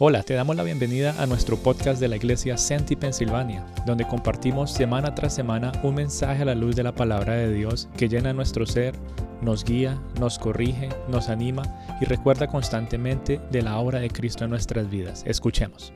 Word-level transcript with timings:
Hola, 0.00 0.24
te 0.24 0.34
damos 0.34 0.56
la 0.56 0.64
bienvenida 0.64 1.14
a 1.22 1.26
nuestro 1.26 1.56
podcast 1.56 2.00
de 2.00 2.08
la 2.08 2.16
iglesia 2.16 2.58
Senti 2.58 2.96
Pensilvania, 2.96 3.64
donde 3.86 4.04
compartimos 4.04 4.72
semana 4.72 5.14
tras 5.14 5.36
semana 5.36 5.70
un 5.84 5.94
mensaje 5.94 6.42
a 6.42 6.46
la 6.46 6.56
luz 6.56 6.74
de 6.74 6.82
la 6.82 6.96
palabra 6.96 7.34
de 7.34 7.52
Dios 7.52 7.88
que 7.96 8.08
llena 8.08 8.32
nuestro 8.32 8.66
ser, 8.66 8.96
nos 9.40 9.62
guía, 9.62 10.02
nos 10.18 10.40
corrige, 10.40 10.88
nos 11.08 11.28
anima 11.28 11.62
y 12.00 12.06
recuerda 12.06 12.48
constantemente 12.48 13.40
de 13.52 13.62
la 13.62 13.78
obra 13.78 14.00
de 14.00 14.10
Cristo 14.10 14.42
en 14.42 14.50
nuestras 14.50 14.90
vidas. 14.90 15.22
Escuchemos. 15.28 15.92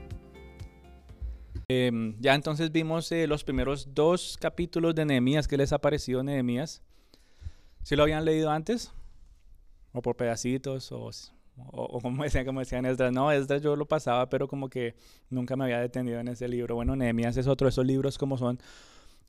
Em, 1.66 2.14
ya 2.20 2.36
entonces 2.36 2.70
vimos 2.70 3.10
eh, 3.10 3.26
los 3.26 3.42
primeros 3.42 3.92
dos 3.96 4.38
capítulos 4.40 4.94
de 4.94 5.06
Nehemías. 5.06 5.48
¿Qué 5.48 5.56
les 5.56 5.72
ha 5.72 5.80
parecido 5.80 6.22
Nehemías? 6.22 6.82
¿Si 7.82 7.96
lo 7.96 8.04
habían 8.04 8.24
leído 8.24 8.52
antes? 8.52 8.92
¿O 9.90 10.02
por 10.02 10.14
pedacitos? 10.14 10.92
¿O 10.92 11.10
o, 11.66 12.00
como 12.00 12.24
decían, 12.24 12.46
como 12.46 12.60
decían 12.60 12.84
Esdras, 12.86 13.12
no, 13.12 13.30
Esdras 13.32 13.62
yo 13.62 13.76
lo 13.76 13.86
pasaba, 13.86 14.28
pero 14.28 14.48
como 14.48 14.68
que 14.68 14.94
nunca 15.30 15.56
me 15.56 15.64
había 15.64 15.80
detenido 15.80 16.20
en 16.20 16.28
ese 16.28 16.48
libro. 16.48 16.74
Bueno, 16.74 16.96
Nehemías 16.96 17.36
es 17.36 17.46
otro 17.46 17.66
de 17.66 17.70
esos 17.70 17.86
libros 17.86 18.18
como 18.18 18.38
son, 18.38 18.58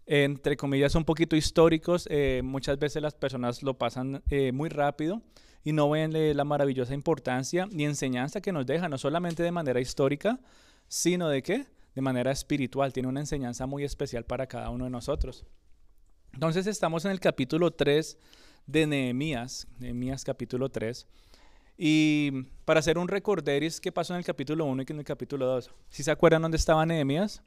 entre 0.06 0.58
comillas, 0.58 0.96
un 0.96 1.06
poquito 1.06 1.36
históricos. 1.36 2.08
Eh, 2.10 2.42
muchas 2.44 2.80
veces 2.80 3.02
las 3.02 3.16
personas 3.16 3.64
lo 3.64 3.78
pasan 3.78 4.24
eh, 4.30 4.52
muy 4.52 4.70
rápido 4.70 5.22
y 5.64 5.74
no 5.74 5.90
ven 5.90 6.16
eh, 6.16 6.34
la 6.34 6.44
maravillosa 6.44 6.94
importancia 6.94 7.68
ni 7.72 7.86
enseñanza 7.86 8.42
que 8.42 8.52
nos 8.52 8.66
deja, 8.66 8.90
no 8.90 8.98
solamente 8.98 9.44
de 9.44 9.52
manera 9.52 9.80
histórica, 9.80 10.40
sino 10.88 11.30
de 11.30 11.44
qué? 11.44 11.66
De 11.96 12.02
manera 12.02 12.32
espiritual. 12.32 12.94
Tiene 12.94 13.10
una 13.10 13.20
enseñanza 13.20 13.66
muy 13.66 13.84
especial 13.84 14.26
para 14.26 14.48
cada 14.48 14.70
uno 14.70 14.86
de 14.86 14.92
nosotros. 14.92 15.46
Entonces 16.34 16.68
estamos 16.68 17.06
en 17.06 17.12
el 17.12 17.20
capítulo 17.20 17.72
3 17.72 18.18
de 18.68 18.88
Nehemías, 18.88 19.68
Nehemías 19.80 20.24
capítulo 20.24 20.70
3. 20.70 21.08
Y 21.82 22.32
para 22.66 22.82
hacer 22.82 22.98
un 22.98 23.08
recorderis, 23.08 23.80
¿qué 23.80 23.90
pasó 23.90 24.14
en 24.14 24.18
el 24.18 24.26
capítulo 24.26 24.66
1 24.66 24.84
y 24.86 24.92
en 24.92 25.00
el 25.00 25.06
capítulo 25.06 25.46
2? 25.46 25.72
Si 25.88 26.04
se 26.04 26.12
acuerdan 26.12 26.42
dónde 26.42 26.58
estaba 26.58 26.86
Nehemías? 26.86 27.42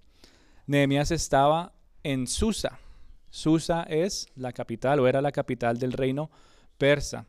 Nehemías 0.66 1.10
estaba 1.10 1.74
en 2.02 2.26
Susa. 2.26 2.78
Susa 3.28 3.82
es 3.82 4.26
la 4.34 4.54
capital 4.54 5.00
o 5.00 5.06
era 5.06 5.20
la 5.20 5.32
capital 5.32 5.78
del 5.78 5.92
reino 5.92 6.30
persa. 6.78 7.26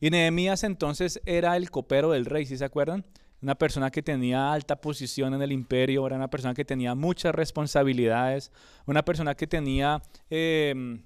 Y 0.00 0.10
Nehemías 0.10 0.64
entonces 0.64 1.20
era 1.24 1.56
el 1.56 1.70
copero 1.70 2.10
del 2.10 2.24
rey, 2.24 2.46
si 2.46 2.56
se 2.56 2.64
acuerdan? 2.64 3.04
Una 3.40 3.54
persona 3.54 3.92
que 3.92 4.02
tenía 4.02 4.52
alta 4.52 4.80
posición 4.80 5.34
en 5.34 5.42
el 5.42 5.52
imperio, 5.52 6.04
era 6.04 6.16
una 6.16 6.30
persona 6.30 6.52
que 6.52 6.64
tenía 6.64 6.96
muchas 6.96 7.32
responsabilidades, 7.32 8.50
una 8.86 9.04
persona 9.04 9.36
que 9.36 9.46
tenía 9.46 10.02
eh, 10.30 11.00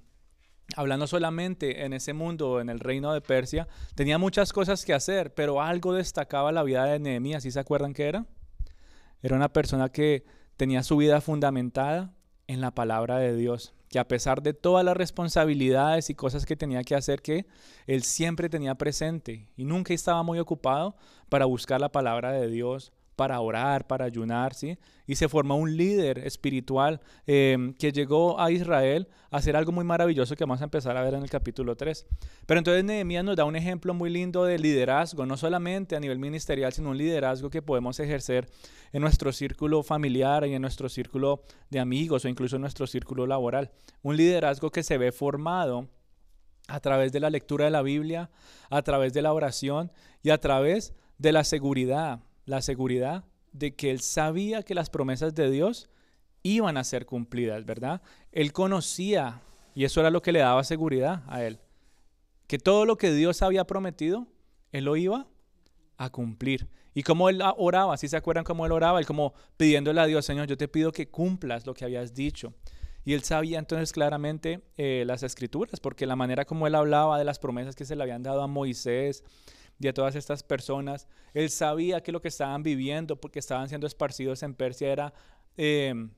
hablando 0.76 1.06
solamente 1.06 1.84
en 1.84 1.92
ese 1.92 2.12
mundo, 2.12 2.60
en 2.60 2.68
el 2.68 2.80
reino 2.80 3.12
de 3.12 3.20
Persia, 3.20 3.68
tenía 3.94 4.18
muchas 4.18 4.52
cosas 4.52 4.84
que 4.84 4.94
hacer, 4.94 5.34
pero 5.34 5.62
algo 5.62 5.92
destacaba 5.92 6.52
la 6.52 6.62
vida 6.62 6.84
de 6.84 6.98
Nehemías. 6.98 7.42
¿Sí 7.42 7.50
se 7.50 7.60
acuerdan 7.60 7.92
qué 7.92 8.08
era? 8.08 8.26
Era 9.22 9.36
una 9.36 9.52
persona 9.52 9.88
que 9.90 10.24
tenía 10.56 10.82
su 10.82 10.96
vida 10.96 11.20
fundamentada 11.20 12.12
en 12.46 12.60
la 12.60 12.74
palabra 12.74 13.18
de 13.18 13.34
Dios, 13.36 13.74
que 13.88 13.98
a 13.98 14.08
pesar 14.08 14.42
de 14.42 14.54
todas 14.54 14.84
las 14.84 14.96
responsabilidades 14.96 16.10
y 16.10 16.14
cosas 16.14 16.46
que 16.46 16.56
tenía 16.56 16.82
que 16.84 16.94
hacer, 16.94 17.22
que 17.22 17.46
él 17.86 18.02
siempre 18.02 18.48
tenía 18.48 18.74
presente 18.74 19.48
y 19.56 19.64
nunca 19.64 19.94
estaba 19.94 20.22
muy 20.22 20.38
ocupado 20.38 20.96
para 21.28 21.46
buscar 21.46 21.80
la 21.80 21.90
palabra 21.90 22.32
de 22.32 22.48
Dios, 22.48 22.92
para 23.16 23.40
orar, 23.40 23.86
para 23.86 24.04
ayunar, 24.04 24.54
¿sí? 24.54 24.78
Y 25.06 25.16
se 25.16 25.28
formó 25.28 25.56
un 25.56 25.76
líder 25.76 26.18
espiritual 26.18 27.00
em, 27.26 27.74
que 27.74 27.92
llegó 27.92 28.40
a 28.40 28.50
Israel 28.50 29.08
a 29.30 29.36
hacer 29.36 29.56
algo 29.56 29.72
muy 29.72 29.84
maravilloso 29.84 30.34
que 30.36 30.44
vamos 30.44 30.60
a 30.60 30.64
empezar 30.64 30.96
a 30.96 31.02
ver 31.02 31.14
en 31.14 31.22
el 31.22 31.30
capítulo 31.30 31.76
3. 31.76 32.06
Pero 32.46 32.58
entonces 32.58 32.84
Nehemías 32.84 33.24
nos 33.24 33.36
da 33.36 33.44
un 33.44 33.56
ejemplo 33.56 33.94
muy 33.94 34.10
lindo 34.10 34.44
de 34.44 34.58
liderazgo, 34.58 35.26
no 35.26 35.36
solamente 35.36 35.96
a 35.96 36.00
nivel 36.00 36.18
ministerial, 36.18 36.72
sino 36.72 36.90
un 36.90 36.98
liderazgo 36.98 37.50
que 37.50 37.62
podemos 37.62 38.00
ejercer 38.00 38.48
en 38.92 39.02
nuestro 39.02 39.32
círculo 39.32 39.82
familiar 39.82 40.46
y 40.46 40.54
en 40.54 40.62
nuestro 40.62 40.88
círculo 40.88 41.42
de 41.70 41.80
amigos 41.80 42.24
o 42.24 42.28
incluso 42.28 42.56
en 42.56 42.62
nuestro 42.62 42.86
círculo 42.86 43.26
laboral. 43.26 43.70
Un 44.02 44.16
liderazgo 44.16 44.70
que 44.70 44.82
se 44.82 44.98
ve 44.98 45.12
formado 45.12 45.88
a 46.68 46.80
través 46.80 47.12
de 47.12 47.20
la 47.20 47.30
lectura 47.30 47.66
de 47.66 47.70
la 47.70 47.82
Biblia, 47.82 48.30
a 48.70 48.82
través 48.82 49.12
de 49.12 49.22
la 49.22 49.32
oración 49.32 49.92
y 50.22 50.30
a 50.30 50.38
través 50.38 50.94
de 51.18 51.32
la 51.32 51.44
seguridad 51.44 52.20
la 52.46 52.62
seguridad 52.62 53.24
de 53.52 53.74
que 53.74 53.90
él 53.90 54.00
sabía 54.00 54.62
que 54.62 54.74
las 54.74 54.90
promesas 54.90 55.34
de 55.34 55.50
Dios 55.50 55.88
iban 56.42 56.76
a 56.76 56.84
ser 56.84 57.06
cumplidas, 57.06 57.64
¿verdad? 57.64 58.02
Él 58.32 58.52
conocía, 58.52 59.42
y 59.74 59.84
eso 59.84 60.00
era 60.00 60.10
lo 60.10 60.22
que 60.22 60.32
le 60.32 60.40
daba 60.40 60.62
seguridad 60.64 61.22
a 61.26 61.42
él, 61.42 61.58
que 62.46 62.58
todo 62.58 62.84
lo 62.84 62.96
que 62.96 63.12
Dios 63.12 63.42
había 63.42 63.64
prometido, 63.64 64.26
él 64.72 64.84
lo 64.84 64.96
iba 64.96 65.26
a 65.96 66.10
cumplir. 66.10 66.68
Y 66.92 67.02
como 67.02 67.28
él 67.28 67.42
oraba, 67.56 67.96
si 67.96 68.08
se 68.08 68.16
acuerdan 68.16 68.44
cómo 68.44 68.66
él 68.66 68.72
oraba, 68.72 69.00
él 69.00 69.06
como 69.06 69.34
pidiéndole 69.56 70.00
a 70.00 70.06
Dios, 70.06 70.24
Señor, 70.24 70.46
yo 70.46 70.56
te 70.56 70.68
pido 70.68 70.92
que 70.92 71.08
cumplas 71.08 71.66
lo 71.66 71.74
que 71.74 71.84
habías 71.84 72.14
dicho. 72.14 72.54
Y 73.04 73.14
él 73.14 73.22
sabía 73.22 73.58
entonces 73.58 73.92
claramente 73.92 74.62
eh, 74.76 75.04
las 75.06 75.22
escrituras, 75.22 75.80
porque 75.80 76.06
la 76.06 76.16
manera 76.16 76.44
como 76.44 76.66
él 76.66 76.74
hablaba 76.74 77.18
de 77.18 77.24
las 77.24 77.38
promesas 77.38 77.74
que 77.74 77.84
se 77.84 77.96
le 77.96 78.02
habían 78.02 78.22
dado 78.22 78.42
a 78.42 78.46
Moisés, 78.46 79.24
y 79.78 79.88
a 79.88 79.94
todas 79.94 80.14
estas 80.14 80.42
personas. 80.42 81.08
Él 81.32 81.50
sabía 81.50 82.02
que 82.02 82.12
lo 82.12 82.20
que 82.20 82.28
estaban 82.28 82.62
viviendo, 82.62 83.20
porque 83.20 83.38
estaban 83.38 83.68
siendo 83.68 83.86
esparcidos 83.86 84.42
en 84.42 84.54
Persia, 84.54 84.92
era 84.92 85.14
em, 85.56 86.10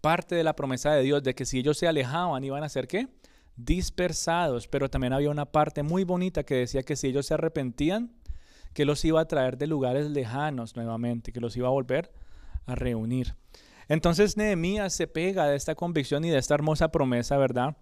parte 0.00 0.34
de 0.34 0.44
la 0.44 0.56
promesa 0.56 0.92
de 0.92 1.02
Dios, 1.02 1.22
de 1.22 1.34
que 1.34 1.44
si 1.46 1.58
ellos 1.58 1.78
se 1.78 1.88
alejaban, 1.88 2.44
iban 2.44 2.62
a 2.62 2.68
ser 2.68 2.86
qué? 2.86 3.08
Dispersados. 3.56 4.68
Pero 4.68 4.90
también 4.90 5.12
había 5.12 5.30
una 5.30 5.46
parte 5.46 5.82
muy 5.82 6.04
bonita 6.04 6.44
que 6.44 6.56
decía 6.56 6.82
que 6.82 6.96
si 6.96 7.08
ellos 7.08 7.26
se 7.26 7.34
arrepentían, 7.34 8.12
que 8.72 8.84
los 8.84 9.04
iba 9.04 9.20
a 9.20 9.28
traer 9.28 9.56
de 9.56 9.66
lugares 9.66 10.10
lejanos 10.10 10.76
nuevamente, 10.76 11.32
que 11.32 11.40
los 11.40 11.56
iba 11.56 11.68
a 11.68 11.70
volver 11.70 12.12
a 12.66 12.74
reunir. 12.74 13.34
Entonces 13.88 14.36
Nehemías 14.36 14.92
se 14.92 15.06
pega 15.06 15.46
de 15.46 15.56
esta 15.56 15.74
convicción 15.74 16.24
y 16.24 16.30
de 16.30 16.38
esta 16.38 16.54
hermosa 16.54 16.90
promesa, 16.90 17.38
¿verdad? 17.38 17.76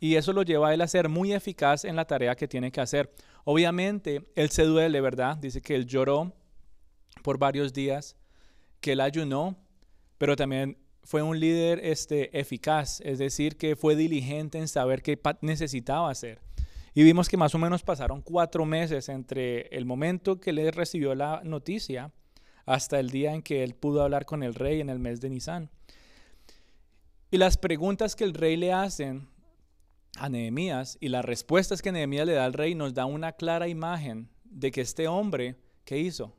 Y 0.00 0.16
eso 0.16 0.32
lo 0.32 0.42
lleva 0.42 0.70
a 0.70 0.74
él 0.74 0.80
a 0.80 0.88
ser 0.88 1.10
muy 1.10 1.34
eficaz 1.34 1.84
en 1.84 1.94
la 1.94 2.06
tarea 2.06 2.34
que 2.34 2.48
tiene 2.48 2.72
que 2.72 2.80
hacer. 2.80 3.12
Obviamente, 3.44 4.26
él 4.34 4.50
se 4.50 4.64
duele, 4.64 5.00
¿verdad? 5.02 5.36
Dice 5.36 5.60
que 5.60 5.74
él 5.76 5.86
lloró 5.86 6.32
por 7.22 7.38
varios 7.38 7.74
días, 7.74 8.16
que 8.80 8.92
él 8.92 9.00
ayunó, 9.00 9.58
pero 10.16 10.36
también 10.36 10.78
fue 11.02 11.22
un 11.22 11.38
líder 11.38 11.80
este, 11.84 12.38
eficaz, 12.38 13.00
es 13.02 13.18
decir, 13.18 13.56
que 13.56 13.76
fue 13.76 13.94
diligente 13.94 14.58
en 14.58 14.68
saber 14.68 15.02
qué 15.02 15.20
necesitaba 15.42 16.10
hacer. 16.10 16.40
Y 16.94 17.02
vimos 17.02 17.28
que 17.28 17.36
más 17.36 17.54
o 17.54 17.58
menos 17.58 17.82
pasaron 17.82 18.22
cuatro 18.22 18.64
meses 18.64 19.08
entre 19.08 19.68
el 19.68 19.84
momento 19.84 20.40
que 20.40 20.50
él 20.50 20.72
recibió 20.72 21.14
la 21.14 21.40
noticia 21.44 22.12
hasta 22.66 22.98
el 23.00 23.10
día 23.10 23.34
en 23.34 23.42
que 23.42 23.62
él 23.62 23.74
pudo 23.74 24.02
hablar 24.02 24.26
con 24.26 24.42
el 24.42 24.54
rey 24.54 24.80
en 24.80 24.90
el 24.90 24.98
mes 24.98 25.20
de 25.20 25.30
Nisan. 25.30 25.70
Y 27.30 27.38
las 27.38 27.56
preguntas 27.56 28.16
que 28.16 28.24
el 28.24 28.34
rey 28.34 28.56
le 28.56 28.72
hacen 28.72 29.28
a 30.16 30.28
Nehemías 30.28 30.98
y 31.00 31.08
las 31.08 31.24
respuestas 31.24 31.82
que 31.82 31.92
Nehemías 31.92 32.26
le 32.26 32.32
da 32.32 32.44
al 32.44 32.52
rey 32.52 32.74
nos 32.74 32.94
da 32.94 33.06
una 33.06 33.32
clara 33.32 33.68
imagen 33.68 34.28
de 34.44 34.70
que 34.70 34.80
este 34.80 35.08
hombre, 35.08 35.56
¿qué 35.84 35.98
hizo? 35.98 36.34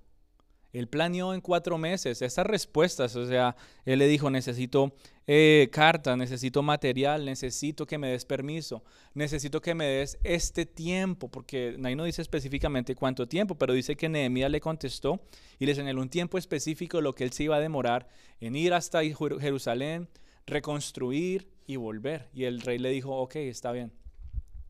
Él 0.74 0.88
planeó 0.88 1.34
en 1.34 1.42
cuatro 1.42 1.78
meses 1.78 2.22
esas 2.22 2.46
respuestas, 2.46 3.16
o 3.18 3.28
sea, 3.28 3.58
él 3.84 4.00
le 4.00 4.08
dijo, 4.08 4.30
necesito 4.30 4.94
eh, 5.28 5.70
carta, 5.72 6.16
necesito 6.16 6.64
material, 6.64 7.26
necesito 7.26 7.86
que 7.86 7.98
me 7.98 8.10
des 8.10 8.24
permiso, 8.24 8.84
necesito 9.14 9.62
que 9.62 9.76
me 9.76 9.86
des 9.86 10.18
este 10.24 10.66
tiempo, 10.66 11.30
porque 11.30 11.78
ahí 11.84 11.96
no 11.96 12.06
dice 12.06 12.22
específicamente 12.22 12.96
cuánto 12.96 13.28
tiempo, 13.28 13.56
pero 13.56 13.74
dice 13.74 13.98
que 13.98 14.08
Nehemías 14.08 14.50
le 14.50 14.62
contestó 14.62 15.22
y 15.60 15.66
le 15.66 15.76
señaló 15.76 16.02
un 16.02 16.10
tiempo 16.10 16.38
específico 16.38 17.02
lo 17.02 17.16
que 17.16 17.26
él 17.26 17.34
se 17.34 17.44
iba 17.44 17.58
a 17.58 17.60
demorar 17.60 18.08
en 18.40 18.56
ir 18.56 18.74
hasta 18.74 19.02
Jerusalén, 19.04 20.08
reconstruir 20.46 21.52
y 21.66 21.76
volver. 21.76 22.30
Y 22.34 22.46
el 22.46 22.62
rey 22.62 22.78
le 22.78 22.90
dijo, 22.90 23.16
ok, 23.16 23.36
está 23.38 23.72
bien. 23.72 23.92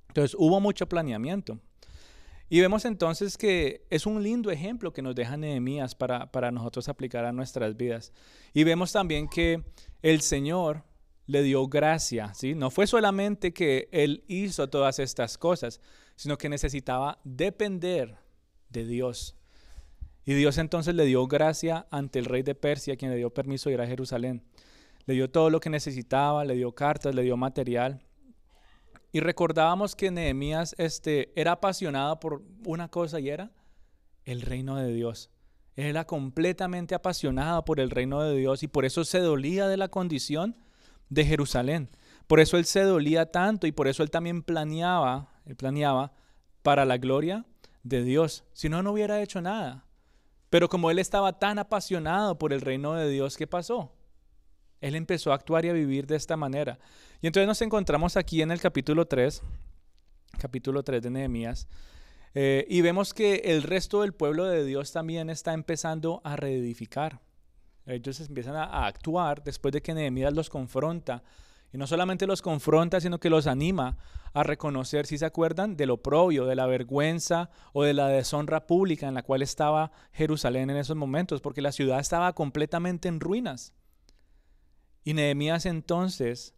Entonces 0.10 0.36
hubo 0.38 0.60
mucho 0.60 0.88
planeamiento. 0.88 1.60
Y 2.50 2.60
vemos 2.60 2.84
entonces 2.84 3.38
que 3.38 3.86
es 3.90 4.06
un 4.06 4.22
lindo 4.22 4.52
ejemplo 4.52 4.92
que 4.92 5.02
nos 5.02 5.16
deja 5.16 5.38
Nehemías 5.38 5.96
para, 5.96 6.32
para 6.34 6.52
nosotros 6.52 6.90
aplicar 6.90 7.24
a 7.24 7.32
nuestras 7.32 7.78
vidas. 7.78 8.12
Y 8.54 8.66
vemos 8.66 8.92
también 8.92 9.30
que 9.30 9.64
el 10.02 10.20
Señor 10.20 10.84
le 11.28 11.44
dio 11.44 11.68
gracia, 11.68 12.34
¿sí? 12.34 12.54
No 12.54 12.70
fue 12.70 12.88
solamente 12.88 13.54
que 13.54 13.88
él 13.94 14.26
hizo 14.28 14.70
todas 14.70 15.00
estas 15.00 15.38
cosas, 15.38 15.80
sino 16.18 16.38
que 16.38 16.50
necesitaba 16.50 17.20
depender 17.24 18.18
de 18.68 18.86
Dios. 18.86 19.38
Y 20.26 20.34
Dios 20.34 20.58
entonces 20.58 20.94
le 20.94 21.06
dio 21.06 21.26
gracia 21.28 21.88
ante 21.90 22.20
el 22.20 22.26
rey 22.26 22.44
de 22.44 22.54
Persia, 22.54 22.98
quien 22.98 23.12
le 23.12 23.18
dio 23.18 23.34
permiso 23.34 23.70
de 23.70 23.76
ir 23.76 23.82
a 23.82 23.88
Jerusalén 23.88 24.44
le 25.06 25.14
dio 25.14 25.30
todo 25.30 25.50
lo 25.50 25.60
que 25.60 25.70
necesitaba, 25.70 26.46
le 26.46 26.56
dio 26.56 26.74
cartas, 26.74 27.16
le 27.16 27.24
dio 27.24 27.38
material. 27.38 28.02
Y 29.12 29.20
recordábamos 29.20 29.96
que 29.96 30.12
Nehemías 30.12 30.76
este, 30.78 31.32
era 31.36 31.54
apasionado 31.54 32.20
por 32.20 32.44
una 32.66 32.88
cosa 32.88 33.20
y 33.20 33.30
era 33.30 33.52
el 34.26 34.42
reino 34.42 34.78
de 34.78 34.94
Dios. 34.94 35.30
Él 35.76 35.86
era 35.86 36.06
completamente 36.06 36.96
apasionado 36.96 37.66
por 37.66 37.80
el 37.80 37.90
reino 37.90 38.22
de 38.22 38.38
Dios 38.38 38.64
y 38.64 38.68
por 38.68 38.86
eso 38.86 39.04
se 39.04 39.20
dolía 39.20 39.68
de 39.68 39.78
la 39.78 39.90
condición 39.90 40.56
de 41.10 41.26
Jerusalén. 41.26 41.90
Por 42.28 42.40
eso 42.40 42.58
él 42.58 42.66
se 42.66 42.84
dolía 42.84 43.32
tanto 43.32 43.68
y 43.68 43.72
por 43.72 43.88
eso 43.88 44.04
él 44.04 44.12
también 44.12 44.44
planeaba, 44.44 45.30
él 45.46 45.56
planeaba 45.56 46.14
para 46.62 46.86
la 46.86 46.98
gloria 46.98 47.46
de 47.84 48.04
Dios. 48.04 48.46
Si 48.54 48.70
no, 48.70 48.84
no 48.84 48.94
hubiera 48.94 49.22
hecho 49.22 49.42
nada. 49.42 49.86
Pero 50.50 50.70
como 50.70 50.92
él 50.92 51.00
estaba 51.00 51.40
tan 51.40 51.60
apasionado 51.60 52.38
por 52.38 52.54
el 52.54 52.62
reino 52.62 52.94
de 52.94 53.10
Dios, 53.10 53.38
¿qué 53.38 53.48
pasó? 53.48 53.94
Él 54.82 54.96
empezó 54.96 55.32
a 55.32 55.36
actuar 55.36 55.64
y 55.64 55.70
a 55.70 55.74
vivir 55.74 56.08
de 56.08 56.16
esta 56.16 56.36
manera. 56.36 56.80
Y 57.22 57.28
entonces 57.28 57.48
nos 57.48 57.62
encontramos 57.62 58.18
aquí 58.18 58.42
en 58.42 58.52
el 58.52 58.60
capítulo 58.60 59.06
3, 59.06 59.44
capítulo 60.40 60.84
3 60.84 61.04
de 61.04 61.10
Nehemías, 61.12 61.68
eh, 62.34 62.66
y 62.68 62.82
vemos 62.82 63.14
que 63.14 63.36
el 63.46 63.64
resto 63.64 64.02
del 64.02 64.14
pueblo 64.14 64.46
de 64.46 64.66
Dios 64.66 64.92
también 64.92 65.30
está 65.30 65.54
empezando 65.54 66.22
a 66.24 66.36
reedificar. 66.36 67.22
Ellos 67.86 68.20
empiezan 68.22 68.56
a, 68.56 68.86
actuar 68.88 69.44
después 69.44 69.72
de 69.72 69.82
que 69.82 69.94
Nehemías 69.94 70.34
los 70.34 70.50
confronta. 70.50 71.24
Y 71.74 71.78
no 71.78 71.88
solamente 71.88 72.28
los 72.28 72.42
confronta, 72.42 73.00
sino 73.00 73.20
que 73.20 73.30
los 73.30 73.48
anima 73.48 73.98
a 74.34 74.44
reconocer, 74.44 75.06
si 75.06 75.18
se 75.18 75.26
acuerdan, 75.26 75.78
del 75.78 75.92
oprobio, 75.92 76.46
de 76.46 76.56
la 76.56 76.66
vergüenza 76.66 77.50
o 77.74 77.84
de 77.84 77.94
la 77.94 78.08
deshonra 78.08 78.66
pública 78.66 79.08
en 79.08 79.14
la 79.14 79.24
cual 79.24 79.42
estaba 79.42 79.92
Jerusalén 80.12 80.70
en 80.70 80.78
esos 80.78 80.96
momentos, 80.96 81.42
porque 81.42 81.62
la 81.62 81.72
ciudad 81.72 82.00
estaba 82.00 82.34
completamente 82.34 83.08
en 83.08 83.20
ruinas. 83.20 83.74
Y 85.04 85.14
Nehemías 85.14 85.66
entonces 85.66 86.54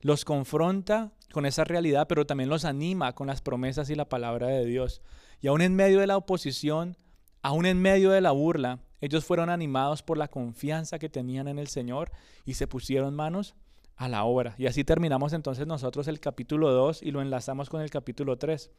los 0.00 0.24
confronta 0.24 1.12
con 1.32 1.46
esa 1.46 1.64
realidad, 1.64 2.06
pero 2.08 2.26
también 2.26 2.48
los 2.48 2.64
anima 2.64 3.14
con 3.14 3.26
las 3.26 3.42
promesas 3.42 3.90
y 3.90 3.94
la 3.94 4.08
palabra 4.08 4.48
de 4.48 4.64
Dios. 4.64 5.02
Y 5.40 5.48
aún 5.48 5.60
en 5.60 5.74
medio 5.74 6.00
de 6.00 6.06
la 6.06 6.16
oposición, 6.16 6.96
aún 7.42 7.66
en 7.66 7.80
medio 7.80 8.10
de 8.10 8.20
la 8.20 8.30
burla, 8.30 8.80
ellos 9.00 9.24
fueron 9.24 9.50
animados 9.50 10.02
por 10.02 10.18
la 10.18 10.28
confianza 10.28 10.98
que 10.98 11.08
tenían 11.08 11.48
en 11.48 11.58
el 11.58 11.68
Señor 11.68 12.10
y 12.44 12.54
se 12.54 12.66
pusieron 12.66 13.14
manos 13.14 13.54
a 13.96 14.08
la 14.08 14.24
obra. 14.24 14.54
Y 14.58 14.66
así 14.66 14.84
terminamos 14.84 15.32
entonces 15.32 15.66
nosotros 15.66 16.08
el 16.08 16.20
capítulo 16.20 16.72
2 16.72 17.02
y 17.02 17.10
lo 17.10 17.20
enlazamos 17.20 17.68
con 17.68 17.80
el 17.80 17.90
capítulo 17.90 18.38
3. 18.38 18.70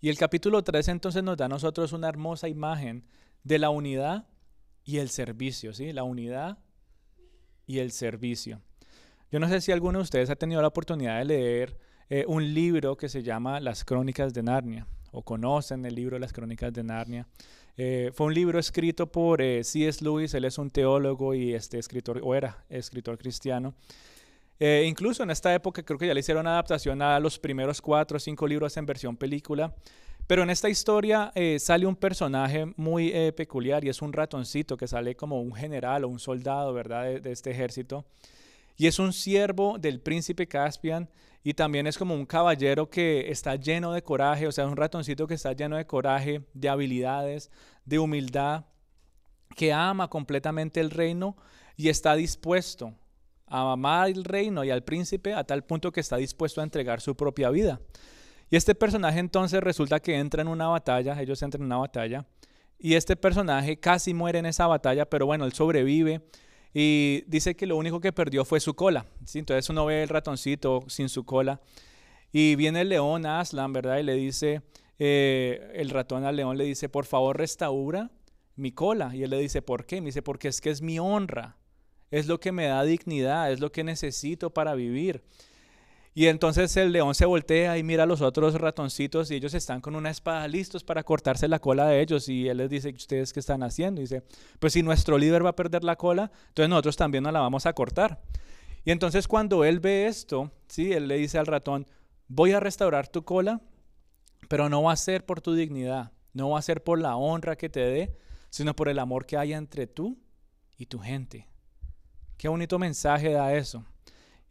Y 0.00 0.08
el 0.08 0.18
capítulo 0.18 0.62
3 0.62 0.88
entonces 0.88 1.22
nos 1.22 1.36
da 1.36 1.46
a 1.46 1.48
nosotros 1.48 1.92
una 1.92 2.08
hermosa 2.08 2.48
imagen 2.48 3.06
de 3.42 3.58
la 3.58 3.70
unidad 3.70 4.26
y 4.84 4.98
el 4.98 5.08
servicio, 5.08 5.72
¿sí? 5.72 5.92
La 5.92 6.02
unidad 6.02 6.58
y 7.66 7.78
el 7.78 7.92
servicio. 7.92 8.60
Yo 9.30 9.40
no 9.40 9.48
sé 9.48 9.60
si 9.60 9.72
alguno 9.72 9.98
de 9.98 10.02
ustedes 10.04 10.30
ha 10.30 10.36
tenido 10.36 10.62
la 10.62 10.68
oportunidad 10.68 11.18
de 11.18 11.24
leer 11.24 11.76
eh, 12.08 12.24
un 12.28 12.54
libro 12.54 12.96
que 12.96 13.08
se 13.08 13.22
llama 13.22 13.60
Las 13.60 13.84
Crónicas 13.84 14.32
de 14.34 14.42
Narnia 14.42 14.86
o 15.10 15.22
conocen 15.22 15.84
el 15.86 15.94
libro 15.94 16.18
Las 16.18 16.32
Crónicas 16.32 16.72
de 16.72 16.84
Narnia. 16.84 17.26
Eh, 17.76 18.12
fue 18.14 18.28
un 18.28 18.34
libro 18.34 18.58
escrito 18.58 19.10
por 19.10 19.42
eh, 19.42 19.64
C.S. 19.64 20.04
Lewis, 20.04 20.34
él 20.34 20.44
es 20.44 20.58
un 20.58 20.70
teólogo 20.70 21.34
y 21.34 21.54
este 21.54 21.78
escritor, 21.78 22.20
o 22.22 22.34
era 22.34 22.64
escritor 22.68 23.18
cristiano. 23.18 23.74
incluso 24.60 25.24
en 25.24 25.30
esta 25.30 25.52
época 25.52 25.82
creo 25.82 25.98
que 25.98 26.06
ya 26.06 26.14
le 26.14 26.20
hicieron 26.20 26.46
adaptación 26.46 27.02
a 27.02 27.18
los 27.18 27.38
primeros 27.38 27.80
cuatro 27.80 28.18
o 28.18 28.20
cinco 28.20 28.46
libros 28.46 28.76
en 28.76 28.86
versión 28.86 29.16
película. 29.16 29.74
Pero 30.26 30.42
en 30.42 30.50
esta 30.50 30.70
historia 30.70 31.32
sale 31.58 31.86
un 31.86 31.96
personaje 31.96 32.72
muy 32.76 33.12
peculiar 33.32 33.84
y 33.84 33.90
es 33.90 34.00
un 34.00 34.12
ratoncito 34.12 34.76
que 34.76 34.88
sale 34.88 35.14
como 35.14 35.40
un 35.40 35.54
general 35.54 36.04
o 36.04 36.08
un 36.08 36.18
soldado, 36.18 36.72
¿verdad?, 36.72 37.20
de 37.20 37.30
este 37.30 37.50
ejército. 37.50 38.06
Y 38.76 38.86
es 38.86 38.98
un 38.98 39.12
siervo 39.12 39.78
del 39.78 40.00
príncipe 40.00 40.48
Caspian 40.48 41.08
y 41.42 41.52
también 41.52 41.86
es 41.86 41.98
como 41.98 42.14
un 42.14 42.24
caballero 42.24 42.88
que 42.88 43.30
está 43.30 43.56
lleno 43.56 43.92
de 43.92 44.02
coraje, 44.02 44.46
o 44.46 44.52
sea, 44.52 44.66
un 44.66 44.76
ratoncito 44.76 45.26
que 45.26 45.34
está 45.34 45.52
lleno 45.52 45.76
de 45.76 45.86
coraje, 45.86 46.42
de 46.54 46.68
habilidades, 46.70 47.50
de 47.84 47.98
humildad, 47.98 48.64
que 49.54 49.72
ama 49.72 50.08
completamente 50.08 50.80
el 50.80 50.90
reino 50.90 51.36
y 51.76 51.90
está 51.90 52.16
dispuesto 52.16 52.94
a 53.46 53.72
amar 53.72 54.08
el 54.08 54.24
reino 54.24 54.64
y 54.64 54.70
al 54.70 54.82
príncipe 54.82 55.34
a 55.34 55.44
tal 55.44 55.64
punto 55.64 55.92
que 55.92 56.00
está 56.00 56.16
dispuesto 56.16 56.62
a 56.62 56.64
entregar 56.64 57.02
su 57.02 57.14
propia 57.14 57.50
vida. 57.50 57.80
Y 58.50 58.56
este 58.56 58.74
personaje 58.74 59.18
entonces 59.18 59.60
resulta 59.62 60.00
que 60.00 60.16
entra 60.18 60.42
en 60.42 60.48
una 60.48 60.68
batalla, 60.68 61.20
ellos 61.20 61.42
entran 61.42 61.62
en 61.62 61.66
una 61.66 61.78
batalla, 61.78 62.26
y 62.78 62.94
este 62.94 63.16
personaje 63.16 63.78
casi 63.78 64.12
muere 64.12 64.38
en 64.38 64.46
esa 64.46 64.66
batalla, 64.66 65.08
pero 65.08 65.26
bueno, 65.26 65.44
él 65.44 65.52
sobrevive 65.52 66.20
y 66.74 67.22
dice 67.28 67.54
que 67.54 67.66
lo 67.66 67.76
único 67.76 68.00
que 68.00 68.12
perdió 68.12 68.44
fue 68.44 68.58
su 68.58 68.74
cola. 68.74 69.06
¿sí? 69.24 69.38
Entonces 69.38 69.70
uno 69.70 69.86
ve 69.86 70.02
el 70.02 70.08
ratoncito 70.08 70.84
sin 70.88 71.08
su 71.08 71.24
cola. 71.24 71.60
Y 72.32 72.56
viene 72.56 72.80
el 72.80 72.88
león 72.88 73.26
Aslan, 73.26 73.72
¿verdad? 73.72 73.98
Y 73.98 74.02
le 74.02 74.14
dice, 74.14 74.62
eh, 74.98 75.70
el 75.74 75.90
ratón 75.90 76.24
al 76.24 76.34
león 76.34 76.58
le 76.58 76.64
dice, 76.64 76.88
por 76.88 77.06
favor 77.06 77.38
restaura 77.38 78.10
mi 78.56 78.72
cola. 78.72 79.14
Y 79.14 79.22
él 79.22 79.30
le 79.30 79.38
dice, 79.38 79.62
¿por 79.62 79.86
qué? 79.86 80.00
Me 80.00 80.06
dice, 80.06 80.20
porque 80.20 80.48
es 80.48 80.60
que 80.60 80.70
es 80.70 80.82
mi 80.82 80.98
honra. 80.98 81.56
Es 82.10 82.26
lo 82.26 82.40
que 82.40 82.50
me 82.50 82.66
da 82.66 82.82
dignidad, 82.82 83.52
es 83.52 83.60
lo 83.60 83.70
que 83.70 83.84
necesito 83.84 84.50
para 84.50 84.74
vivir. 84.74 85.22
Y 86.16 86.28
entonces 86.28 86.76
el 86.76 86.92
león 86.92 87.16
se 87.16 87.26
voltea 87.26 87.76
y 87.76 87.82
mira 87.82 88.04
a 88.04 88.06
los 88.06 88.20
otros 88.20 88.54
ratoncitos 88.54 89.32
y 89.32 89.34
ellos 89.34 89.52
están 89.52 89.80
con 89.80 89.96
una 89.96 90.10
espada 90.10 90.46
listos 90.46 90.84
para 90.84 91.02
cortarse 91.02 91.48
la 91.48 91.58
cola 91.58 91.88
de 91.88 92.00
ellos. 92.00 92.28
Y 92.28 92.48
él 92.48 92.58
les 92.58 92.70
dice, 92.70 92.90
¿ustedes 92.90 93.32
qué 93.32 93.40
están 93.40 93.64
haciendo? 93.64 94.00
Y 94.00 94.04
dice, 94.04 94.22
pues 94.60 94.74
si 94.74 94.84
nuestro 94.84 95.18
líder 95.18 95.44
va 95.44 95.50
a 95.50 95.56
perder 95.56 95.82
la 95.82 95.96
cola, 95.96 96.30
entonces 96.48 96.70
nosotros 96.70 96.96
también 96.96 97.24
nos 97.24 97.32
la 97.32 97.40
vamos 97.40 97.66
a 97.66 97.72
cortar. 97.72 98.20
Y 98.84 98.92
entonces 98.92 99.26
cuando 99.26 99.64
él 99.64 99.80
ve 99.80 100.06
esto, 100.06 100.52
¿sí? 100.68 100.92
él 100.92 101.08
le 101.08 101.16
dice 101.16 101.36
al 101.38 101.46
ratón, 101.46 101.86
voy 102.28 102.52
a 102.52 102.60
restaurar 102.60 103.08
tu 103.08 103.24
cola, 103.24 103.60
pero 104.48 104.68
no 104.68 104.84
va 104.84 104.92
a 104.92 104.96
ser 104.96 105.26
por 105.26 105.40
tu 105.40 105.54
dignidad, 105.54 106.12
no 106.32 106.50
va 106.50 106.60
a 106.60 106.62
ser 106.62 106.84
por 106.84 107.00
la 107.00 107.16
honra 107.16 107.56
que 107.56 107.68
te 107.68 107.80
dé, 107.80 108.16
sino 108.50 108.76
por 108.76 108.88
el 108.88 109.00
amor 109.00 109.26
que 109.26 109.36
hay 109.36 109.52
entre 109.52 109.88
tú 109.88 110.16
y 110.76 110.86
tu 110.86 111.00
gente. 111.00 111.48
Qué 112.36 112.46
bonito 112.46 112.78
mensaje 112.78 113.32
da 113.32 113.52
eso. 113.54 113.84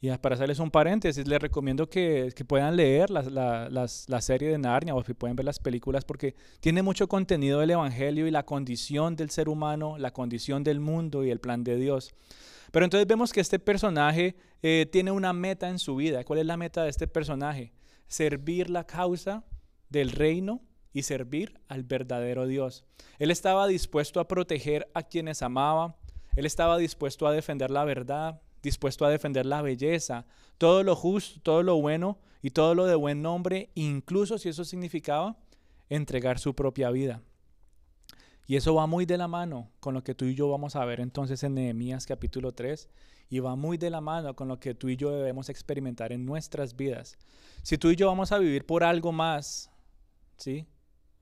Y 0.04 0.12
para 0.18 0.36
hacerles 0.36 0.60
un 0.60 0.70
paréntesis, 0.70 1.26
les 1.26 1.42
recomiendo 1.42 1.90
que, 1.90 2.30
puedan 2.46 2.76
leer 2.76 3.10
la, 3.10 3.88
serie 3.88 4.50
de 4.50 4.58
Narnia 4.58 4.94
o 4.94 5.02
si 5.02 5.14
pueden 5.14 5.38
ver 5.38 5.46
las 5.46 5.60
películas 5.60 6.04
porque 6.04 6.36
tiene 6.60 6.82
mucho 6.82 7.08
contenido 7.08 7.62
del 7.62 7.72
Evangelio 7.72 8.28
y 8.28 8.32
la 8.32 8.44
condición 8.44 9.16
del 9.16 9.30
ser 9.30 9.48
humano, 9.48 9.98
la 9.98 10.12
condición 10.12 10.62
del 10.66 10.82
mundo 10.82 11.24
y 11.24 11.30
el 11.30 11.40
plan 11.40 11.64
de 11.64 11.78
Dios. 11.78 12.14
Pero 12.74 12.84
entonces 12.84 13.08
vemos 13.08 13.32
que 13.32 13.40
este 13.40 13.60
personaje 13.60 14.36
eh, 14.62 14.90
tiene 14.92 15.10
una 15.12 15.32
meta 15.32 15.70
en 15.70 15.80
su 15.80 15.96
vida. 15.96 16.26
¿Cuál 16.26 16.40
es 16.40 16.48
la 16.48 16.58
meta 16.58 16.84
de 16.84 16.90
este 16.90 17.08
personaje? 17.08 17.72
Servir 18.06 18.70
la 18.70 18.86
causa 18.86 19.46
del 19.88 20.12
reino 20.12 20.60
y 20.92 21.04
servir 21.04 21.62
al 21.70 21.84
verdadero 21.84 22.46
Dios. 22.46 22.84
Él 23.20 23.32
estaba 23.32 23.68
dispuesto 23.68 24.20
a 24.20 24.28
proteger 24.28 24.86
a 24.94 25.04
quienes 25.04 25.42
amaba, 25.42 25.96
él 26.36 26.46
estaba 26.46 26.78
dispuesto 26.78 27.26
a 27.26 27.32
defender 27.32 27.72
la 27.72 27.86
verdad, 27.86 28.42
dispuesto 28.64 29.06
a 29.06 29.10
defender 29.10 29.46
la 29.46 29.62
belleza, 29.62 30.26
todo 30.58 30.82
lo 30.84 30.96
justo, 30.96 31.40
todo 31.44 31.62
lo 31.62 31.76
bueno 31.76 32.18
y 32.42 32.52
todo 32.52 32.74
lo 32.74 32.86
de 32.86 32.96
buen 32.96 33.22
nombre, 33.22 33.70
incluso 33.76 34.38
si 34.38 34.50
eso 34.50 34.66
significaba 34.66 35.38
entregar 35.90 36.40
su 36.40 36.56
propia 36.56 36.90
vida. 36.90 37.22
Y 38.48 38.56
eso 38.56 38.74
va 38.74 38.88
muy 38.88 39.06
de 39.06 39.18
la 39.18 39.28
mano 39.28 39.70
con 39.80 39.94
lo 39.94 40.04
que 40.04 40.16
tú 40.16 40.26
y 40.26 40.36
yo 40.36 40.50
vamos 40.50 40.76
a 40.76 40.84
ver 40.86 41.00
entonces 41.00 41.44
en 41.44 41.54
Nehemías 41.54 42.06
capítulo 42.06 42.54
3 42.54 42.90
y 43.30 43.40
va 43.40 43.56
muy 43.56 43.78
de 43.78 43.90
la 43.90 44.02
mano 44.02 44.36
con 44.36 44.48
lo 44.48 44.60
que 44.60 44.76
tú 44.76 44.90
y 44.90 44.98
yo 44.98 45.12
debemos 45.12 45.50
experimentar 45.50 46.12
en 46.12 46.26
nuestras 46.26 46.76
vidas. 46.76 47.18
Si 47.62 47.78
tú 47.78 47.90
y 47.90 47.96
yo 47.96 48.08
vamos 48.08 48.32
a 48.32 48.38
vivir 48.38 48.66
por 48.66 48.84
algo 48.84 49.12
más, 49.12 49.72
¿sí? 50.38 50.68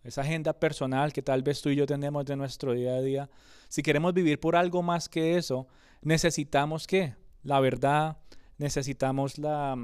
Esa 0.03 0.21
agenda 0.21 0.53
personal 0.53 1.13
que 1.13 1.21
tal 1.21 1.43
vez 1.43 1.61
tú 1.61 1.69
y 1.69 1.75
yo 1.75 1.85
tenemos 1.85 2.25
de 2.25 2.35
nuestro 2.35 2.73
día 2.73 2.95
a 2.95 3.01
día, 3.01 3.29
si 3.67 3.83
queremos 3.83 4.13
vivir 4.13 4.39
por 4.39 4.55
algo 4.55 4.81
más 4.81 5.07
que 5.07 5.37
eso, 5.37 5.67
necesitamos 6.01 6.87
qué? 6.87 7.15
La 7.43 7.59
verdad, 7.59 8.17
necesitamos 8.57 9.37
la, 9.37 9.77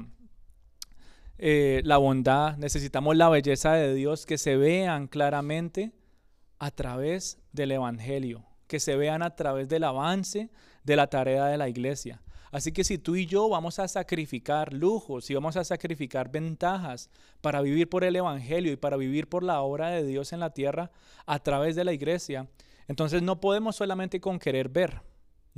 eh, 1.38 1.80
la 1.84 1.96
bondad, 1.96 2.56
necesitamos 2.56 3.16
la 3.16 3.28
belleza 3.28 3.74
de 3.74 3.94
Dios 3.94 4.26
que 4.26 4.38
se 4.38 4.56
vean 4.56 5.06
claramente 5.06 5.92
a 6.58 6.70
través 6.70 7.38
del 7.52 7.72
Evangelio, 7.72 8.44
que 8.66 8.80
se 8.80 8.96
vean 8.96 9.22
a 9.22 9.36
través 9.36 9.68
del 9.68 9.84
avance 9.84 10.50
de 10.84 10.96
la 10.96 11.08
tarea 11.08 11.46
de 11.46 11.56
la 11.56 11.68
iglesia. 11.68 12.22
Así 12.50 12.72
que 12.72 12.82
si 12.82 12.98
tú 12.98 13.16
y 13.16 13.26
yo 13.26 13.48
vamos 13.48 13.78
a 13.78 13.88
sacrificar 13.88 14.72
lujos, 14.72 15.28
y 15.30 15.34
vamos 15.34 15.56
a 15.56 15.64
sacrificar 15.64 16.30
ventajas 16.30 17.10
para 17.40 17.60
vivir 17.60 17.88
por 17.88 18.04
el 18.04 18.16
Evangelio 18.16 18.72
y 18.72 18.76
para 18.76 18.96
vivir 18.96 19.28
por 19.28 19.42
la 19.42 19.60
obra 19.60 19.90
de 19.90 20.04
Dios 20.04 20.32
en 20.32 20.40
la 20.40 20.50
tierra 20.50 20.90
a 21.26 21.38
través 21.40 21.76
de 21.76 21.84
la 21.84 21.92
iglesia, 21.92 22.48
entonces 22.88 23.22
no 23.22 23.40
podemos 23.40 23.76
solamente 23.76 24.20
con 24.20 24.38
querer 24.38 24.70
ver, 24.70 25.02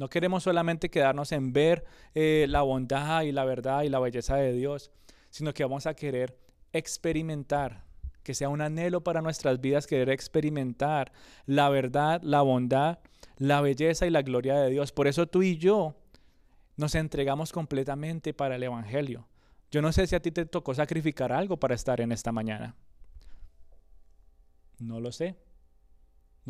no 0.01 0.09
queremos 0.09 0.45
solamente 0.45 0.89
quedarnos 0.89 1.31
en 1.31 1.53
ver 1.53 1.85
eh, 2.15 2.47
la 2.49 2.63
bondad 2.63 3.21
y 3.21 3.33
la 3.33 3.45
verdad 3.45 3.83
y 3.83 3.91
la 3.91 4.01
belleza 4.01 4.37
de 4.37 4.55
Dios, 4.55 4.91
sino 5.29 5.53
que 5.53 5.63
vamos 5.63 5.87
a 5.87 5.93
querer 5.93 6.39
experimentar, 6.73 7.85
que 8.23 8.33
sea 8.33 8.49
un 8.49 8.63
anhelo 8.63 9.05
para 9.05 9.21
nuestras 9.21 9.61
vidas 9.61 9.87
querer 9.87 10.09
experimentar 10.09 11.13
la 11.45 11.69
verdad, 11.69 12.23
la 12.23 12.41
bondad, 12.41 13.01
la 13.37 13.61
belleza 13.61 14.07
y 14.07 14.11
la 14.11 14.23
gloria 14.23 14.57
de 14.57 14.71
Dios. 14.71 14.91
Por 14.91 15.07
eso 15.07 15.27
tú 15.27 15.43
y 15.43 15.59
yo 15.59 15.95
nos 16.79 16.95
entregamos 16.95 17.53
completamente 17.53 18.33
para 18.33 18.57
el 18.57 18.63
Evangelio. 18.63 19.29
Yo 19.71 19.83
no 19.83 19.93
sé 19.93 20.07
si 20.07 20.17
a 20.17 20.23
ti 20.23 20.31
te 20.31 20.47
tocó 20.47 20.73
sacrificar 20.73 21.31
algo 21.31 21.59
para 21.59 21.75
estar 21.75 22.01
en 22.01 22.11
esta 22.11 22.33
mañana. 22.33 22.75
No 24.79 24.99
lo 24.99 25.13
sé. 25.13 25.37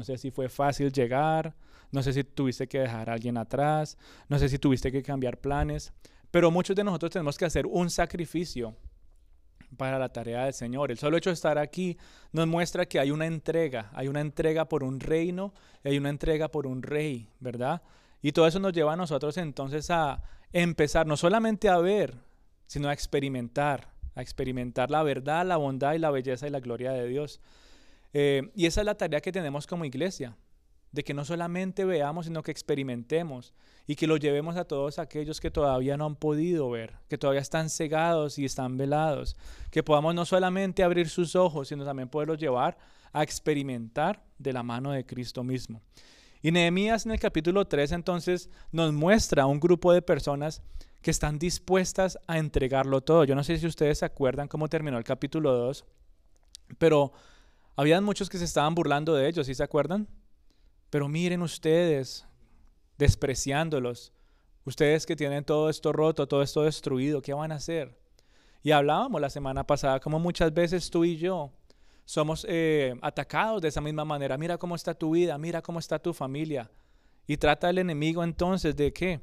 No 0.00 0.04
sé 0.04 0.16
si 0.16 0.30
fue 0.30 0.49
fácil 0.49 0.90
llegar, 0.90 1.54
no 1.92 2.02
sé 2.02 2.14
si 2.14 2.25
tuviste 2.25 2.66
que 2.66 2.78
dejar 2.78 3.11
a 3.11 3.12
alguien 3.12 3.37
atrás, 3.37 3.99
no 4.30 4.38
sé 4.38 4.49
si 4.49 4.59
tuviste 4.59 4.90
que 4.90 5.02
cambiar 5.02 5.37
planes, 5.37 5.92
pero 6.30 6.50
muchos 6.50 6.75
de 6.75 6.85
nosotros 6.85 7.11
tenemos 7.11 7.37
que 7.37 7.45
hacer 7.45 7.66
un 7.66 7.90
sacrificio 7.90 8.75
para 9.76 9.99
la 9.99 10.09
tarea 10.09 10.47
del 10.47 10.54
Señor. 10.54 10.90
El 10.90 10.97
solo 10.97 11.19
hecho 11.19 11.28
de 11.28 11.35
estar 11.35 11.59
aquí 11.59 11.99
nos 12.33 12.47
muestra 12.47 12.87
que 12.87 12.99
hay 12.99 13.11
una 13.11 13.26
entrega, 13.26 13.90
hay 13.92 14.09
una 14.09 14.23
entrega 14.23 14.71
por 14.71 14.85
un 14.85 15.00
reino, 15.00 15.52
hay 15.85 15.99
una 15.99 16.09
entrega 16.09 16.49
por 16.49 16.66
un 16.66 16.83
rey, 16.83 17.28
¿verdad? 17.38 17.83
Y 18.23 18.33
todo 18.33 18.47
eso 18.47 18.59
nos 18.59 18.73
lleva 18.73 18.95
a 18.95 18.97
nosotros 18.97 19.37
entonces 19.37 19.90
a 19.90 20.23
empezar 20.50 21.07
no 21.07 21.19
solamente 21.19 21.69
a 21.69 21.76
ver, 21.76 22.14
sino 22.66 22.88
a 22.88 22.95
experimentar, 22.95 23.92
a 24.14 24.23
experimentar 24.23 24.90
la 24.90 25.02
verdad, 25.02 25.45
la 25.45 25.59
bondad 25.59 25.92
y 25.92 25.99
la 25.99 26.11
belleza 26.11 26.47
y 26.47 26.50
la 26.50 26.61
gloria 26.61 26.92
de 26.92 27.07
Dios. 27.07 27.38
Eh, 28.12 28.50
y 28.55 28.67
esa 28.67 28.81
es 28.81 28.85
la 28.85 28.97
tarea 28.97 29.21
que 29.21 29.33
tenemos 29.33 29.67
como 29.67 29.85
iglesia, 29.85 30.37
de 30.93 31.05
que 31.05 31.14
no 31.14 31.25
solamente 31.25 31.85
veamos, 31.85 32.26
sino 32.26 32.43
que 32.43 32.50
experimentemos 32.50 33.55
y 33.87 33.95
que 33.95 34.07
lo 34.07 34.17
llevemos 34.17 34.57
a 34.57 34.64
todos 34.64 34.99
aquellos 34.99 35.40
que 35.40 35.50
todavía 35.50 35.97
no 35.97 36.07
han 36.07 36.17
podido 36.17 36.69
ver, 36.71 36.95
que 37.09 37.19
todavía 37.19 37.40
están 37.40 37.71
cegados 37.71 38.38
y 38.38 38.45
están 38.45 38.76
velados, 38.76 39.37
que 39.71 39.83
podamos 39.83 40.14
no 40.14 40.25
solamente 40.25 40.83
abrir 40.83 41.09
sus 41.09 41.37
ojos, 41.37 41.69
sino 41.69 41.85
también 41.85 42.09
poderlos 42.09 42.38
llevar 42.38 42.76
a 43.12 43.23
experimentar 43.23 44.23
de 44.38 44.52
la 44.52 44.62
mano 44.62 44.93
de 44.93 45.07
Cristo 45.07 45.45
mismo. 45.45 45.81
Y 46.43 46.52
Nehemías 46.52 47.05
en 47.05 47.12
el 47.12 47.21
capítulo 47.21 47.67
3 47.67 47.93
entonces 47.93 48.49
nos 48.73 48.93
muestra 48.93 49.47
un 49.47 49.61
grupo 49.61 49.93
de 49.93 50.02
personas 50.02 50.62
que 51.02 51.11
están 51.11 51.38
dispuestas 51.38 52.19
a 52.26 52.38
entregarlo 52.38 53.00
todo. 53.00 53.25
Yo 53.25 53.35
no 53.35 53.45
sé 53.45 53.59
si 53.59 53.67
ustedes 53.67 53.99
se 53.99 54.05
acuerdan 54.05 54.49
cómo 54.49 54.69
terminó 54.69 54.99
el 54.99 55.05
capítulo 55.05 55.52
2, 55.52 55.85
pero 56.79 57.12
habían 57.80 58.04
muchos 58.04 58.28
que 58.28 58.37
se 58.37 58.44
estaban 58.44 58.75
burlando 58.75 59.14
de 59.14 59.26
ellos, 59.26 59.46
¿sí 59.46 59.54
se 59.54 59.62
acuerdan? 59.62 60.06
Pero 60.90 61.08
miren 61.08 61.40
ustedes, 61.40 62.26
despreciándolos, 62.99 64.12
ustedes 64.66 65.06
que 65.06 65.16
tienen 65.16 65.44
todo 65.44 65.70
esto 65.70 65.90
roto, 65.90 66.28
todo 66.28 66.42
esto 66.42 66.62
destruido, 66.64 67.22
¿qué 67.22 67.32
van 67.32 67.52
a 67.52 67.54
hacer? 67.54 67.99
Y 68.62 68.72
hablábamos 68.72 69.18
la 69.18 69.30
semana 69.30 69.66
pasada 69.66 69.99
como 69.99 70.18
muchas 70.18 70.52
veces 70.52 70.90
tú 70.90 71.06
y 71.06 71.16
yo 71.16 71.52
somos 72.04 72.44
eh, 72.50 72.96
atacados 73.00 73.62
de 73.62 73.68
esa 73.68 73.80
misma 73.80 74.04
manera. 74.04 74.37
Mira 74.37 74.58
cómo 74.58 74.75
está 74.75 74.92
tu 74.92 75.12
vida, 75.12 75.38
mira 75.38 75.62
cómo 75.62 75.78
está 75.78 75.99
tu 75.99 76.12
familia. 76.12 76.70
Y 77.26 77.38
trata 77.38 77.70
el 77.70 77.78
enemigo 77.78 78.22
entonces 78.22 78.76
de 78.76 78.92
qué? 78.92 79.22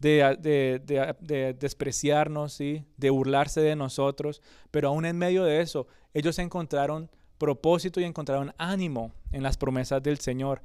De, 0.00 1.54
despreciarnos, 1.60 2.54
¿sí? 2.54 2.84
de 2.96 3.10
burlarse 3.10 3.60
de 3.60 3.76
nosotros. 3.76 4.42
Pero 4.72 4.88
aún 4.88 5.04
en 5.04 5.16
medio 5.16 5.44
de 5.44 5.60
eso, 5.60 5.86
ellos 6.12 6.40
encontraron 6.40 7.08
propósito 7.44 8.00
y 8.00 8.04
encontraron 8.04 8.54
ánimo 8.56 9.12
en 9.30 9.42
las 9.42 9.58
promesas 9.58 10.02
del 10.02 10.18
Señor. 10.18 10.62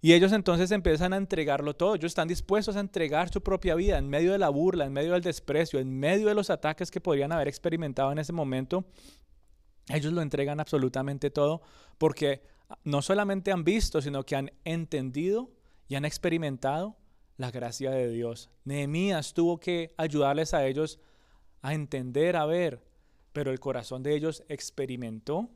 Y 0.00 0.12
ellos 0.12 0.30
entonces 0.32 0.70
empiezan 0.70 1.12
a 1.12 1.16
entregarlo 1.16 1.74
todo. 1.74 1.96
Ellos 1.96 2.10
están 2.12 2.28
dispuestos 2.28 2.76
a 2.76 2.80
entregar 2.80 3.32
su 3.32 3.40
propia 3.42 3.74
vida 3.74 3.98
en 3.98 4.08
medio 4.08 4.30
de 4.30 4.38
la 4.38 4.48
burla, 4.48 4.84
en 4.84 4.92
medio 4.92 5.14
del 5.14 5.22
desprecio, 5.22 5.80
en 5.80 5.98
medio 5.98 6.28
de 6.28 6.36
los 6.36 6.50
ataques 6.50 6.92
que 6.92 7.00
podrían 7.00 7.32
haber 7.32 7.48
experimentado 7.48 8.12
en 8.12 8.18
ese 8.20 8.32
momento. 8.32 8.84
Ellos 9.88 10.12
lo 10.12 10.22
entregan 10.22 10.60
absolutamente 10.60 11.30
todo 11.30 11.62
porque 11.98 12.42
no 12.84 13.02
solamente 13.02 13.50
han 13.50 13.64
visto, 13.64 14.00
sino 14.00 14.24
que 14.24 14.36
han 14.36 14.52
entendido 14.64 15.50
y 15.88 15.96
han 15.96 16.04
experimentado 16.04 16.96
la 17.36 17.50
gracia 17.50 17.90
de 17.90 18.08
Dios. 18.08 18.50
Nehemías 18.64 19.34
tuvo 19.34 19.58
que 19.58 19.94
ayudarles 19.96 20.54
a 20.54 20.64
ellos 20.64 21.00
a 21.60 21.74
entender, 21.74 22.36
a 22.36 22.46
ver, 22.46 22.84
pero 23.32 23.50
el 23.50 23.58
corazón 23.58 24.04
de 24.04 24.14
ellos 24.14 24.44
experimentó 24.48 25.50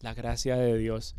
la 0.00 0.14
gracia 0.14 0.56
de 0.56 0.76
Dios. 0.78 1.14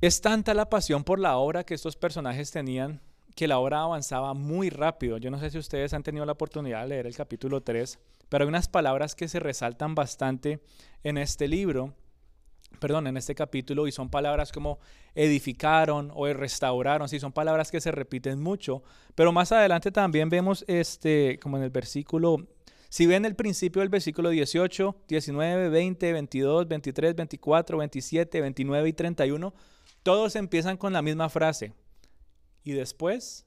Es 0.00 0.20
tanta 0.20 0.54
la 0.54 0.68
pasión 0.68 1.04
por 1.04 1.18
la 1.18 1.36
obra 1.36 1.64
que 1.64 1.74
estos 1.74 1.96
personajes 1.96 2.50
tenían 2.50 3.00
que 3.34 3.48
la 3.48 3.58
obra 3.58 3.82
avanzaba 3.82 4.34
muy 4.34 4.70
rápido. 4.70 5.18
Yo 5.18 5.30
no 5.30 5.38
sé 5.38 5.50
si 5.50 5.58
ustedes 5.58 5.94
han 5.94 6.02
tenido 6.02 6.26
la 6.26 6.32
oportunidad 6.32 6.82
de 6.82 6.88
leer 6.88 7.06
el 7.06 7.16
capítulo 7.16 7.62
3, 7.62 7.98
pero 8.28 8.44
hay 8.44 8.48
unas 8.48 8.68
palabras 8.68 9.14
que 9.14 9.28
se 9.28 9.40
resaltan 9.40 9.94
bastante 9.94 10.60
en 11.02 11.18
este 11.18 11.48
libro, 11.48 11.94
perdón, 12.78 13.06
en 13.06 13.16
este 13.16 13.34
capítulo, 13.34 13.86
y 13.86 13.92
son 13.92 14.10
palabras 14.10 14.52
como 14.52 14.78
edificaron 15.14 16.10
o 16.14 16.26
restauraron, 16.32 17.08
sí, 17.08 17.20
son 17.20 17.32
palabras 17.32 17.70
que 17.70 17.80
se 17.80 17.90
repiten 17.90 18.40
mucho, 18.40 18.82
pero 19.14 19.32
más 19.32 19.52
adelante 19.52 19.90
también 19.90 20.28
vemos, 20.28 20.64
este, 20.68 21.38
como 21.40 21.56
en 21.56 21.62
el 21.62 21.70
versículo 21.70 22.48
si 22.92 23.06
ven 23.06 23.24
el 23.24 23.34
principio 23.34 23.80
del 23.80 23.88
versículo 23.88 24.28
18, 24.28 25.04
19, 25.08 25.70
20, 25.70 26.12
22, 26.12 26.68
23, 26.68 27.16
24, 27.16 27.78
27, 27.78 28.40
29 28.42 28.88
y 28.90 28.92
31, 28.92 29.54
todos 30.02 30.36
empiezan 30.36 30.76
con 30.76 30.92
la 30.92 31.00
misma 31.00 31.30
frase. 31.30 31.72
Y 32.62 32.72
después 32.72 33.46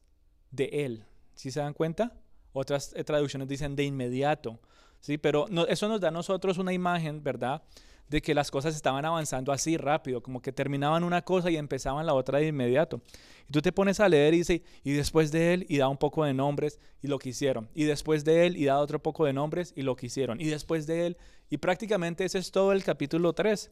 de 0.50 0.66
él. 0.86 1.06
¿Sí 1.36 1.52
se 1.52 1.60
dan 1.60 1.76
cuenta? 1.76 2.18
Otras 2.54 2.92
eh, 2.96 3.04
traducciones 3.04 3.48
dicen 3.48 3.76
de 3.76 3.84
inmediato. 3.84 4.60
¿sí? 5.00 5.20
Pero 5.20 5.46
eso 5.68 5.88
nos 5.90 6.02
da 6.02 6.08
a 6.08 6.12
nosotros 6.12 6.58
una 6.58 6.74
imagen, 6.74 7.22
¿verdad? 7.24 7.62
De 8.10 8.22
que 8.22 8.36
las 8.36 8.52
cosas 8.52 8.76
estaban 8.76 9.04
avanzando 9.06 9.52
así 9.52 9.78
rápido, 9.78 10.22
como 10.22 10.42
que 10.42 10.52
terminaban 10.52 11.04
una 11.04 11.24
cosa 11.24 11.50
y 11.50 11.58
empezaban 11.58 12.06
la 12.06 12.14
otra 12.14 12.40
de 12.40 12.48
inmediato. 12.48 13.02
Y 13.50 13.52
tú 13.52 13.62
te 13.62 13.72
pones 13.72 14.00
a 14.00 14.10
leer 14.10 14.34
y 14.34 14.40
dice, 14.40 14.64
y 14.84 14.94
después 14.94 15.32
de 15.32 15.54
él, 15.54 15.66
y 15.70 15.78
da 15.78 15.88
un 15.88 15.98
poco 15.98 16.24
de 16.24 16.34
nombres 16.34 16.80
y 17.02 17.08
lo 17.08 17.20
que 17.20 17.30
hicieron. 17.30 17.70
Y 17.74 17.86
después 17.86 18.24
de 18.24 18.46
él, 18.46 18.58
y 18.58 18.66
da 18.66 18.80
otro 18.80 19.02
poco 19.02 19.26
de 19.26 19.34
nombres 19.34 19.74
y 19.76 19.82
lo 19.82 19.96
que 19.96 20.08
hicieron. 20.08 20.40
Y 20.40 20.46
después 20.46 20.88
de 20.88 21.08
él, 21.08 21.18
y 21.50 21.58
prácticamente 21.58 22.26
ese 22.26 22.40
es 22.40 22.52
todo 22.52 22.72
el 22.72 22.84
capítulo 22.84 23.34
3. 23.34 23.72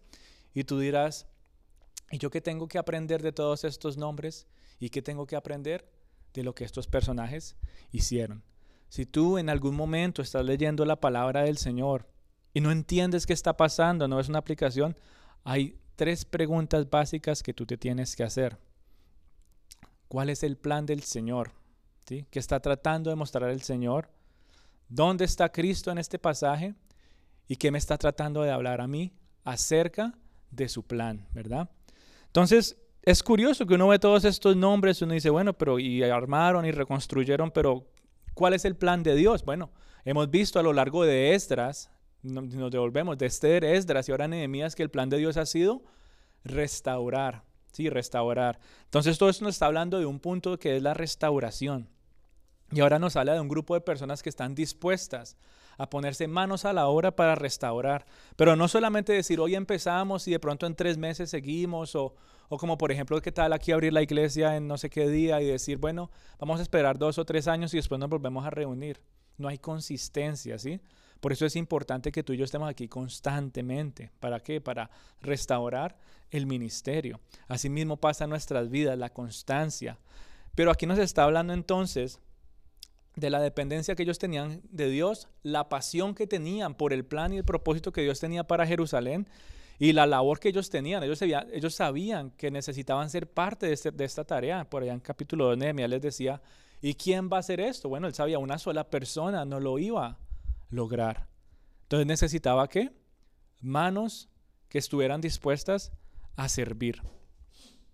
Y 0.53 0.63
tú 0.63 0.79
dirás, 0.79 1.27
¿y 2.11 2.17
yo 2.17 2.29
qué 2.29 2.41
tengo 2.41 2.67
que 2.67 2.77
aprender 2.77 3.21
de 3.21 3.31
todos 3.31 3.63
estos 3.63 3.97
nombres? 3.97 4.47
¿Y 4.79 4.89
qué 4.89 5.01
tengo 5.01 5.25
que 5.25 5.35
aprender 5.35 5.87
de 6.33 6.43
lo 6.43 6.53
que 6.55 6.65
estos 6.65 6.87
personajes 6.87 7.55
hicieron? 7.91 8.43
Si 8.89 9.05
tú 9.05 9.37
en 9.37 9.49
algún 9.49 9.75
momento 9.75 10.21
estás 10.21 10.45
leyendo 10.45 10.85
la 10.85 10.99
palabra 10.99 11.43
del 11.43 11.57
Señor 11.57 12.12
y 12.53 12.61
no 12.61 12.71
entiendes 12.71 13.25
qué 13.25 13.33
está 13.33 13.57
pasando, 13.57 14.07
no 14.07 14.19
es 14.19 14.29
una 14.29 14.39
aplicación, 14.39 14.95
hay 15.43 15.77
tres 15.95 16.25
preguntas 16.25 16.89
básicas 16.89 17.43
que 17.43 17.53
tú 17.53 17.65
te 17.65 17.77
tienes 17.77 18.15
que 18.15 18.23
hacer. 18.23 18.57
¿Cuál 20.07 20.29
es 20.29 20.43
el 20.43 20.57
plan 20.57 20.85
del 20.85 21.03
Señor? 21.03 21.51
¿Sí? 22.07 22.25
¿Qué 22.29 22.39
está 22.39 22.59
tratando 22.59 23.09
de 23.09 23.15
mostrar 23.15 23.49
el 23.49 23.61
Señor? 23.61 24.09
¿Dónde 24.87 25.25
está 25.25 25.49
Cristo 25.49 25.91
en 25.91 25.97
este 25.97 26.19
pasaje? 26.19 26.75
¿Y 27.47 27.55
qué 27.55 27.71
me 27.71 27.77
está 27.77 27.97
tratando 27.97 28.43
de 28.43 28.51
hablar 28.51 28.81
a 28.81 28.87
mí 28.87 29.13
acerca 29.43 30.13
de 30.51 30.69
su 30.69 30.83
plan? 30.83 31.25
¿Verdad? 31.31 31.69
Entonces, 32.27 32.77
es 33.01 33.23
curioso 33.23 33.65
que 33.65 33.73
uno 33.73 33.87
ve 33.87 33.99
todos 33.99 34.23
estos 34.25 34.55
nombres 34.55 35.01
y 35.01 35.03
uno 35.03 35.13
dice, 35.13 35.29
bueno, 35.29 35.53
pero 35.53 35.79
y 35.79 36.03
armaron 36.03 36.65
y 36.65 36.71
reconstruyeron, 36.71 37.51
pero 37.51 37.87
¿cuál 38.33 38.53
es 38.53 38.65
el 38.65 38.75
plan 38.75 39.03
de 39.03 39.15
Dios? 39.15 39.43
Bueno, 39.43 39.71
hemos 40.05 40.29
visto 40.29 40.59
a 40.59 40.63
lo 40.63 40.73
largo 40.73 41.03
de 41.03 41.33
Esdras 41.33 41.89
nos 42.23 42.71
devolvemos 42.71 43.17
de 43.17 43.25
Esther, 43.25 43.63
Esdras 43.63 44.07
y 44.07 44.11
ahora 44.11 44.27
Nehemías 44.27 44.75
que 44.75 44.83
el 44.83 44.89
plan 44.89 45.09
de 45.09 45.17
Dios 45.17 45.37
ha 45.37 45.45
sido 45.45 45.83
restaurar, 46.43 47.43
sí, 47.71 47.89
restaurar. 47.89 48.59
Entonces 48.85 49.17
todo 49.17 49.29
esto 49.29 49.45
nos 49.45 49.55
está 49.55 49.67
hablando 49.67 49.99
de 49.99 50.05
un 50.05 50.19
punto 50.19 50.57
que 50.57 50.77
es 50.77 50.83
la 50.83 50.93
restauración. 50.93 51.89
Y 52.71 52.79
ahora 52.79 52.97
nos 52.97 53.15
habla 53.15 53.33
de 53.33 53.39
un 53.39 53.49
grupo 53.49 53.75
de 53.75 53.81
personas 53.81 54.23
que 54.23 54.29
están 54.29 54.55
dispuestas 54.55 55.37
a 55.77 55.89
ponerse 55.89 56.27
manos 56.27 56.65
a 56.65 56.73
la 56.73 56.87
obra 56.87 57.15
para 57.15 57.35
restaurar. 57.35 58.05
Pero 58.35 58.55
no 58.55 58.67
solamente 58.67 59.13
decir, 59.13 59.39
hoy 59.39 59.55
empezamos 59.55 60.27
y 60.27 60.31
de 60.31 60.39
pronto 60.39 60.65
en 60.65 60.75
tres 60.75 60.97
meses 60.97 61.29
seguimos, 61.29 61.95
o, 61.95 62.15
o 62.49 62.57
como 62.57 62.77
por 62.77 62.91
ejemplo, 62.91 63.21
¿qué 63.21 63.31
tal 63.31 63.53
aquí 63.53 63.71
abrir 63.71 63.93
la 63.93 64.01
iglesia 64.01 64.55
en 64.55 64.67
no 64.67 64.77
sé 64.77 64.89
qué 64.89 65.07
día 65.07 65.41
y 65.41 65.45
decir, 65.45 65.77
bueno, 65.77 66.09
vamos 66.39 66.59
a 66.59 66.63
esperar 66.63 66.97
dos 66.97 67.17
o 67.17 67.25
tres 67.25 67.47
años 67.47 67.73
y 67.73 67.77
después 67.77 67.99
nos 67.99 68.09
volvemos 68.09 68.45
a 68.45 68.49
reunir? 68.49 69.01
No 69.37 69.47
hay 69.47 69.57
consistencia, 69.57 70.57
¿sí? 70.57 70.79
Por 71.23 71.31
eso 71.31 71.45
es 71.45 71.55
importante 71.55 72.11
que 72.11 72.21
tú 72.21 72.33
y 72.33 72.37
yo 72.37 72.43
estemos 72.43 72.69
aquí 72.69 72.89
constantemente. 72.89 74.11
¿Para 74.19 74.41
qué? 74.41 74.59
Para 74.59 74.89
restaurar 75.21 75.95
el 76.29 76.45
ministerio. 76.45 77.21
Asimismo 77.47 77.95
pasa 77.95 78.25
en 78.25 78.31
nuestras 78.31 78.69
vidas, 78.69 78.97
la 78.97 79.09
constancia. 79.09 79.97
Pero 80.53 80.69
aquí 80.69 80.85
nos 80.85 80.99
está 80.99 81.23
hablando 81.23 81.53
entonces 81.53 82.19
de 83.15 83.29
la 83.29 83.39
dependencia 83.39 83.95
que 83.95 84.03
ellos 84.03 84.19
tenían 84.19 84.59
de 84.69 84.89
Dios, 84.89 85.29
la 85.43 85.69
pasión 85.69 86.13
que 86.13 86.27
tenían 86.27 86.75
por 86.75 86.91
el 86.91 87.05
plan 87.05 87.31
y 87.31 87.37
el 87.37 87.45
propósito 87.45 87.93
que 87.93 88.01
Dios 88.01 88.19
tenía 88.19 88.43
para 88.43 88.67
Jerusalén 88.67 89.25
y 89.79 89.93
la 89.93 90.05
labor 90.05 90.41
que 90.41 90.49
ellos 90.49 90.69
tenían. 90.69 91.03
Ellos, 91.03 91.19
sabían, 91.19 91.47
ellos 91.53 92.33
que 92.35 92.51
necesitaban 92.51 93.09
ser 93.09 93.31
parte 93.31 93.67
de, 93.67 93.73
este, 93.75 93.91
de 93.91 94.03
esta 94.03 94.25
tarea. 94.25 94.69
Por 94.69 94.83
allá 94.83 94.91
en 94.91 94.99
capítulo 94.99 95.45
2 95.45 95.57
Nehemiah 95.57 95.87
les 95.87 96.01
decía, 96.01 96.41
¿y 96.81 96.95
quién 96.95 97.29
va 97.31 97.37
a 97.37 97.39
hacer 97.39 97.61
esto? 97.61 97.87
Bueno, 97.87 98.07
él 98.07 98.13
sabía, 98.13 98.39
una 98.39 98.57
sola 98.57 98.89
persona 98.89 99.45
no 99.45 99.61
lo 99.61 99.79
iba 99.79 100.19
lograr. 100.73 101.27
Entonces 101.83 102.07
necesitaba 102.07 102.67
qué? 102.67 102.91
Manos 103.61 104.29
que 104.69 104.79
estuvieran 104.79 105.21
dispuestas 105.21 105.91
a 106.35 106.49
servir. 106.49 107.01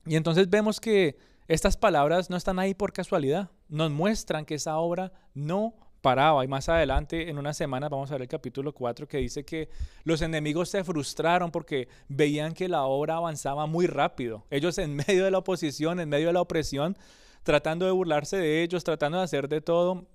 Y 0.05 0.15
entonces 0.15 0.50
vemos 0.50 0.79
que 0.79 1.17
estas 1.48 1.77
palabras 1.77 2.29
no 2.29 2.38
están 2.38 2.59
ahí 2.59 2.74
por 2.74 2.93
casualidad, 2.93 3.51
nos 3.67 3.91
muestran 3.91 4.45
que 4.45 4.55
esa 4.55 4.77
obra 4.77 5.12
no 5.33 5.75
paraba. 6.01 6.43
Y 6.43 6.48
más 6.48 6.69
adelante, 6.69 7.29
en 7.29 7.38
unas 7.38 7.57
semanas, 7.57 7.89
vamos 7.89 8.09
a 8.09 8.15
ver 8.15 8.24
el 8.24 8.27
capítulo 8.27 8.74
4 8.74 9.07
que 9.07 9.17
dice 9.17 9.43
que 9.43 9.69
los 10.03 10.21
enemigos 10.21 10.69
se 10.69 10.83
frustraron 10.83 11.51
porque 11.51 11.88
veían 12.07 12.53
que 12.53 12.69
la 12.69 12.83
obra 12.83 13.17
avanzaba 13.17 13.65
muy 13.65 13.88
rápido. 13.88 14.45
Ellos 14.50 14.77
en 14.77 14.95
medio 15.07 15.25
de 15.25 15.31
la 15.31 15.39
oposición, 15.39 16.00
en 16.00 16.09
medio 16.09 16.27
de 16.27 16.33
la 16.33 16.41
opresión, 16.41 16.98
tratando 17.43 17.86
de 17.86 17.91
burlarse 17.91 18.38
de 18.38 18.63
ellos, 18.63 18.83
tratando 18.83 19.17
de 19.17 19.24
hacer 19.24 19.50
de 19.50 19.62
todo, 19.62 20.07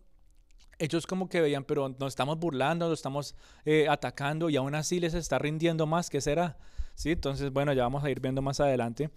ellos 0.79 1.07
como 1.07 1.29
que 1.29 1.41
veían, 1.41 1.65
pero 1.65 1.89
nos 1.89 2.13
estamos 2.13 2.39
burlando, 2.39 2.89
nos 2.89 2.99
estamos 2.99 3.35
eh, 3.65 3.87
atacando 3.89 4.51
y 4.51 4.57
aún 4.57 4.75
así 4.75 5.01
les 5.01 5.15
está 5.15 5.39
rindiendo 5.39 5.87
más, 5.87 6.11
¿qué 6.11 6.21
será? 6.21 6.57
¿Sí? 6.95 7.13
Entonces, 7.13 7.53
bueno, 7.53 7.73
ya 7.73 7.83
vamos 7.83 8.05
a 8.05 8.11
ir 8.11 8.21
viendo 8.21 8.43
más 8.43 8.61
adelante. 8.61 9.11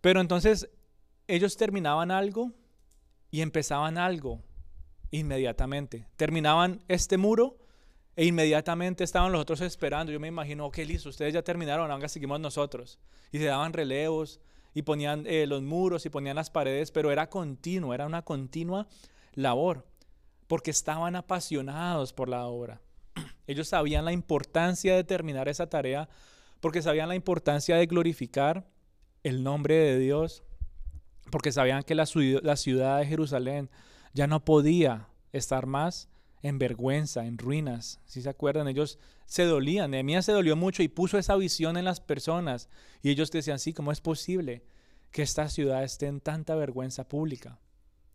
Pero 0.00 0.20
entonces 0.20 0.68
ellos 1.26 1.56
terminaban 1.56 2.10
algo 2.10 2.52
y 3.30 3.40
empezaban 3.40 3.98
algo 3.98 4.42
inmediatamente. 5.10 6.06
Terminaban 6.16 6.82
este 6.88 7.16
muro 7.16 7.58
e 8.16 8.24
inmediatamente 8.24 9.04
estaban 9.04 9.32
los 9.32 9.40
otros 9.40 9.60
esperando. 9.60 10.12
Yo 10.12 10.20
me 10.20 10.28
imagino, 10.28 10.66
ok, 10.66 10.78
listo, 10.78 11.08
ustedes 11.08 11.34
ya 11.34 11.42
terminaron, 11.42 11.90
ahora 11.90 12.08
seguimos 12.08 12.40
nosotros. 12.40 12.98
Y 13.30 13.38
se 13.38 13.44
daban 13.44 13.72
relevos 13.72 14.40
y 14.74 14.82
ponían 14.82 15.24
eh, 15.26 15.46
los 15.46 15.62
muros 15.62 16.06
y 16.06 16.10
ponían 16.10 16.36
las 16.36 16.50
paredes, 16.50 16.90
pero 16.90 17.10
era 17.10 17.28
continuo, 17.28 17.94
era 17.94 18.06
una 18.06 18.22
continua 18.22 18.86
labor, 19.34 19.86
porque 20.48 20.72
estaban 20.72 21.14
apasionados 21.14 22.12
por 22.12 22.28
la 22.28 22.46
obra. 22.46 22.80
Ellos 23.46 23.68
sabían 23.68 24.04
la 24.04 24.12
importancia 24.12 24.96
de 24.96 25.04
terminar 25.04 25.48
esa 25.48 25.68
tarea, 25.68 26.08
porque 26.60 26.82
sabían 26.82 27.08
la 27.08 27.14
importancia 27.14 27.76
de 27.76 27.86
glorificar 27.86 28.66
el 29.22 29.44
nombre 29.44 29.76
de 29.76 29.98
Dios, 29.98 30.42
porque 31.30 31.52
sabían 31.52 31.82
que 31.82 31.94
la, 31.94 32.06
ciudad 32.06 32.98
de 32.98 33.06
Jerusalén 33.06 33.70
ya 34.14 34.26
no 34.26 34.44
podía 34.44 35.08
estar 35.32 35.66
más 35.66 36.08
en 36.42 36.58
vergüenza, 36.58 37.26
en 37.26 37.36
ruinas. 37.36 38.00
Si 38.06 38.22
se 38.22 38.30
acuerdan, 38.30 38.68
ellos 38.68 38.98
se 39.26 39.44
dolían. 39.44 39.90
Nehemías 39.90 40.24
se 40.24 40.32
dolió 40.32 40.56
mucho 40.56 40.82
y 40.82 40.88
puso 40.88 41.18
esa 41.18 41.36
visión 41.36 41.76
en 41.76 41.84
las 41.84 42.00
personas. 42.00 42.68
Y 43.02 43.10
ellos 43.10 43.30
decían, 43.30 43.58
sí, 43.58 43.74
¿cómo 43.74 43.92
es 43.92 44.00
posible 44.00 44.64
que 45.10 45.22
esta 45.22 45.48
ciudad 45.50 45.84
esté 45.84 46.06
en 46.06 46.20
tanta 46.20 46.54
vergüenza 46.54 47.06
pública? 47.06 47.60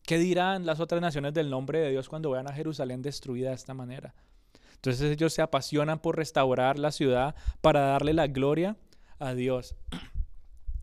¿Qué 0.06 0.18
dirán 0.18 0.66
las 0.66 0.80
otras 0.80 1.02
naciones 1.02 1.34
del 1.34 1.50
nombre 1.50 1.80
de 1.80 1.92
Dios 1.92 2.10
cuando 2.10 2.32
vean 2.32 2.48
a 2.48 2.54
Jerusalén 2.54 3.02
destruida 3.02 3.50
de 3.50 3.56
esta 3.56 3.74
manera? 3.74 4.14
Entonces 4.76 5.12
ellos 5.12 5.34
se 5.34 5.42
apasionan 5.42 6.00
por 6.00 6.18
restaurar 6.18 6.78
la 6.78 6.92
ciudad 6.92 7.36
para 7.62 7.82
darle 7.82 8.14
la 8.14 8.28
gloria 8.28 8.76
a 9.20 9.34
Dios. 9.34 9.76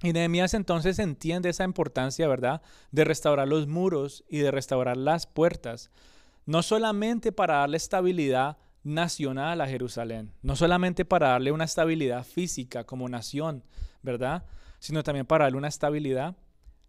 Y 0.03 0.15
Nehemías 0.15 0.55
entonces 0.55 0.99
entiende 0.99 1.51
esa 1.51 1.65
importancia, 1.65 2.27
¿verdad?, 2.27 2.63
de 2.91 3.05
restaurar 3.05 3.47
los 3.47 3.67
muros 3.67 4.25
y 4.31 4.39
de 4.39 4.51
restaurar 4.51 4.97
las 4.97 5.27
puertas 5.27 5.91
no 6.47 6.63
solamente 6.63 7.33
para 7.33 7.59
darle 7.59 7.77
estabilidad 7.77 8.57
nacional 8.83 9.61
a 9.61 9.69
Jerusalén, 9.69 10.33
no 10.43 10.57
solamente 10.57 11.05
para 11.05 11.29
darle 11.29 11.53
una 11.53 11.65
estabilidad 11.65 12.25
física 12.25 12.85
como 12.85 13.09
nación, 13.09 13.63
¿verdad? 14.03 14.45
Sino 14.79 15.03
también 15.03 15.27
para 15.27 15.45
darle 15.45 15.59
una 15.59 15.69
estabilidad 15.69 16.35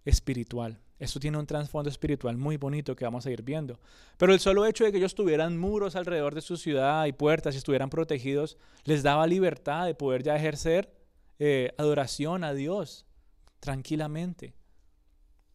espiritual. 0.05 0.79
Eso 1.01 1.19
tiene 1.19 1.39
un 1.39 1.47
trasfondo 1.47 1.89
espiritual 1.89 2.37
muy 2.37 2.57
bonito 2.57 2.95
que 2.95 3.05
vamos 3.05 3.25
a 3.25 3.31
ir 3.31 3.41
viendo. 3.41 3.79
Pero 4.17 4.33
el 4.33 4.39
solo 4.39 4.67
hecho 4.67 4.83
de 4.83 4.91
que 4.91 4.99
ellos 4.99 5.15
tuvieran 5.15 5.57
muros 5.57 5.95
alrededor 5.95 6.35
de 6.35 6.41
su 6.41 6.57
ciudad 6.57 7.07
y 7.07 7.11
puertas 7.11 7.55
y 7.55 7.57
estuvieran 7.57 7.89
protegidos, 7.89 8.55
les 8.83 9.01
daba 9.01 9.25
libertad 9.25 9.87
de 9.87 9.95
poder 9.95 10.21
ya 10.21 10.35
ejercer 10.35 10.93
eh, 11.39 11.73
adoración 11.79 12.43
a 12.43 12.53
Dios 12.53 13.07
tranquilamente. 13.59 14.53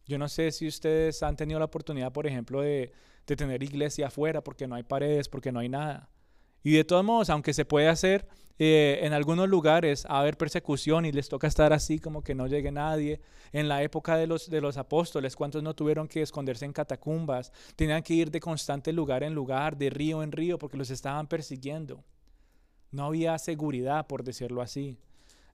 Yo 0.05 0.17
no 0.17 0.27
sé 0.27 0.51
si 0.51 0.67
ustedes 0.67 1.23
han 1.23 1.37
tenido 1.37 1.59
la 1.59 1.65
oportunidad, 1.65 2.11
por 2.11 2.27
ejemplo, 2.27 2.59
de, 2.59 2.91
de 3.25 3.35
tener 3.37 3.63
iglesia 3.63 4.07
afuera 4.07 4.43
porque 4.43 4.67
no 4.67 4.75
hay 4.75 4.83
paredes, 4.83 5.29
porque 5.29 5.53
no 5.53 5.61
hay 5.61 5.69
nada. 5.69 6.09
Y 6.67 6.73
de 6.73 6.83
todos 6.83 7.05
modos, 7.05 7.29
aunque 7.29 7.53
se 7.53 7.63
puede 7.63 7.87
hacer, 7.87 8.27
eh, 8.59 8.99
en 9.03 9.13
algunos 9.13 9.47
lugares 9.47 10.05
a 10.05 10.19
haber 10.19 10.35
persecución 10.35 11.05
y 11.05 11.13
les 11.13 11.29
toca 11.29 11.47
estar 11.47 11.71
así 11.71 11.97
como 11.97 12.25
que 12.25 12.35
no 12.35 12.45
llegue 12.45 12.73
nadie. 12.73 13.21
En 13.53 13.69
la 13.69 13.83
época 13.83 14.17
de 14.17 14.27
los, 14.27 14.49
de 14.49 14.59
los 14.59 14.75
apóstoles, 14.75 15.37
¿cuántos 15.37 15.63
no 15.63 15.75
tuvieron 15.75 16.09
que 16.09 16.21
esconderse 16.21 16.65
en 16.65 16.73
catacumbas? 16.73 17.53
Tenían 17.77 18.03
que 18.03 18.15
ir 18.15 18.31
de 18.31 18.41
constante 18.41 18.91
lugar 18.91 19.23
en 19.23 19.33
lugar, 19.33 19.77
de 19.77 19.89
río 19.89 20.21
en 20.21 20.33
río, 20.33 20.59
porque 20.59 20.75
los 20.75 20.89
estaban 20.89 21.27
persiguiendo. 21.27 22.03
No 22.91 23.05
había 23.05 23.37
seguridad, 23.37 24.05
por 24.05 24.25
decirlo 24.25 24.61
así. 24.61 24.97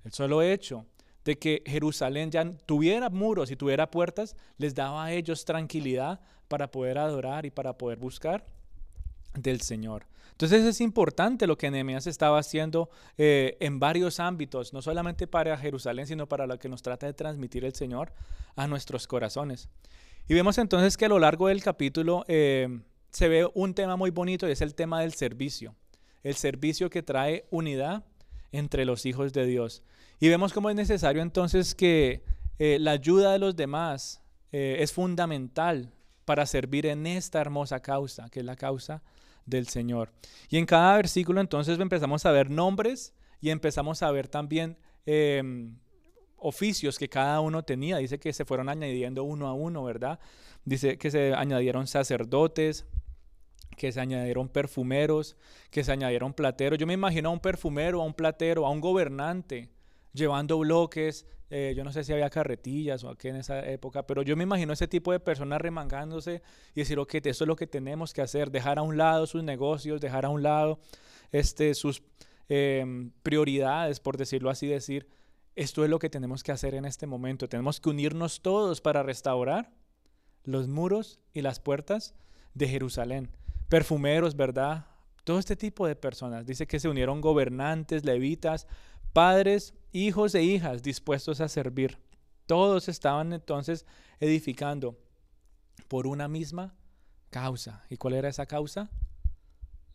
El 0.04 0.14
solo 0.14 0.42
hecho 0.42 0.88
de 1.26 1.38
que 1.38 1.62
Jerusalén 1.68 2.32
ya 2.32 2.44
tuviera 2.66 3.12
muros 3.12 3.52
y 3.52 3.56
tuviera 3.56 3.92
puertas, 3.92 4.36
les 4.58 4.74
daba 4.74 5.06
a 5.06 5.14
ellos 5.14 5.46
tranquilidad 5.46 6.22
para 6.48 6.72
poder 6.72 6.98
adorar 6.98 7.46
y 7.46 7.52
para 7.52 7.78
poder 7.78 8.00
buscar 8.00 8.48
del 9.36 9.62
Señor. 9.62 10.08
Entonces 10.34 10.64
es 10.64 10.82
importante 10.82 11.46
lo 11.46 11.58
que 11.58 11.70
Nehemías 11.70 12.08
estaba 12.08 12.40
haciendo 12.40 12.90
eh, 13.18 13.56
en 13.60 13.80
varios 13.80 14.20
ámbitos, 14.20 14.74
no 14.74 14.82
solamente 14.82 15.28
para 15.28 15.56
Jerusalén, 15.58 16.08
sino 16.08 16.28
para 16.28 16.48
lo 16.48 16.58
que 16.58 16.70
nos 16.70 16.82
trata 16.82 17.06
de 17.06 17.14
transmitir 17.14 17.64
el 17.66 17.76
Señor 17.76 18.12
a 18.56 18.66
nuestros 18.66 19.08
corazones. 19.08 19.70
Y 20.28 20.34
vemos 20.34 20.58
entonces 20.58 20.98
que 20.98 21.06
a 21.06 21.10
lo 21.10 21.20
largo 21.20 21.50
del 21.50 21.62
capítulo 21.62 22.24
eh, 22.28 22.80
se 23.12 23.28
ve 23.28 23.48
un 23.54 23.76
tema 23.76 23.96
muy 23.96 24.10
bonito 24.10 24.48
y 24.48 24.52
es 24.52 24.62
el 24.62 24.74
tema 24.74 25.02
del 25.02 25.14
servicio. 25.14 25.76
El 26.24 26.34
servicio 26.34 26.90
que 26.90 27.04
trae 27.04 27.46
unidad 27.52 28.04
entre 28.52 28.86
los 28.86 29.06
hijos 29.06 29.34
de 29.34 29.46
Dios. 29.46 29.84
Y 30.20 30.30
vemos 30.30 30.52
cómo 30.52 30.72
es 30.72 30.76
necesario 30.76 31.22
entonces 31.22 31.76
que 31.76 32.24
eh, 32.58 32.80
la 32.80 32.92
ayuda 32.92 33.34
de 33.34 33.40
los 33.40 33.56
demás 33.56 34.20
es 34.56 34.94
fundamental 34.94 35.92
para 36.26 36.46
servir 36.46 36.86
en 36.86 37.08
esta 37.08 37.42
hermosa 37.42 37.80
causa, 37.80 38.30
que 38.30 38.42
es 38.42 38.46
la 38.46 38.56
causa 38.56 39.02
del 39.46 39.68
Señor. 39.68 40.12
Y 40.50 40.58
en 40.58 40.66
cada 40.66 40.96
versículo 40.96 41.42
entonces 41.42 41.80
empezamos 41.80 42.26
a 42.26 42.32
ver 42.32 42.50
nombres 42.50 43.14
y 43.42 43.50
empezamos 43.50 44.02
a 44.04 44.12
ver 44.12 44.28
también 44.28 44.78
em, 45.06 45.78
oficios 46.38 46.98
que 46.98 47.10
cada 47.10 47.40
uno 47.40 47.64
tenía. 47.64 47.98
Dice 47.98 48.20
que 48.20 48.34
se 48.34 48.46
fueron 48.46 48.70
añadiendo 48.70 49.24
uno 49.24 49.48
a 49.48 49.54
uno, 49.54 49.84
¿verdad? 49.84 50.20
Dice 50.66 50.98
que 50.98 51.12
se 51.12 51.34
añadieron 51.34 51.88
sacerdotes, 51.88 52.86
que 53.76 53.92
se 53.92 54.00
añadieron 54.00 54.50
perfumeros, 54.50 55.36
que 55.72 55.84
se 55.84 55.92
añadieron 55.92 56.34
plateros. 56.34 56.80
Yo 56.80 56.88
me 56.88 56.94
imagino 56.94 57.30
a 57.30 57.34
un 57.34 57.40
perfumero, 57.40 58.02
a 58.02 58.06
un 58.06 58.14
platero, 58.14 58.66
a 58.66 58.70
un 58.70 58.82
gobernante 58.82 59.70
llevando 60.14 60.60
bloques. 60.60 61.26
Eh, 61.50 61.74
yo 61.76 61.84
no 61.84 61.92
sé 61.92 62.04
si 62.04 62.14
había 62.14 62.30
carretillas 62.30 63.04
o 63.04 63.10
aquí 63.10 63.28
en 63.28 63.36
esa 63.36 63.66
época, 63.70 64.08
pero 64.08 64.24
yo 64.24 64.36
me 64.36 64.44
imagino 64.44 64.74
ese 64.74 64.88
tipo 64.88 65.12
de 65.12 65.20
personas 65.20 65.62
remangándose 65.62 66.42
y 66.74 66.82
decir, 66.82 66.98
ok, 66.98 67.16
eso 67.16 67.44
es 67.44 67.48
lo 67.48 67.56
que 67.56 67.68
tenemos 67.68 68.14
que 68.14 68.22
hacer, 68.22 68.50
dejar 68.50 68.80
a 68.80 68.82
un 68.82 68.98
lado 68.98 69.28
sus 69.28 69.44
negocios, 69.44 70.02
dejar 70.02 70.26
a 70.26 70.30
un 70.30 70.42
lado 70.42 70.80
este, 71.32 71.76
sus 71.76 72.02
em, 72.50 73.12
prioridades, 73.22 74.00
por 74.00 74.18
decirlo 74.18 74.50
así, 74.50 74.68
decir, 74.68 75.08
esto 75.56 75.84
es 75.84 75.90
lo 75.90 76.00
que 76.00 76.10
tenemos 76.10 76.42
que 76.42 76.52
hacer 76.52 76.74
en 76.74 76.86
este 76.86 77.06
momento. 77.06 77.48
Tenemos 77.48 77.80
que 77.80 77.90
unirnos 77.90 78.42
todos 78.42 78.82
para 78.82 79.04
restaurar 79.04 79.72
los 80.44 80.68
muros 80.68 81.20
y 81.34 81.42
las 81.42 81.60
puertas 81.60 82.16
de 82.56 82.68
Jerusalén 82.68 83.30
perfumeros, 83.74 84.36
¿verdad? 84.36 84.86
Todo 85.24 85.40
este 85.40 85.56
tipo 85.56 85.88
de 85.88 85.96
personas. 85.96 86.46
Dice 86.46 86.68
que 86.68 86.80
se 86.80 86.90
unieron 86.90 87.22
gobernantes, 87.22 88.06
levitas, 88.06 88.68
padres, 89.14 89.74
hijos 89.92 90.36
e 90.36 90.44
hijas 90.44 90.84
dispuestos 90.84 91.40
a 91.40 91.48
servir. 91.48 92.00
Todos 92.46 92.90
estaban 92.90 93.32
entonces 93.32 93.86
edificando 94.20 95.00
por 95.88 96.08
una 96.08 96.28
misma 96.28 96.76
causa. 97.30 97.84
¿Y 97.90 97.98
cuál 97.98 98.16
era 98.16 98.28
esa 98.28 98.46
causa? 98.46 98.90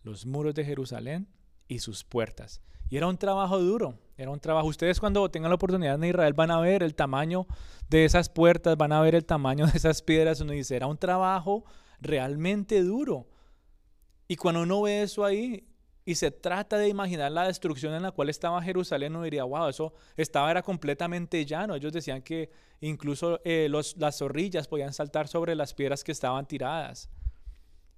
Los 0.03 0.25
muros 0.25 0.55
de 0.55 0.65
Jerusalén 0.65 1.29
y 1.67 1.81
sus 1.81 2.05
puertas. 2.05 2.63
Y 2.89 2.97
era 2.97 3.07
un 3.07 3.19
trabajo 3.19 3.59
duro, 3.59 3.99
era 4.17 4.31
un 4.31 4.41
trabajo. 4.41 4.67
Ustedes 4.69 4.99
cuando 4.99 5.31
tengan 5.31 5.51
la 5.51 5.57
oportunidad 5.57 5.97
en 5.97 6.05
Israel 6.05 6.33
van 6.33 6.51
a 6.51 6.61
ver 6.61 6.83
el 6.83 6.95
tamaño 6.95 7.47
de 7.91 8.07
esas 8.07 8.31
puertas, 8.31 8.79
van 8.79 8.93
a 8.93 9.01
ver 9.01 9.15
el 9.15 9.27
tamaño 9.27 9.67
de 9.67 9.77
esas 9.77 10.01
piedras. 10.01 10.41
Uno 10.41 10.53
dice, 10.53 10.77
era 10.77 10.87
un 10.87 10.97
trabajo 10.97 11.65
realmente 12.01 12.83
duro. 12.83 13.29
Y 14.27 14.37
cuando 14.37 14.63
uno 14.63 14.83
ve 14.83 15.03
eso 15.03 15.25
ahí 15.25 15.67
y 16.09 16.15
se 16.15 16.31
trata 16.31 16.79
de 16.79 16.89
imaginar 16.89 17.31
la 17.31 17.47
destrucción 17.47 17.93
en 17.93 18.03
la 18.03 18.13
cual 18.13 18.31
estaba 18.31 18.63
Jerusalén, 18.63 19.15
uno 19.15 19.25
diría, 19.25 19.45
wow, 19.45 19.69
eso 19.69 19.93
estaba 20.17 20.51
era 20.51 20.63
completamente 20.63 21.45
llano. 21.45 21.75
Ellos 21.75 21.93
decían 21.93 22.23
que 22.23 22.51
incluso 22.81 23.43
eh, 23.45 23.69
las 23.69 24.17
zorrillas 24.17 24.69
podían 24.69 24.95
saltar 24.95 25.29
sobre 25.29 25.55
las 25.55 25.75
piedras 25.75 26.03
que 26.03 26.13
estaban 26.13 26.49
tiradas. 26.49 27.11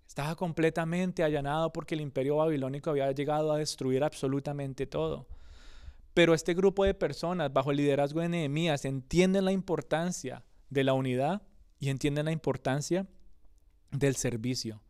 Estaba 0.09 0.35
completamente 0.35 1.23
allanado 1.23 1.73
porque 1.73 1.95
el 1.95 2.01
imperio 2.01 2.39
babilónico 2.39 2.91
había 2.91 3.13
llegado 3.13 3.53
a 3.53 3.59
destruir 3.59 4.03
absolutamente 4.03 4.89
todo. 4.89 5.29
Pero 6.13 6.35
este 6.35 6.53
grupo 6.55 6.85
de 6.85 6.95
personas, 6.95 7.53
bajo 7.53 7.71
el 7.71 7.77
liderazgo 7.77 8.23
de 8.23 8.29
Nehemías, 8.29 8.87
entienden 8.87 9.45
la 9.45 9.53
importancia 9.53 10.43
de 10.69 10.83
la 10.83 10.95
unidad 10.95 11.43
y 11.79 11.91
entienden 11.91 12.25
la 12.25 12.33
importancia 12.33 13.07
del 13.93 14.17
servicio. 14.17 14.83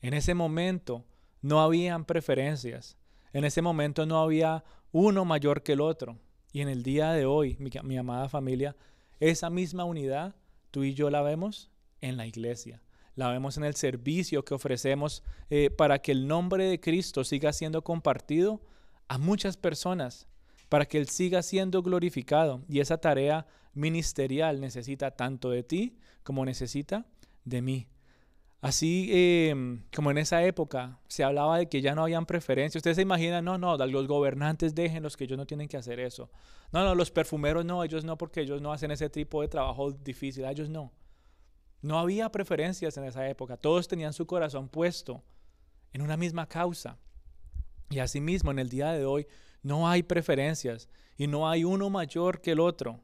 En 0.00 0.14
ese 0.14 0.32
momento 0.32 1.04
no 1.42 1.60
habían 1.60 2.04
preferencias. 2.04 2.96
En 3.32 3.44
ese 3.44 3.62
momento 3.62 4.06
no 4.06 4.20
había 4.20 4.64
uno 4.92 5.24
mayor 5.24 5.62
que 5.62 5.72
el 5.72 5.80
otro. 5.80 6.18
Y 6.52 6.62
en 6.62 6.68
el 6.68 6.82
día 6.82 7.12
de 7.12 7.26
hoy, 7.26 7.56
mi, 7.58 7.96
amada 7.98 8.28
familia, 8.28 8.76
esa 9.20 9.50
misma 9.50 9.84
unidad 9.84 10.34
tú 10.70 10.84
y 10.84 10.94
yo 10.94 11.10
la 11.10 11.22
vemos 11.22 11.70
en 12.00 12.16
la 12.16 12.26
iglesia. 12.26 12.82
La 13.14 13.30
vemos 13.30 13.56
en 13.56 13.64
el 13.64 13.74
servicio 13.74 14.44
que 14.44 14.54
ofrecemos 14.54 15.22
eh, 15.50 15.70
para 15.70 15.98
que 16.00 16.12
el 16.12 16.26
nombre 16.26 16.64
de 16.64 16.80
Cristo 16.80 17.24
siga 17.24 17.52
siendo 17.52 17.82
compartido 17.82 18.62
a 19.08 19.18
muchas 19.18 19.56
personas, 19.56 20.26
para 20.68 20.86
que 20.86 20.98
Él 20.98 21.08
siga 21.08 21.42
siendo 21.42 21.82
glorificado. 21.82 22.62
Y 22.68 22.80
esa 22.80 22.98
tarea 22.98 23.46
ministerial 23.74 24.60
necesita 24.60 25.10
tanto 25.10 25.50
de 25.50 25.62
ti 25.62 25.98
como 26.22 26.44
necesita 26.44 27.06
de 27.44 27.62
mí. 27.62 27.86
Así 28.60 29.10
em, 29.12 29.84
como 29.94 30.10
en 30.10 30.18
esa 30.18 30.42
época 30.44 30.98
se 31.08 31.22
hablaba 31.22 31.58
de 31.58 31.68
que 31.68 31.82
ya 31.82 31.94
no 31.94 32.02
habían 32.02 32.26
preferencias. 32.26 32.80
Ustedes 32.80 32.96
se 32.96 33.02
imaginan, 33.02 33.44
no, 33.44 33.58
no, 33.58 33.76
los 33.76 34.08
gobernantes 34.08 34.74
déjenlos 34.74 35.16
que 35.16 35.24
ellos 35.24 35.38
no 35.38 35.46
tienen 35.46 35.68
que 35.68 35.76
hacer 35.76 36.00
eso. 36.00 36.30
No, 36.72 36.82
no, 36.84 36.94
los 36.94 37.10
perfumeros 37.10 37.64
no, 37.64 37.84
ellos 37.84 38.04
no, 38.04 38.16
porque 38.16 38.40
ellos 38.40 38.62
no 38.62 38.72
hacen 38.72 38.90
ese 38.90 39.10
tipo 39.10 39.42
de 39.42 39.48
trabajo 39.48 39.92
difícil, 39.92 40.44
ellos 40.44 40.68
no. 40.70 40.92
No 41.82 41.98
había 41.98 42.30
preferencias 42.30 42.96
en 42.96 43.04
esa 43.04 43.28
época, 43.28 43.56
todos 43.56 43.86
tenían 43.86 44.12
su 44.12 44.26
corazón 44.26 44.68
puesto 44.68 45.22
en 45.92 46.02
una 46.02 46.16
misma 46.16 46.48
causa. 46.48 46.98
Y 47.90 48.00
asimismo, 48.00 48.50
en 48.50 48.58
el 48.58 48.68
día 48.68 48.92
de 48.92 49.04
hoy, 49.04 49.26
no 49.62 49.88
hay 49.88 50.02
preferencias 50.02 50.88
y 51.16 51.26
no 51.26 51.48
hay 51.48 51.64
uno 51.64 51.90
mayor 51.90 52.40
que 52.40 52.52
el 52.52 52.60
otro. 52.60 53.00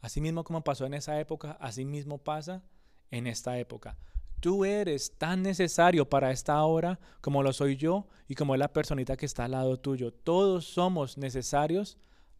Asimismo 0.00 0.44
como 0.44 0.62
pasó 0.62 0.86
en 0.86 0.94
esa 0.94 1.18
época, 1.20 1.58
asimismo 1.60 2.18
pasa 2.18 2.62
en 3.10 3.26
esta 3.26 3.58
época. 3.58 3.96
Tú 4.40 4.64
eres 4.64 5.18
tan 5.18 5.42
necesario 5.42 6.08
para 6.08 6.30
esta 6.30 6.62
hora 6.62 7.00
como 7.20 7.42
lo 7.42 7.52
soy 7.52 7.76
yo 7.76 8.06
y 8.28 8.36
como 8.36 8.54
es 8.54 8.60
la 8.60 8.72
personita 8.72 9.16
que 9.16 9.26
está 9.26 9.46
al 9.46 9.50
lado 9.50 9.80
tuyo. 9.80 10.12
Todos 10.12 10.64
somos 10.64 11.18
necesarios 11.18 11.98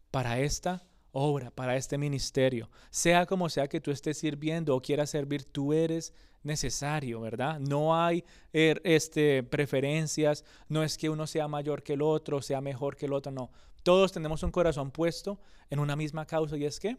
para 0.09 0.39
esta 0.39 0.85
obra, 1.11 1.51
para 1.51 1.75
este 1.75 1.97
ministerio. 1.97 2.69
Sea 2.89 3.25
como 3.25 3.49
sea 3.49 3.67
que 3.67 3.81
tú 3.81 3.91
estés 3.91 4.17
sirviendo 4.17 4.75
o 4.75 4.81
quieras 4.81 5.09
servir, 5.09 5.43
tú 5.43 5.73
eres 5.73 6.13
necesario, 6.41 7.19
¿verdad? 7.19 7.59
No 7.59 7.93
hay 7.93 8.23
er, 8.53 8.81
este, 8.85 9.43
preferencias, 9.43 10.45
no 10.69 10.83
es 10.83 10.97
que 10.97 11.09
uno 11.09 11.27
sea 11.27 11.49
mayor 11.49 11.83
que 11.83 11.93
el 11.93 12.01
otro, 12.01 12.41
sea 12.41 12.61
mejor 12.61 12.95
que 12.95 13.07
el 13.07 13.13
otro, 13.13 13.31
no. 13.33 13.51
Todos 13.83 14.13
tenemos 14.13 14.41
un 14.43 14.51
corazón 14.51 14.91
puesto 14.91 15.41
en 15.69 15.79
una 15.79 15.97
misma 15.97 16.25
causa 16.25 16.55
y 16.55 16.63
es 16.63 16.79
que 16.79 16.97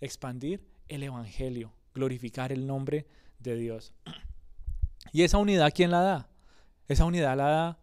expandir 0.00 0.62
el 0.88 1.04
Evangelio, 1.04 1.72
glorificar 1.94 2.52
el 2.52 2.66
nombre 2.66 3.06
de 3.38 3.56
Dios. 3.56 3.94
¿Y 5.10 5.22
esa 5.22 5.38
unidad 5.38 5.72
quién 5.74 5.90
la 5.90 6.00
da? 6.00 6.28
Esa 6.88 7.04
unidad 7.04 7.36
la 7.36 7.48
da 7.48 7.78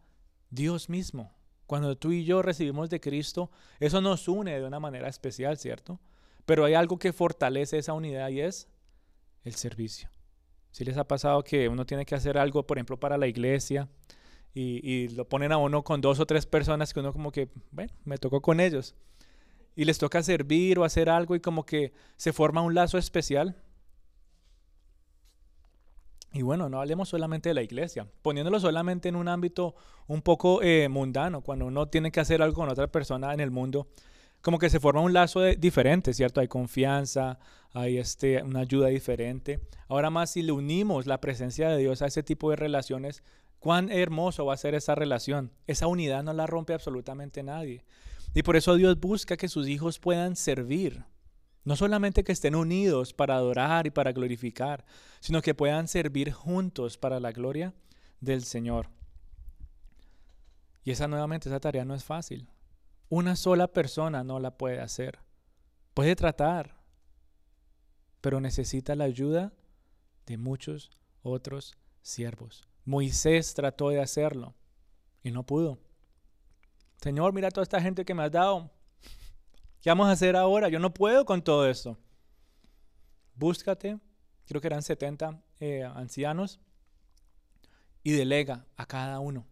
Dios 0.49 0.89
mismo. 0.89 1.33
Cuando 1.67 1.97
tú 1.97 2.11
y 2.11 2.23
yo 2.23 2.41
recibimos 2.41 2.89
de 2.89 2.99
Cristo, 2.99 3.51
eso 3.79 4.01
nos 4.01 4.27
une 4.27 4.59
de 4.59 4.65
una 4.65 4.79
manera 4.79 5.07
especial, 5.07 5.57
¿cierto? 5.57 5.99
Pero 6.45 6.65
hay 6.65 6.73
algo 6.73 6.97
que 6.97 7.13
fortalece 7.13 7.77
esa 7.77 7.93
unidad 7.93 8.29
y 8.29 8.41
es 8.41 8.67
el 9.43 9.53
servicio. 9.53 10.09
Si 10.71 10.83
les 10.83 10.97
ha 10.97 11.07
pasado 11.07 11.43
que 11.43 11.69
uno 11.69 11.85
tiene 11.85 12.05
que 12.05 12.15
hacer 12.15 12.37
algo, 12.37 12.65
por 12.65 12.77
ejemplo, 12.77 12.99
para 12.99 13.17
la 13.17 13.27
iglesia, 13.27 13.87
y, 14.53 14.81
y, 14.83 15.09
lo 15.09 15.29
ponen 15.29 15.51
a 15.51 15.57
uno 15.57 15.83
con 15.83 16.01
dos 16.01 16.19
o 16.19 16.25
tres 16.25 16.47
personas 16.47 16.91
que 16.91 16.99
uno 16.99 17.13
como 17.13 17.31
que, 17.31 17.49
bueno, 17.71 17.93
me 18.03 18.17
tocó 18.17 18.41
con 18.41 18.59
ellos. 18.59 18.95
Y 19.75 19.85
les 19.85 19.99
toca 19.99 20.23
servir 20.23 20.79
o 20.79 20.83
hacer 20.83 21.07
algo 21.09 21.35
y 21.35 21.39
como 21.39 21.65
que 21.65 21.93
se 22.17 22.33
forma 22.33 22.61
un 22.61 22.73
lazo 22.73 22.97
especial. 22.97 23.55
Y 26.31 26.43
bueno, 26.43 26.69
no 26.69 26.79
hablemos 26.79 27.09
solamente 27.09 27.49
de 27.49 27.55
la 27.55 27.63
iglesia, 27.63 28.07
poniéndolo 28.21 28.59
solamente 28.59 29.09
en 29.09 29.15
un 29.15 29.27
ámbito 29.27 29.75
un 30.07 30.21
poco 30.21 30.61
eh, 30.61 30.87
mundano, 30.87 31.41
cuando 31.41 31.65
uno 31.65 31.87
tiene 31.87 32.11
que 32.11 32.19
hacer 32.19 32.41
algo 32.41 32.55
con 32.55 32.69
otra 32.69 32.87
persona 32.87 33.33
en 33.33 33.39
el 33.39 33.49
mundo, 33.49 33.87
como 34.41 34.59
que 34.59 34.69
se 34.69 34.79
forma 34.79 35.01
un 35.01 35.13
lazo 35.13 35.43
diferente, 35.43 36.13
¿cierto? 36.13 36.39
Hay 36.39 36.47
confianza, 36.47 37.39
hay 37.73 37.97
este, 37.97 38.41
una 38.43 38.59
ayuda 38.59 38.87
diferente. 38.87 39.59
Ahora 39.87 40.09
más 40.09 40.31
si 40.31 40.43
le 40.43 40.51
unimos 40.51 41.07
la 41.07 41.19
presencia 41.19 41.69
de 41.69 41.77
Dios 41.77 42.01
a 42.01 42.07
ese 42.07 42.23
tipo 42.23 42.49
de 42.49 42.55
relaciones, 42.55 43.23
cuán 43.59 43.91
hermoso 43.91 44.45
va 44.45 44.53
a 44.53 44.57
ser 44.57 44.75
esa 44.75 44.95
relación. 44.95 45.51
Esa 45.67 45.87
unidad 45.87 46.23
no 46.23 46.33
la 46.33 46.47
rompe 46.47 46.73
absolutamente 46.73 47.43
nadie. 47.43 47.83
Y 48.33 48.43
por 48.43 48.55
eso 48.55 48.75
Dios 48.75 48.99
busca 48.99 49.35
que 49.35 49.47
sus 49.47 49.67
hijos 49.67 49.99
puedan 49.99 50.35
servir, 50.35 51.03
no 51.69 51.75
solamente 51.75 52.23
que 52.23 52.31
estén 52.31 52.55
unidos 52.55 53.13
para 53.13 53.35
adorar 53.35 53.85
y 53.85 53.91
para 53.91 54.11
glorificar, 54.11 54.83
sino 55.19 55.39
que 55.43 55.53
puedan 55.53 55.87
servir 55.87 56.31
juntos 56.31 56.97
para 56.97 57.19
la 57.19 57.31
gloria 57.31 57.75
del 58.21 58.43
Señor. 58.43 58.89
Y 60.83 60.89
esa 60.89 61.07
nuevamente, 61.07 61.47
esa 61.47 61.59
tarea 61.59 61.85
no 61.85 61.93
es 61.93 62.03
fácil. 62.03 62.49
Una 63.07 63.35
sola 63.35 63.67
persona 63.67 64.23
no 64.23 64.39
la 64.39 64.57
puede 64.57 64.79
hacer. 64.79 65.19
Puede 65.93 66.15
tratar, 66.15 66.73
pero 68.19 68.41
necesita 68.41 68.95
la 68.95 69.03
ayuda 69.03 69.53
de 70.25 70.37
muchos 70.37 70.89
otros 71.21 71.77
siervos. 72.01 72.67
Moisés 72.83 73.53
trató 73.53 73.89
de 73.89 74.01
hacerlo 74.01 74.55
y 75.21 75.29
no 75.29 75.45
pudo. 75.45 75.77
Señor, 76.99 77.31
mira 77.31 77.51
toda 77.51 77.61
esta 77.61 77.79
gente 77.79 78.05
que 78.05 78.15
me 78.15 78.23
has 78.23 78.31
dado. 78.31 78.71
¿Qué 79.81 79.89
vamos 79.89 80.07
a 80.07 80.11
hacer 80.11 80.35
ahora? 80.35 80.69
Yo 80.69 80.79
no 80.79 80.93
puedo 80.93 81.25
con 81.25 81.41
todo 81.41 81.69
esto. 81.69 81.97
Búscate, 83.35 83.97
creo 84.45 84.59
que 84.59 84.67
eran 84.67 84.81
70 84.81 85.41
eh, 85.61 85.83
ancianos, 85.83 86.59
y 88.03 88.11
delega 88.11 88.65
a 88.75 88.85
cada 88.85 89.19
uno. 89.19 89.45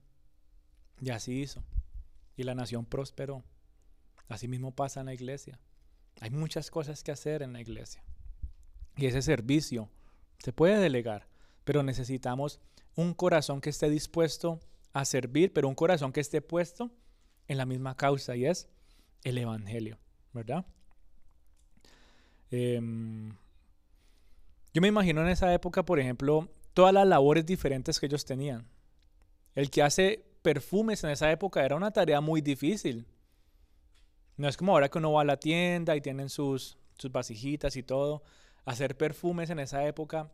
Y 0.99 1.11
así 1.11 1.41
hizo. 1.41 1.63
Y 2.35 2.43
la 2.43 2.55
nación 2.55 2.85
prosperó. 2.85 3.43
Así 4.27 4.47
mismo 4.47 4.73
pasa 4.73 4.99
en 4.99 5.05
la 5.07 5.13
iglesia. 5.13 5.59
Hay 6.19 6.31
muchas 6.31 6.71
cosas 6.71 7.03
que 7.03 7.11
hacer 7.11 7.41
en 7.41 7.53
la 7.53 7.61
iglesia. 7.61 8.03
Y 8.95 9.05
ese 9.05 9.21
servicio 9.21 9.89
se 10.39 10.51
puede 10.51 10.77
delegar, 10.77 11.27
pero 11.63 11.83
necesitamos 11.83 12.59
un 12.95 13.13
corazón 13.13 13.61
que 13.61 13.69
esté 13.69 13.89
dispuesto 13.89 14.59
a 14.91 15.05
servir, 15.05 15.53
pero 15.53 15.67
un 15.67 15.75
corazón 15.75 16.11
que 16.11 16.19
esté 16.19 16.41
puesto 16.41 16.91
en 17.47 17.57
la 17.57 17.65
misma 17.65 17.95
causa 17.95 18.35
y 18.35 18.45
es 18.45 18.67
el 19.23 19.37
Evangelio. 19.37 19.99
¿Verdad? 20.37 20.65
Em, 22.49 23.31
yo 24.73 24.81
me 24.81 24.87
imagino 24.87 25.21
en 25.21 25.27
esa 25.27 25.53
época, 25.53 25.83
por 25.83 25.99
ejemplo, 25.99 26.47
todas 26.73 26.93
las 26.93 27.07
labores 27.07 27.45
diferentes 27.45 27.99
que 27.99 28.05
ellos 28.05 28.23
tenían. 28.25 28.67
El 29.55 29.69
que 29.69 29.81
hace 29.81 30.23
perfumes 30.43 31.03
en 31.03 31.09
esa 31.09 31.31
época 31.31 31.65
era 31.65 31.75
una 31.75 31.91
tarea 31.91 32.21
muy 32.21 32.41
difícil. 32.41 33.07
No 34.37 34.47
es 34.47 34.55
como 34.55 34.73
ahora 34.73 34.89
que 34.89 34.99
uno 34.99 35.11
va 35.11 35.21
a 35.21 35.25
la 35.25 35.39
tienda 35.39 35.95
y 35.95 36.01
tienen 36.01 36.29
sus, 36.29 36.77
sus 36.97 37.11
vasijitas 37.11 37.75
y 37.75 37.83
todo. 37.83 38.21
Hacer 38.65 38.95
perfumes 38.95 39.49
en 39.49 39.59
esa 39.59 39.85
época 39.87 40.29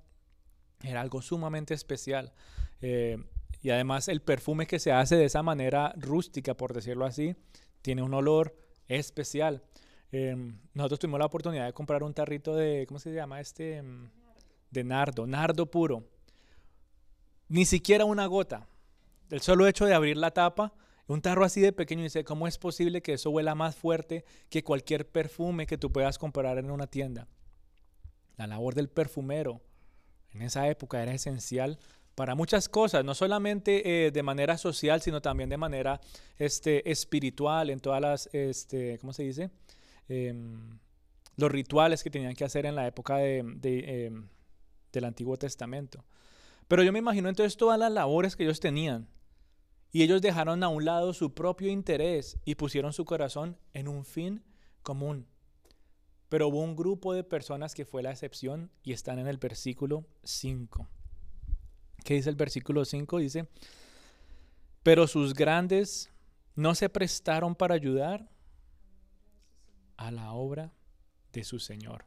era 0.84 1.00
algo 1.00 1.22
sumamente 1.22 1.74
especial. 1.74 2.34
Eh, 2.82 3.18
y 3.62 3.70
además 3.70 4.10
el 4.10 4.22
perfume 4.22 4.68
que 4.68 4.80
se 4.80 4.92
hace 4.92 5.16
de 5.16 5.26
esa 5.26 5.42
manera 5.42 5.94
rústica, 5.98 6.56
por 6.58 6.74
decirlo 6.74 7.06
así, 7.06 7.36
tiene 7.82 8.04
un 8.04 8.14
olor 8.14 8.58
especial. 8.90 9.64
Em, 10.16 10.60
nosotros 10.76 11.00
tuvimos 11.00 11.20
la 11.20 11.26
oportunidad 11.26 11.66
de 11.66 11.74
comprar 11.74 12.04
un 12.04 12.14
tarrito 12.14 12.56
de, 12.56 12.86
¿cómo 12.88 13.00
se 13.00 13.12
llama 13.12 13.42
este? 13.42 13.78
Em, 13.78 14.12
de 14.70 14.84
nardo, 14.84 15.26
nardo 15.26 15.66
puro. 15.66 16.04
Ni 17.50 17.66
siquiera 17.66 18.06
una 18.06 18.28
gota. 18.28 18.68
El 19.32 19.42
solo 19.42 19.66
hecho 19.66 19.88
de 19.88 19.96
abrir 19.96 20.18
la 20.18 20.30
tapa, 20.30 20.72
un 21.08 21.20
tarro 21.24 21.44
así 21.44 21.62
de 21.62 21.74
pequeño, 21.74 22.02
y 22.02 22.04
dice, 22.04 22.24
¿cómo 22.24 22.48
es 22.48 22.60
posible 22.60 23.02
que 23.02 23.14
eso 23.14 23.32
huela 23.32 23.56
más 23.56 23.76
fuerte 23.76 24.24
que 24.52 24.64
cualquier 24.64 25.10
perfume 25.10 25.66
que 25.66 25.80
tú 25.80 25.92
puedas 25.92 26.20
comprar 26.20 26.60
en 26.60 26.70
una 26.70 26.86
tienda? 26.86 27.28
La 28.38 28.46
labor 28.46 28.76
del 28.76 28.90
perfumero 28.90 29.62
en 30.32 30.44
esa 30.44 30.68
época 30.68 31.02
era 31.02 31.16
esencial 31.16 31.80
para 32.14 32.36
muchas 32.36 32.70
cosas, 32.70 33.04
no 33.04 33.16
solamente 33.16 34.06
eh, 34.06 34.12
de 34.12 34.22
manera 34.22 34.60
social, 34.60 35.02
sino 35.02 35.24
también 35.24 35.50
de 35.50 35.58
manera 35.58 36.00
este, 36.38 36.88
espiritual, 36.92 37.72
en 37.72 37.80
todas 37.80 38.00
las, 38.00 38.30
este, 38.32 39.00
¿cómo 39.00 39.12
se 39.12 39.24
dice? 39.24 39.50
Em, 40.08 40.80
los 41.38 41.52
rituales 41.52 42.04
que 42.04 42.10
tenían 42.10 42.36
que 42.36 42.46
hacer 42.46 42.66
en 42.66 42.76
la 42.76 42.86
época 42.86 43.18
de, 43.18 43.40
em, 43.40 44.28
del 44.92 45.06
Antiguo 45.06 45.38
Testamento. 45.38 46.04
Pero 46.68 46.84
yo 46.84 46.92
me 46.92 47.00
imagino 47.00 47.30
entonces 47.30 47.58
todas 47.58 47.80
las 47.80 47.92
labores 47.92 48.36
que 48.36 48.44
ellos 48.44 48.60
tenían. 48.60 49.08
Y 49.92 50.04
ellos 50.04 50.22
dejaron 50.22 50.64
a 50.64 50.70
un 50.70 50.86
lado 50.86 51.14
su 51.14 51.34
propio 51.34 51.70
interés 51.70 52.38
y 52.46 52.56
pusieron 52.56 52.94
su 52.94 53.06
corazón 53.06 53.58
en 53.74 53.88
un 53.88 54.06
fin 54.06 54.44
común. 54.82 55.28
Pero 56.30 56.48
hubo 56.48 56.62
un 56.62 56.76
grupo 56.76 57.14
de 57.14 57.24
personas 57.24 57.76
que 57.76 57.86
fue 57.86 58.02
la 58.02 58.12
excepción 58.12 58.72
y 58.84 58.94
están 58.94 59.20
en 59.20 59.28
el 59.28 59.38
versículo 59.38 60.06
5. 60.24 60.88
¿Qué 62.04 62.16
dice 62.16 62.30
el 62.30 62.36
versículo 62.36 62.86
5? 62.86 63.20
Dice, 63.20 63.48
pero 64.82 65.08
sus 65.08 65.34
grandes 65.34 66.12
no 66.56 66.74
se 66.76 66.90
prestaron 66.90 67.56
para 67.56 67.76
ayudar 67.76 68.33
a 69.98 70.12
la 70.12 70.34
obra 70.34 70.72
de 71.32 71.44
su 71.44 71.60
Señor. 71.60 72.06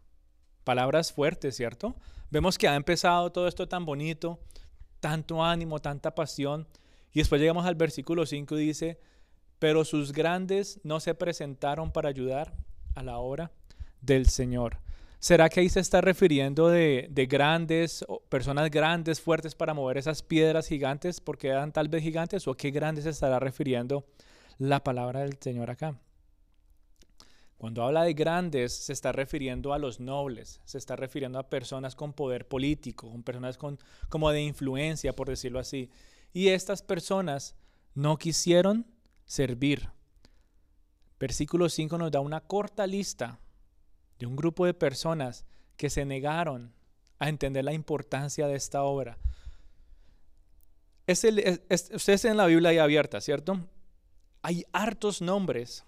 Palabras 0.64 1.12
fuertes, 1.12 1.56
¿cierto? 1.56 1.96
Vemos 2.30 2.58
que 2.58 2.68
ha 2.68 2.74
empezado 2.74 3.30
todo 3.30 3.46
esto 3.46 3.68
tan 3.68 3.84
bonito, 3.84 4.40
tanto 5.00 5.44
ánimo, 5.44 5.78
tanta 5.78 6.14
pasión, 6.14 6.66
y 7.12 7.20
después 7.20 7.40
llegamos 7.40 7.66
al 7.66 7.76
versículo 7.76 8.26
5 8.26 8.58
y 8.58 8.66
dice, 8.66 9.00
pero 9.58 9.84
sus 9.84 10.12
grandes 10.12 10.80
no 10.82 11.00
se 11.00 11.14
presentaron 11.14 11.92
para 11.92 12.08
ayudar 12.08 12.52
a 12.94 13.02
la 13.02 13.18
obra 13.18 13.52
del 14.00 14.26
Señor. 14.26 14.78
¿Será 15.18 15.48
que 15.48 15.60
ahí 15.60 15.68
se 15.68 15.80
está 15.80 16.00
refiriendo 16.00 16.68
de, 16.68 17.08
de, 17.10 17.26
grandes, 17.26 18.04
personas 18.28 18.70
grandes, 18.70 19.20
fuertes 19.20 19.54
para 19.54 19.72
mover 19.72 19.96
esas 19.96 20.22
piedras 20.22 20.68
gigantes 20.68 21.20
porque 21.20 21.48
eran 21.48 21.72
tal 21.72 21.88
vez 21.88 22.02
gigantes? 22.02 22.46
¿O 22.46 22.54
qué 22.54 22.70
grandes 22.70 23.04
se 23.04 23.10
estará 23.10 23.40
refiriendo 23.40 24.04
la 24.58 24.84
palabra 24.84 25.20
del 25.20 25.38
Señor 25.40 25.70
acá? 25.70 25.98
Cuando 27.58 27.82
habla 27.84 28.02
de 28.02 28.12
grandes, 28.12 28.72
se 28.72 28.92
está 28.92 29.12
refiriendo 29.12 29.72
a 29.72 29.78
los 29.78 29.98
nobles, 29.98 30.60
se 30.64 30.76
está 30.76 30.94
refiriendo 30.94 31.38
a 31.38 31.48
personas 31.48 31.94
con 31.94 32.12
poder 32.12 32.46
político, 32.46 33.10
con 33.10 33.22
personas 33.22 33.56
con, 33.56 33.78
como 34.08 34.30
de 34.30 34.42
influencia, 34.42 35.14
por 35.14 35.28
decirlo 35.28 35.58
así. 35.58 35.90
Y 36.34 36.48
estas 36.48 36.82
personas 36.82 37.56
no 37.94 38.18
quisieron 38.18 38.86
servir. 39.24 39.88
Versículo 41.18 41.70
5 41.70 41.96
nos 41.96 42.10
da 42.10 42.20
una 42.20 42.42
corta 42.42 42.86
lista 42.86 43.40
de 44.18 44.26
un 44.26 44.36
grupo 44.36 44.66
de 44.66 44.74
personas 44.74 45.46
que 45.78 45.88
se 45.88 46.04
negaron 46.04 46.74
a 47.18 47.28
entender 47.28 47.64
la 47.64 47.72
importancia 47.72 48.46
de 48.46 48.56
esta 48.56 48.82
obra. 48.82 49.18
Es 51.06 51.24
el, 51.24 51.62
ustedes 51.70 52.24
en 52.24 52.36
la 52.36 52.46
Biblia 52.46 52.70
ahí 52.70 52.78
abierta, 52.78 53.20
¿cierto? 53.20 53.60
Hay 54.42 54.64
hartos 54.72 55.22
nombres. 55.22 55.84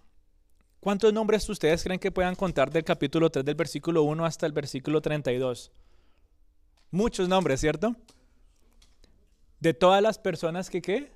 ¿Cuántos 0.81 1.13
nombres 1.13 1.49
ustedes 1.49 1.83
creen 1.83 1.99
que 1.99 2.13
puedan 2.13 2.37
contar 2.37 2.71
del 2.71 2.85
capítulo 2.85 3.31
3 3.31 3.45
del 3.45 3.57
versículo 3.57 4.05
1 4.05 4.25
hasta 4.25 4.47
el 4.47 4.53
versículo 4.53 5.01
32? 5.01 5.73
Muchos 6.91 7.29
nombres, 7.29 7.61
¿cierto? 7.61 7.97
De 9.59 9.75
todas 9.75 10.01
las 10.01 10.19
personas 10.19 10.71
que 10.71 10.81
¿qué? 10.81 11.13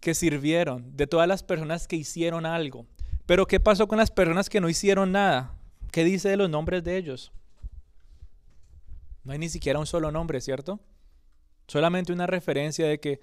que 0.00 0.14
sirvieron, 0.14 0.96
de 0.96 1.06
todas 1.06 1.28
las 1.28 1.42
personas 1.42 1.86
que 1.86 1.96
hicieron 1.96 2.46
algo. 2.46 2.86
Pero 3.26 3.46
¿qué 3.46 3.60
pasó 3.60 3.86
con 3.86 3.98
las 3.98 4.10
personas 4.10 4.48
que 4.48 4.60
no 4.60 4.68
hicieron 4.68 5.12
nada? 5.12 5.54
¿Qué 5.92 6.04
dice 6.04 6.28
de 6.28 6.36
los 6.36 6.48
nombres 6.48 6.82
de 6.82 6.96
ellos? 6.96 7.32
No 9.24 9.32
hay 9.32 9.38
ni 9.38 9.48
siquiera 9.48 9.78
un 9.78 9.86
solo 9.86 10.10
nombre, 10.10 10.40
¿cierto? 10.40 10.80
Solamente 11.66 12.12
una 12.12 12.26
referencia 12.26 12.86
de 12.86 12.98
que 12.98 13.20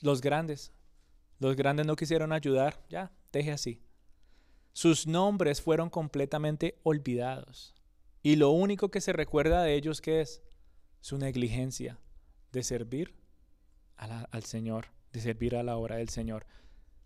los 0.00 0.20
grandes, 0.20 0.72
los 1.40 1.56
grandes 1.56 1.86
no 1.86 1.96
quisieron 1.96 2.32
ayudar, 2.32 2.80
ya, 2.88 3.10
deje 3.32 3.52
así. 3.52 3.80
Sus 4.78 5.08
nombres 5.08 5.60
fueron 5.60 5.90
completamente 5.90 6.78
olvidados. 6.84 7.74
Y 8.22 8.36
lo 8.36 8.50
único 8.50 8.92
que 8.92 9.00
se 9.00 9.12
recuerda 9.12 9.64
de 9.64 9.74
ellos 9.74 10.00
que 10.00 10.20
es 10.20 10.40
su 11.00 11.18
negligencia 11.18 11.98
de 12.52 12.62
servir 12.62 13.12
al 13.96 14.44
Señor, 14.44 14.86
de 15.12 15.18
servir 15.18 15.56
a 15.56 15.64
la 15.64 15.76
obra 15.76 15.96
del 15.96 16.10
Señor. 16.10 16.46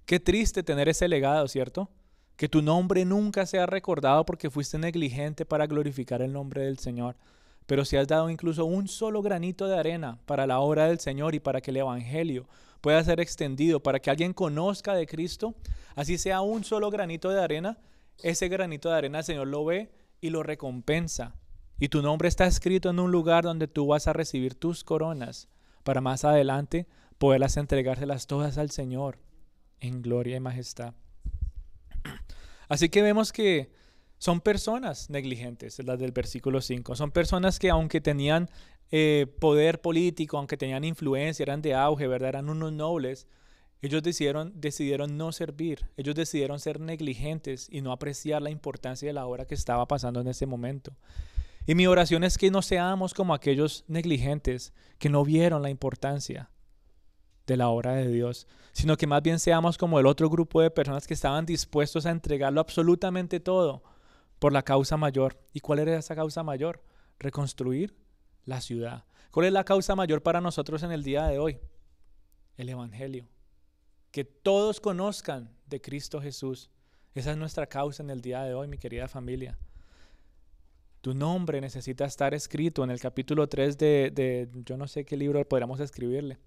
Qué 0.04 0.20
triste 0.20 0.62
tener 0.62 0.90
ese 0.90 1.08
legado, 1.08 1.48
¿cierto? 1.48 1.88
Que 2.36 2.46
tu 2.46 2.60
nombre 2.60 3.06
nunca 3.06 3.46
sea 3.46 3.64
recordado 3.64 4.26
porque 4.26 4.50
fuiste 4.50 4.76
negligente 4.76 5.46
para 5.46 5.66
glorificar 5.66 6.20
el 6.20 6.34
nombre 6.34 6.64
del 6.64 6.78
Señor. 6.78 7.16
Pero 7.64 7.86
si 7.86 7.96
has 7.96 8.06
dado 8.06 8.28
incluso 8.28 8.66
un 8.66 8.86
solo 8.86 9.22
granito 9.22 9.66
de 9.66 9.78
arena 9.78 10.18
para 10.26 10.46
la 10.46 10.60
obra 10.60 10.88
del 10.88 11.00
Señor 11.00 11.34
y 11.34 11.40
para 11.40 11.62
que 11.62 11.70
el 11.70 11.78
Evangelio 11.78 12.46
pueda 12.82 13.02
ser 13.02 13.20
extendido, 13.20 13.82
para 13.82 14.00
que 14.00 14.10
alguien 14.10 14.34
conozca 14.34 14.94
de 14.94 15.06
Cristo, 15.06 15.54
así 15.94 16.18
sea 16.18 16.42
un 16.42 16.64
solo 16.64 16.90
granito 16.90 17.30
de 17.30 17.40
arena, 17.40 17.78
ese 18.18 18.48
granito 18.48 18.90
de 18.90 18.96
arena 18.96 19.20
el 19.20 19.24
Señor 19.24 19.48
lo 19.48 19.64
ve 19.64 19.90
y 20.20 20.28
lo 20.28 20.42
recompensa. 20.42 21.34
Y 21.78 21.88
tu 21.88 22.02
nombre 22.02 22.28
está 22.28 22.46
escrito 22.46 22.90
en 22.90 23.00
un 23.00 23.10
lugar 23.10 23.44
donde 23.44 23.68
tú 23.68 23.86
vas 23.86 24.06
a 24.06 24.12
recibir 24.12 24.54
tus 24.54 24.84
coronas 24.84 25.48
para 25.84 26.00
más 26.00 26.24
adelante 26.24 26.86
poderlas 27.18 27.56
entregárselas 27.56 28.26
todas 28.26 28.58
al 28.58 28.70
Señor 28.70 29.18
en 29.80 30.02
gloria 30.02 30.36
y 30.36 30.40
majestad. 30.40 30.94
Así 32.68 32.88
que 32.88 33.02
vemos 33.02 33.32
que 33.32 33.72
son 34.18 34.40
personas 34.40 35.10
negligentes, 35.10 35.78
las 35.84 35.98
del 35.98 36.12
versículo 36.12 36.60
5. 36.60 36.94
Son 36.94 37.10
personas 37.10 37.58
que 37.58 37.70
aunque 37.70 38.00
tenían 38.00 38.48
eh, 38.94 39.26
poder 39.40 39.80
político, 39.80 40.36
aunque 40.36 40.58
tenían 40.58 40.84
influencia, 40.84 41.42
eran 41.42 41.62
de 41.62 41.74
auge, 41.74 42.06
¿verdad? 42.06 42.28
Eran 42.28 42.50
unos 42.50 42.74
nobles. 42.74 43.26
Ellos 43.80 44.02
decidieron, 44.02 44.52
decidieron 44.54 45.16
no 45.16 45.32
servir, 45.32 45.88
ellos 45.96 46.14
decidieron 46.14 46.60
ser 46.60 46.78
negligentes 46.78 47.68
y 47.70 47.80
no 47.80 47.90
apreciar 47.90 48.42
la 48.42 48.50
importancia 48.50 49.08
de 49.08 49.14
la 49.14 49.26
obra 49.26 49.46
que 49.46 49.54
estaba 49.54 49.88
pasando 49.88 50.20
en 50.20 50.28
ese 50.28 50.44
momento. 50.44 50.92
Y 51.66 51.74
mi 51.74 51.86
oración 51.86 52.22
es 52.22 52.36
que 52.36 52.50
no 52.50 52.60
seamos 52.60 53.14
como 53.14 53.32
aquellos 53.32 53.84
negligentes 53.88 54.74
que 54.98 55.08
no 55.08 55.24
vieron 55.24 55.62
la 55.62 55.70
importancia 55.70 56.50
de 57.46 57.56
la 57.56 57.70
obra 57.70 57.94
de 57.94 58.08
Dios, 58.08 58.46
sino 58.72 58.96
que 58.98 59.06
más 59.06 59.22
bien 59.22 59.38
seamos 59.38 59.78
como 59.78 59.98
el 59.98 60.06
otro 60.06 60.28
grupo 60.28 60.60
de 60.60 60.70
personas 60.70 61.06
que 61.06 61.14
estaban 61.14 61.46
dispuestos 61.46 62.04
a 62.04 62.10
entregarlo 62.10 62.60
absolutamente 62.60 63.40
todo 63.40 63.82
por 64.38 64.52
la 64.52 64.62
causa 64.62 64.98
mayor. 64.98 65.40
¿Y 65.54 65.60
cuál 65.60 65.78
era 65.78 65.98
esa 65.98 66.14
causa 66.14 66.42
mayor? 66.42 66.84
Reconstruir 67.18 68.01
la 68.44 68.60
ciudad. 68.60 69.04
¿Cuál 69.30 69.46
es 69.46 69.52
la 69.52 69.64
causa 69.64 69.94
mayor 69.94 70.22
para 70.22 70.40
nosotros 70.40 70.82
en 70.82 70.92
el 70.92 71.02
día 71.02 71.26
de 71.26 71.38
hoy? 71.38 71.58
El 72.56 72.68
Evangelio. 72.68 73.28
Que 74.10 74.24
todos 74.24 74.80
conozcan 74.80 75.50
de 75.66 75.80
Cristo 75.80 76.20
Jesús. 76.20 76.70
Esa 77.14 77.32
es 77.32 77.36
nuestra 77.36 77.66
causa 77.66 78.02
en 78.02 78.10
el 78.10 78.20
día 78.20 78.42
de 78.42 78.54
hoy, 78.54 78.68
mi 78.68 78.78
querida 78.78 79.08
familia. 79.08 79.58
Tu 81.00 81.14
nombre 81.14 81.60
necesita 81.60 82.04
estar 82.04 82.34
escrito 82.34 82.84
en 82.84 82.90
el 82.90 83.00
capítulo 83.00 83.48
3 83.48 83.76
de, 83.78 84.10
de 84.14 84.48
yo 84.64 84.76
no 84.76 84.86
sé 84.86 85.04
qué 85.04 85.16
libro 85.16 85.46
podríamos 85.48 85.80
escribirle 85.80 86.38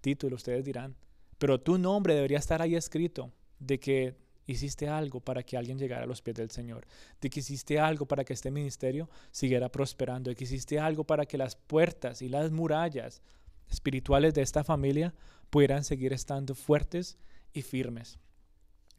título, 0.00 0.36
ustedes 0.36 0.64
dirán, 0.64 0.96
pero 1.38 1.60
tu 1.60 1.78
nombre 1.78 2.14
debería 2.14 2.38
estar 2.38 2.60
ahí 2.62 2.74
escrito 2.74 3.32
de 3.58 3.78
que 3.78 4.16
hiciste 4.52 4.88
algo 4.88 5.20
para 5.20 5.42
que 5.42 5.56
alguien 5.56 5.78
llegara 5.78 6.04
a 6.04 6.06
los 6.06 6.22
pies 6.22 6.36
del 6.36 6.50
Señor, 6.50 6.86
de 7.20 7.30
que 7.30 7.40
hiciste 7.40 7.78
algo 7.78 8.06
para 8.06 8.24
que 8.24 8.32
este 8.32 8.50
ministerio 8.50 9.08
siguiera 9.30 9.70
prosperando, 9.70 10.30
de 10.30 10.36
que 10.36 10.44
hiciste 10.44 10.78
algo 10.78 11.04
para 11.04 11.26
que 11.26 11.38
las 11.38 11.56
puertas 11.56 12.22
y 12.22 12.28
las 12.28 12.50
murallas 12.50 13.22
espirituales 13.68 14.34
de 14.34 14.42
esta 14.42 14.64
familia 14.64 15.14
pudieran 15.50 15.84
seguir 15.84 16.12
estando 16.12 16.54
fuertes 16.54 17.18
y 17.52 17.62
firmes. 17.62 18.18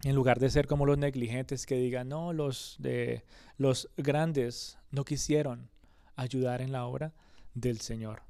En 0.03 0.15
lugar 0.15 0.39
de 0.39 0.49
ser 0.49 0.67
como 0.67 0.85
los 0.85 0.97
negligentes 0.97 1.65
que 1.65 1.75
digan, 1.75 2.09
no, 2.09 2.33
los, 2.33 2.75
de, 2.79 3.23
los 3.57 3.89
grandes 3.97 4.77
no 4.89 5.05
quisieron 5.05 5.69
ayudar 6.15 6.61
en 6.61 6.71
la 6.71 6.85
obra 6.85 7.13
del 7.53 7.81
Señor. 7.81 8.23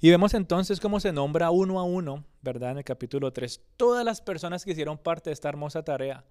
Y 0.00 0.10
vemos 0.10 0.34
entonces 0.34 0.80
cómo 0.80 1.00
se 1.00 1.12
nombra 1.12 1.50
uno 1.50 1.78
a 1.78 1.84
uno, 1.84 2.24
¿verdad? 2.42 2.72
En 2.72 2.78
el 2.78 2.84
capítulo 2.84 3.32
3, 3.32 3.60
todas 3.76 4.04
las 4.04 4.20
personas 4.20 4.64
que 4.64 4.72
hicieron 4.72 4.98
parte 4.98 5.30
de 5.30 5.34
esta 5.34 5.48
hermosa 5.48 5.82
tarea. 5.82 6.24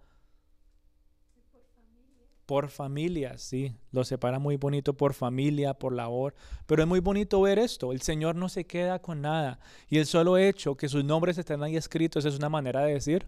Por 2.45 2.69
familia, 2.69 3.37
sí, 3.37 3.73
lo 3.91 4.03
separa 4.03 4.37
muy 4.37 4.57
bonito 4.57 4.95
por 4.95 5.13
familia, 5.13 5.73
por 5.73 5.93
labor, 5.93 6.35
pero 6.65 6.83
es 6.83 6.87
muy 6.87 6.99
bonito 6.99 7.41
ver 7.41 7.57
esto, 7.57 7.93
el 7.93 8.01
Señor 8.01 8.35
no 8.35 8.49
se 8.49 8.65
queda 8.65 9.01
con 9.01 9.21
nada 9.21 9.59
y 9.89 9.97
el 9.97 10.05
solo 10.05 10.37
hecho 10.37 10.75
que 10.75 10.89
sus 10.89 11.05
nombres 11.05 11.37
estén 11.37 11.63
ahí 11.63 11.77
escritos 11.77 12.25
es 12.25 12.35
una 12.35 12.49
manera 12.49 12.81
de 12.81 12.93
decir 12.93 13.27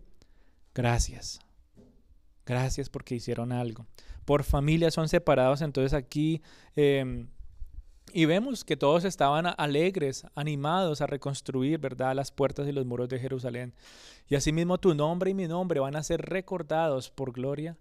gracias, 0.73 1.39
gracias 2.45 2.89
porque 2.89 3.15
hicieron 3.15 3.53
algo. 3.53 3.85
Por 4.25 4.43
familia 4.43 4.91
son 4.91 5.07
separados, 5.07 5.61
entonces 5.61 5.93
aquí 5.93 6.41
em, 6.75 7.29
y 8.17 8.23
vemos 8.23 8.63
que 8.63 8.77
todos 8.77 9.03
estaban 9.03 9.45
alegres, 9.57 10.25
animados 10.35 11.01
a 11.01 11.05
reconstruir, 11.05 11.79
¿verdad?, 11.79 12.15
las 12.15 12.31
puertas 12.31 12.65
y 12.65 12.71
los 12.71 12.85
muros 12.85 13.09
de 13.09 13.19
Jerusalén. 13.19 13.73
Y 14.29 14.35
asimismo 14.35 14.77
tu 14.77 14.95
nombre 14.95 15.31
y 15.31 15.33
mi 15.33 15.49
nombre 15.49 15.81
van 15.81 15.97
a 15.97 16.01
ser 16.01 16.21
recordados 16.21 17.09
por 17.09 17.33
gloria, 17.33 17.77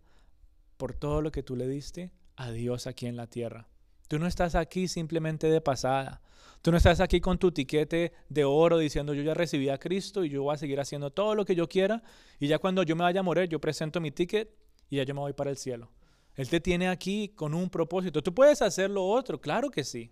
por 0.77 0.93
todo 0.93 1.23
lo 1.23 1.31
que 1.31 1.45
tú 1.45 1.55
le 1.55 1.69
diste 1.69 2.11
a 2.35 2.51
Dios 2.51 2.89
aquí 2.89 3.07
en 3.07 3.17
la 3.17 3.29
tierra. 3.29 3.69
Tú 4.09 4.19
no 4.19 4.27
estás 4.27 4.57
aquí 4.57 4.89
simplemente 4.89 5.47
de 5.47 5.61
pasada. 5.61 6.21
Tú 6.63 6.73
no 6.73 6.79
estás 6.79 6.99
aquí 6.99 7.21
con 7.21 7.39
tu 7.39 7.53
tiquete 7.53 8.13
de 8.29 8.45
oro 8.45 8.79
diciendo 8.79 9.15
yo 9.15 9.23
ya 9.23 9.35
recibí 9.35 9.69
a 9.69 9.79
Cristo 9.79 10.25
y 10.25 10.31
yo 10.31 10.43
voy 10.43 10.55
a 10.55 10.59
seguir 10.59 10.81
haciendo 10.81 11.13
todo 11.13 11.37
lo 11.37 11.45
que 11.45 11.55
yo 11.55 11.69
quiera 11.69 12.03
y 12.41 12.49
ya 12.49 12.59
cuando 12.59 12.83
yo 12.83 12.97
me 12.97 13.05
vaya 13.05 13.21
a 13.21 13.23
morir 13.23 13.49
yo 13.49 13.61
presento 13.61 14.01
mi 14.01 14.11
ticket 14.11 14.53
y 14.91 14.97
ya 14.97 15.05
yo 15.05 15.15
me 15.15 15.21
voy 15.21 15.33
para 15.33 15.51
el 15.51 15.59
cielo. 15.59 15.93
Él 16.35 16.49
te 16.49 16.59
tiene 16.59 16.89
aquí 16.89 17.29
con 17.37 17.55
un 17.55 17.71
propósito. 17.71 18.21
¿Tú 18.21 18.35
puedes 18.35 18.63
hacer 18.63 18.91
lo 18.91 19.07
otro? 19.07 19.41
Claro 19.41 19.71
que 19.71 19.85
sí. 19.85 20.11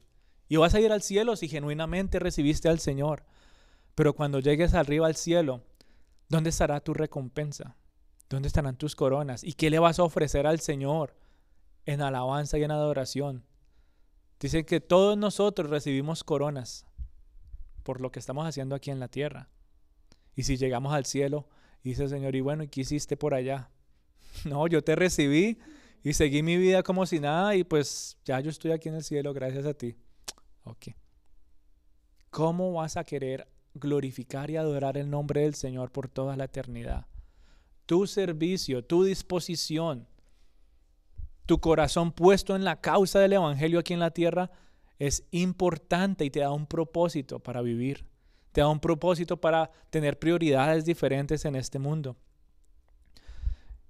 Y 0.53 0.57
vas 0.59 0.75
a 0.75 0.81
ir 0.81 0.93
al 0.93 1.01
cielo 1.01 1.35
si 1.35 1.49
genuinamente 1.49 2.19
recibiste 2.19 2.69
al 2.69 2.79
Señor. 2.79 3.25
Pero 3.95 4.15
cuando 4.15 4.39
llegues 4.39 4.75
arriba 4.75 5.07
al 5.07 5.17
cielo, 5.17 5.63
¿dónde 6.29 6.51
estará 6.51 6.79
tu 6.81 6.93
recompensa? 6.93 7.75
¿Dónde 8.29 8.49
estarán 8.49 8.77
tus 8.77 8.95
coronas? 8.95 9.45
¿Y 9.45 9.55
qué 9.55 9.71
le 9.71 9.79
vas 9.79 9.99
a 9.99 10.03
ofrecer 10.03 10.47
al 10.47 10.61
Señor 10.61 11.17
en 11.87 12.03
alabanza 12.03 12.59
y 12.59 12.65
en 12.65 12.71
adoración? 12.71 13.47
Dicen 14.41 14.67
que 14.67 14.83
todos 14.83 15.17
nosotros 15.17 15.71
recibimos 15.71 16.23
coronas 16.23 16.85
por 17.83 18.03
lo 18.03 18.13
que 18.13 18.19
estamos 18.19 18.47
haciendo 18.47 18.75
aquí 18.75 18.91
en 18.91 19.01
la 19.01 19.09
tierra. 19.09 19.49
Y 20.37 20.43
si 20.43 20.59
llegamos 20.59 20.93
al 20.93 21.07
cielo, 21.07 21.49
dice 21.83 22.03
el 22.03 22.11
Señor, 22.11 22.37
y 22.37 22.43
bueno, 22.43 22.63
¿y 22.63 22.69
qué 22.69 22.83
hiciste 22.83 23.17
por 23.17 23.33
allá? 23.33 23.71
No, 24.45 24.67
yo 24.67 24.85
te 24.85 24.97
recibí 24.97 25.59
y 26.05 26.13
seguí 26.13 26.43
mi 26.43 26.59
vida 26.59 26.83
como 26.83 27.07
si 27.07 27.21
nada 27.21 27.57
y 27.57 27.65
pues 27.65 28.19
ya 28.27 28.39
yo 28.41 28.51
estoy 28.51 28.73
aquí 28.73 28.91
en 28.91 28.97
el 28.97 29.03
cielo 29.03 29.33
gracias 29.33 29.65
a 29.65 29.73
ti. 29.73 29.97
Ok. 30.65 30.89
¿Cómo 32.31 32.73
vas 32.73 32.97
a 32.97 33.05
querer 33.05 33.49
glorificar 33.75 34.51
y 34.51 34.57
adorar 34.57 34.97
el 34.97 35.11
nombre 35.11 35.43
del 35.43 35.55
Señor 35.55 35.91
por 35.91 36.09
toda 36.09 36.37
la 36.37 36.45
eternidad? 36.45 37.07
Tu 37.87 38.07
servicio, 38.07 38.85
tu 38.85 39.05
disposición, 39.05 40.07
tu 41.47 41.61
corazón 41.61 42.13
puesto 42.13 42.57
en 42.57 42.65
la 42.65 42.81
causa 42.81 43.19
del 43.19 43.35
Evangelio 43.35 43.81
aquí 43.81 43.93
en 43.93 44.01
la 44.01 44.13
tierra 44.13 44.51
es 44.99 45.27
importante 45.33 46.25
y 46.25 46.31
te 46.31 46.41
da 46.41 46.53
un 46.53 46.67
propósito 46.67 47.41
para 47.41 47.61
vivir. 47.61 48.07
Te 48.53 48.61
da 48.61 48.69
un 48.69 48.81
propósito 48.81 49.39
para 49.39 49.71
tener 49.91 50.19
prioridades 50.19 50.85
diferentes 50.85 51.45
en 51.45 51.57
este 51.57 51.79
mundo. 51.79 52.17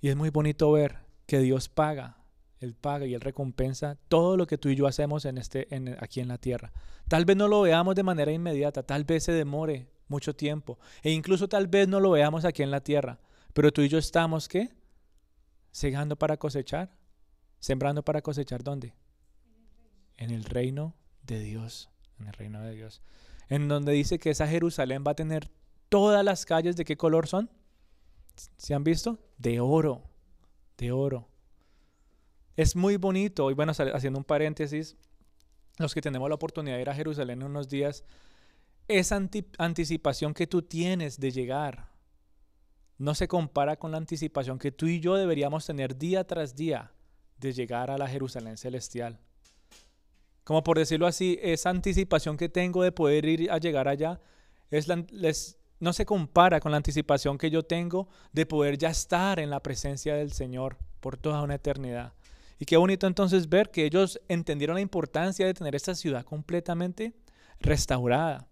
Y 0.00 0.08
es 0.08 0.16
muy 0.16 0.30
bonito 0.30 0.72
ver 0.72 0.98
que 1.26 1.40
Dios 1.40 1.68
paga. 1.68 2.21
Él 2.62 2.75
paga 2.75 3.07
y 3.07 3.14
Él 3.14 3.20
recompensa 3.20 3.96
todo 4.09 4.37
lo 4.37 4.46
que 4.46 4.59
tú 4.59 4.68
y 4.68 4.77
yo 4.77 4.87
hacemos 4.87 5.25
en 5.25 5.38
este, 5.38 5.68
aquí 5.98 6.20
en 6.20 6.29
la 6.29 6.38
tierra. 6.38 6.72
Tal 7.09 7.25
vez 7.25 7.37
no 7.37 7.48
lo 7.48 7.62
veamos 7.62 7.94
de 7.94 8.03
manera 8.03 8.33
inmediata, 8.33 8.83
tal 8.83 9.05
vez 9.05 9.25
se 9.25 9.33
demore 9.33 9.88
mucho 10.09 10.35
tiempo 10.35 10.79
e 11.03 11.11
incluso 11.11 11.48
tal 11.48 11.66
vez 11.66 11.88
no 11.88 12.01
lo 12.01 12.11
veamos 12.11 12.44
aquí 12.44 12.62
en 12.62 12.70
la 12.70 12.81
tierra, 12.81 13.18
pero 13.53 13.72
tú 13.72 13.83
y 13.83 13.88
yo 13.88 13.98
estamos, 13.98 14.48
¿qué? 14.48 14.70
Segando 15.70 16.16
para 16.16 16.37
cosechar, 16.37 16.90
sembrando 17.59 18.05
para 18.05 18.22
cosechar, 18.22 18.62
¿dónde? 18.62 18.94
En 20.16 20.31
el 20.31 20.44
reino 20.44 20.94
de 21.22 21.40
Dios, 21.40 21.90
en 22.18 22.27
el 22.27 22.33
reino 22.35 22.61
de 22.62 22.75
Dios. 22.75 23.03
En 23.48 23.68
donde 23.68 23.92
dice 23.92 24.18
que 24.18 24.31
esa 24.31 24.46
Jerusalén 24.46 25.05
va 25.07 25.12
a 25.12 25.16
tener 25.16 25.51
todas 25.88 26.25
las 26.25 26.46
calles, 26.46 26.77
¿de 26.77 26.85
qué 26.85 26.96
color 26.96 27.27
son? 27.27 27.51
¿Se 28.57 28.75
han 28.75 28.85
visto? 28.85 29.18
De 29.38 29.61
oro, 29.61 30.05
de 30.79 30.92
oro. 30.92 31.29
Es 32.56 32.76
muy 32.76 32.96
bonito, 32.96 33.50
y 33.50 33.54
bueno, 33.54 33.72
haciendo 33.72 34.18
un 34.18 34.24
paréntesis, 34.24 34.96
los 35.78 35.94
que 35.94 36.02
tenemos 36.02 36.28
la 36.28 36.34
oportunidad 36.34 36.76
de 36.76 36.82
ir 36.82 36.90
a 36.90 36.94
Jerusalén 36.94 37.40
en 37.40 37.48
unos 37.48 37.68
días, 37.68 38.04
esa 38.88 39.20
anticipación 39.58 40.34
que 40.34 40.46
tú 40.46 40.62
tienes 40.62 41.18
de 41.18 41.30
llegar 41.30 41.92
no 42.98 43.14
se 43.14 43.26
compara 43.26 43.76
con 43.76 43.90
la 43.90 43.96
anticipación 43.96 44.58
que 44.58 44.70
tú 44.70 44.86
y 44.86 45.00
yo 45.00 45.16
deberíamos 45.16 45.66
tener 45.66 45.96
día 45.96 46.24
tras 46.24 46.54
día 46.54 46.92
de 47.38 47.52
llegar 47.52 47.90
a 47.90 47.98
la 47.98 48.06
Jerusalén 48.06 48.56
celestial. 48.56 49.18
Como 50.44 50.62
por 50.62 50.78
decirlo 50.78 51.06
así, 51.06 51.38
esa 51.42 51.70
anticipación 51.70 52.36
que 52.36 52.48
tengo 52.48 52.82
de 52.82 52.92
poder 52.92 53.24
ir 53.24 53.50
a 53.50 53.58
llegar 53.58 53.88
allá 53.88 54.20
no 55.80 55.92
se 55.92 56.06
compara 56.06 56.60
con 56.60 56.70
la 56.70 56.76
anticipación 56.76 57.38
que 57.38 57.50
yo 57.50 57.62
tengo 57.62 58.08
de 58.32 58.46
poder 58.46 58.78
ya 58.78 58.90
estar 58.90 59.40
en 59.40 59.50
la 59.50 59.60
presencia 59.60 60.14
del 60.14 60.32
Señor 60.32 60.76
por 61.00 61.16
toda 61.16 61.42
una 61.42 61.56
eternidad. 61.56 62.12
Y 62.62 62.64
qué 62.64 62.77
bonito 62.77 63.09
entonces 63.09 63.48
ver 63.48 63.72
que 63.72 63.85
ellos 63.85 64.20
entendieron 64.29 64.77
la 64.77 64.81
importancia 64.81 65.44
de 65.44 65.53
tener 65.53 65.75
esta 65.75 65.96
ciudad 65.96 66.25
completamente 66.25 67.12
restaurada. 67.59 68.46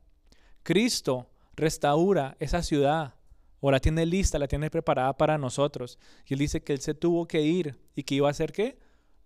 Cristo 0.65 1.31
restaura 1.55 2.37
esa 2.41 2.65
ciudad 2.65 3.15
o 3.61 3.71
la 3.71 3.79
tiene 3.79 4.05
lista, 4.07 4.41
la 4.41 4.49
tiene 4.49 4.69
preparada 4.69 5.17
para 5.17 5.39
nosotros. 5.39 5.97
Y 6.27 6.33
él 6.33 6.41
dice 6.41 6.61
que 6.61 6.73
él 6.73 6.81
se 6.81 6.93
tuvo 6.93 7.29
que 7.29 7.43
ir 7.43 7.79
y 7.95 8.03
que 8.03 8.17
iba 8.17 8.27
a 8.27 8.33
hacer 8.33 8.51
qué? 8.51 8.81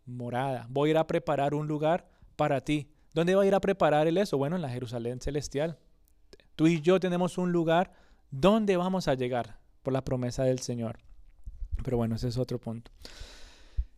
Morada. 0.05 0.67
Voy 0.69 0.91
a 0.91 0.93
ir 0.93 0.99
a 0.99 1.07
preparar 1.07 1.55
un 1.55 1.67
lugar 1.67 2.07
para 2.37 2.61
ti. 2.61 2.91
¿Dónde 3.15 3.35
va 3.35 3.45
a 3.45 3.47
ir 3.47 3.55
a 3.55 3.63
preparar 3.63 4.07
él 4.07 4.19
eso? 4.19 4.37
Bueno, 4.37 4.57
en 4.57 4.61
la 4.61 4.69
Jerusalén 4.69 5.19
celestial. 5.19 5.79
Tú 6.57 6.67
y 6.67 6.83
yo 6.83 7.01
tenemos 7.01 7.39
un 7.39 7.53
lugar 7.53 7.95
donde 8.31 8.77
vamos 8.77 9.09
a 9.09 9.15
llegar 9.15 9.61
por 9.83 9.95
la 9.95 10.05
promesa 10.05 10.45
del 10.45 10.59
Señor. 10.59 10.99
Pero 11.83 11.97
bueno, 11.97 12.17
ese 12.17 12.29
es 12.29 12.37
otro 12.37 12.59
punto. 12.59 12.91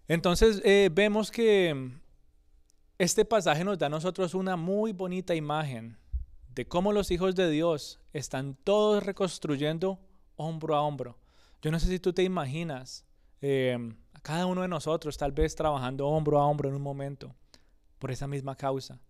Entonces 0.09 0.61
eh, 0.65 0.89
vemos 0.93 1.31
que 1.31 1.93
este 2.99 3.25
pasaje 3.25 3.65
nos 3.65 3.79
da 3.79 3.87
a 3.87 3.91
nosotros 3.91 4.35
una 4.35 4.57
muy 4.57 4.93
bonita 4.93 5.35
imagen 5.35 5.99
de 6.55 6.67
cómo 6.67 6.93
los 6.93 7.11
hijos 7.11 7.35
de 7.35 7.51
Dios 7.51 8.01
están 8.13 8.55
todos 8.55 9.05
reconstruyendo 9.05 9.99
hombro 10.37 10.75
a 10.77 10.83
hombro. 10.83 11.19
Yo 11.61 11.71
no 11.71 11.79
sé 11.81 11.89
si 11.89 11.99
tú 11.99 12.13
te 12.13 12.23
imaginas 12.23 13.05
eh, 13.43 13.77
a 14.15 14.21
cada 14.21 14.47
uno 14.47 14.63
de 14.63 14.69
nosotros 14.69 15.17
tal 15.19 15.33
vez 15.33 15.55
trabajando 15.55 16.07
hombro 16.07 16.39
a 16.41 16.47
hombro 16.47 16.69
en 16.69 16.75
un 16.75 16.83
momento 16.83 17.35
por 17.99 18.11
esa 18.11 18.27
misma 18.27 18.55
causa. 18.57 19.01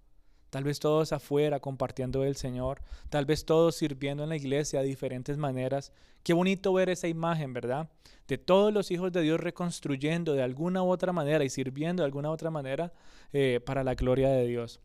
Tal 0.56 0.64
vez 0.64 0.80
todos 0.80 1.12
afuera 1.12 1.60
compartiendo 1.60 2.24
el 2.24 2.34
Señor, 2.34 2.80
tal 3.10 3.26
vez 3.26 3.44
todos 3.44 3.76
sirviendo 3.76 4.22
en 4.22 4.30
la 4.30 4.36
iglesia 4.36 4.80
de 4.80 4.86
diferentes 4.86 5.36
maneras. 5.36 5.92
Qué 6.22 6.32
bonito 6.32 6.72
ver 6.72 6.88
esa 6.88 7.08
imagen, 7.08 7.52
¿verdad? 7.52 7.90
De 8.26 8.38
todos 8.38 8.72
los 8.72 8.90
hijos 8.90 9.12
de 9.12 9.20
Dios 9.20 9.38
reconstruyendo 9.38 10.32
de 10.32 10.42
alguna 10.42 10.82
u 10.82 10.88
otra 10.88 11.12
manera 11.12 11.44
y 11.44 11.50
sirviendo 11.50 12.02
de 12.02 12.06
alguna 12.06 12.30
u 12.30 12.32
otra 12.32 12.50
manera 12.50 12.94
eh, 13.34 13.60
para 13.66 13.84
la 13.84 13.96
gloria 13.96 14.30
de 14.30 14.46
Dios. 14.46 14.80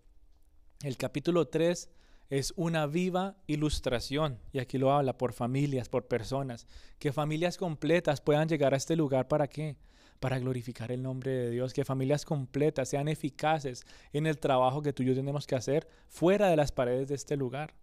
El 0.84 0.98
capítulo 0.98 1.48
3 1.48 1.90
es 2.30 2.54
una 2.58 2.86
viva 2.86 3.38
ilustración, 3.48 4.40
y 4.52 4.60
aquí 4.60 4.78
lo 4.78 4.92
habla 4.92 5.18
por 5.18 5.32
familias, 5.32 5.88
por 5.88 6.06
personas, 6.06 6.68
que 7.00 7.14
familias 7.14 7.56
completas 7.56 8.20
puedan 8.20 8.50
llegar 8.50 8.74
a 8.74 8.78
este 8.78 8.98
lugar 8.98 9.30
para 9.30 9.48
qué? 9.48 9.78
Para 10.22 10.38
glorificar 10.38 10.92
el 10.92 11.02
nombre 11.02 11.32
de 11.32 11.50
Dios, 11.50 11.74
que 11.74 11.84
familias 11.84 12.26
completas 12.26 12.88
sean 12.88 13.08
eficaces 13.08 13.86
en 14.14 14.28
el 14.28 14.38
trabajo 14.38 14.84
que 14.84 14.94
tú 14.94 15.02
y 15.02 15.08
yo 15.08 15.16
tenemos 15.16 15.48
que 15.48 15.56
hacer 15.56 15.90
fuera 16.08 16.48
de 16.48 16.56
las 16.56 16.72
paredes 16.72 17.08
de 17.08 17.16
este 17.16 17.36
lugar. 17.36 17.74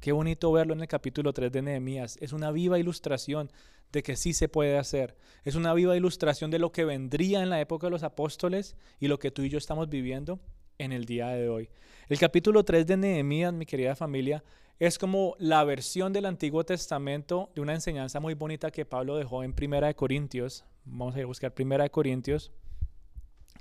Qué 0.00 0.12
bonito 0.12 0.50
verlo 0.52 0.72
en 0.72 0.80
el 0.80 0.88
capítulo 0.88 1.34
3 1.34 1.52
de 1.52 1.60
Nehemías. 1.60 2.16
Es 2.22 2.32
una 2.32 2.50
viva 2.50 2.78
ilustración 2.78 3.52
de 3.92 4.02
que 4.02 4.16
sí 4.16 4.32
se 4.32 4.48
puede 4.48 4.78
hacer. 4.78 5.16
Es 5.44 5.54
una 5.54 5.74
viva 5.74 5.94
ilustración 5.94 6.50
de 6.50 6.58
lo 6.58 6.72
que 6.72 6.86
vendría 6.86 7.42
en 7.42 7.50
la 7.50 7.60
época 7.60 7.88
de 7.88 7.90
los 7.90 8.04
apóstoles 8.04 8.74
y 8.98 9.08
lo 9.08 9.18
que 9.18 9.30
tú 9.30 9.42
y 9.42 9.50
yo 9.50 9.58
estamos 9.58 9.90
viviendo 9.90 10.40
en 10.78 10.92
el 10.92 11.04
día 11.04 11.28
de 11.28 11.50
hoy. 11.50 11.68
El 12.08 12.18
capítulo 12.18 12.64
3 12.64 12.86
de 12.86 12.96
Nehemías, 12.96 13.52
mi 13.52 13.66
querida 13.66 13.94
familia, 13.94 14.42
es 14.78 14.98
como 14.98 15.36
la 15.38 15.62
versión 15.64 16.14
del 16.14 16.24
Antiguo 16.24 16.64
Testamento 16.64 17.50
de 17.54 17.60
una 17.60 17.74
enseñanza 17.74 18.18
muy 18.18 18.32
bonita 18.32 18.70
que 18.70 18.86
Pablo 18.86 19.16
dejó 19.16 19.42
en 19.42 19.52
Primera 19.52 19.88
de 19.88 19.94
Corintios. 19.94 20.64
Vamos 20.84 21.14
a 21.14 21.18
ir 21.18 21.24
a 21.24 21.26
buscar 21.26 21.54
Primera 21.54 21.84
de 21.84 21.90
Corintios, 21.90 22.52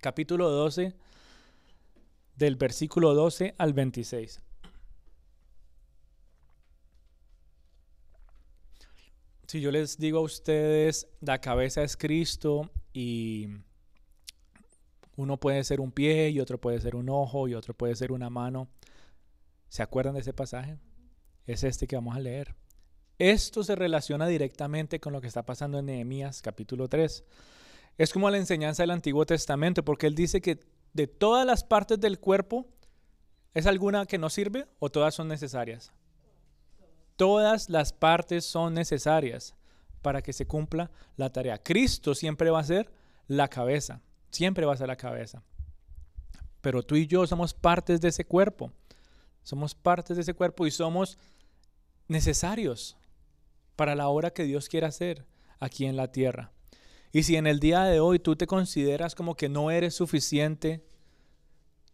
capítulo 0.01 0.49
12, 0.49 0.93
del 2.36 2.55
versículo 2.55 3.13
12 3.13 3.55
al 3.57 3.73
26. 3.73 4.41
Si 9.47 9.62
yo 9.62 9.71
les 9.71 9.97
digo 9.97 10.19
a 10.19 10.21
ustedes, 10.21 11.07
la 11.21 11.39
cabeza 11.39 11.83
es 11.83 11.95
Cristo 11.95 12.69
y 12.91 13.47
uno 15.15 15.39
puede 15.39 15.63
ser 15.63 15.79
un 15.79 15.91
pie 15.91 16.29
y 16.29 16.39
otro 16.39 16.59
puede 16.59 16.81
ser 16.81 16.95
un 16.95 17.09
ojo 17.09 17.47
y 17.47 17.53
otro 17.53 17.73
puede 17.73 17.95
ser 17.95 18.12
una 18.12 18.29
mano. 18.29 18.67
¿Se 19.69 19.83
acuerdan 19.83 20.15
de 20.15 20.21
ese 20.21 20.33
pasaje? 20.33 20.77
es 21.45 21.63
este 21.63 21.88
que 21.88 21.95
vamos 21.95 22.15
a 22.15 22.19
leer. 22.19 22.55
Esto 23.19 23.63
se 23.63 23.76
relaciona 23.76 24.28
directamente 24.28 24.99
con 24.99 25.13
lo 25.13 25.21
que 25.21 25.28
está 25.28 25.45
pasando 25.45 25.78
en 25.78 25.86
Nehemías 25.86 26.41
capítulo 26.41 26.88
3. 26.88 27.23
Es 27.97 28.12
como 28.12 28.30
la 28.30 28.38
enseñanza 28.38 28.84
del 28.84 28.89
Antiguo 28.89 29.26
Testamento, 29.26 29.86
porque 29.86 30.08
él 30.08 30.15
dice 30.15 30.41
que 30.41 30.60
de 30.93 31.08
todas 31.08 31.45
las 31.45 31.63
partes 31.63 31.99
del 31.99 32.19
cuerpo, 32.19 32.65
¿es 33.54 33.67
alguna 33.67 34.08
que 34.08 34.17
no 34.17 34.30
sirve 34.32 34.67
o 34.80 34.89
todas 34.89 35.13
son 35.13 35.28
necesarias? 35.28 35.91
Todas 37.15 37.69
las 37.69 37.93
partes 37.93 38.45
son 38.45 38.73
necesarias 38.73 39.56
para 40.02 40.23
que 40.23 40.34
se 40.34 40.47
cumpla 40.47 40.89
la 41.15 41.32
tarea. 41.32 41.62
Cristo 41.62 42.15
siempre 42.15 42.49
va 42.49 42.60
a 42.60 42.63
ser 42.63 42.91
la 43.28 43.47
cabeza, 43.47 44.02
siempre 44.32 44.65
va 44.65 44.73
a 44.73 44.78
ser 44.78 44.88
la 44.88 44.95
cabeza. 44.95 45.43
Pero 46.62 46.82
tú 46.82 46.95
y 46.95 47.06
yo 47.06 47.28
somos 47.28 47.54
partes 47.54 48.02
de 48.02 48.08
ese 48.08 48.26
cuerpo. 48.26 48.71
Somos 49.43 49.76
partes 49.76 50.15
de 50.17 50.23
ese 50.23 50.34
cuerpo 50.34 50.65
y 50.65 50.71
somos 50.71 51.19
necesarios 52.08 52.97
para 53.75 53.95
la 53.95 54.07
obra 54.07 54.31
que 54.31 54.43
Dios 54.43 54.69
quiere 54.69 54.88
hacer 54.88 55.25
aquí 55.59 55.86
en 55.86 55.95
la 55.95 56.12
tierra. 56.12 56.51
Y 57.12 57.23
si 57.23 57.36
en 57.36 57.47
el 57.47 57.59
día 57.59 57.83
de 57.83 57.99
hoy 57.99 58.19
tú 58.19 58.36
te 58.36 58.47
consideras 58.47 59.15
como 59.15 59.36
que 59.36 59.49
no 59.49 59.71
eres 59.71 59.93
suficiente, 59.93 60.83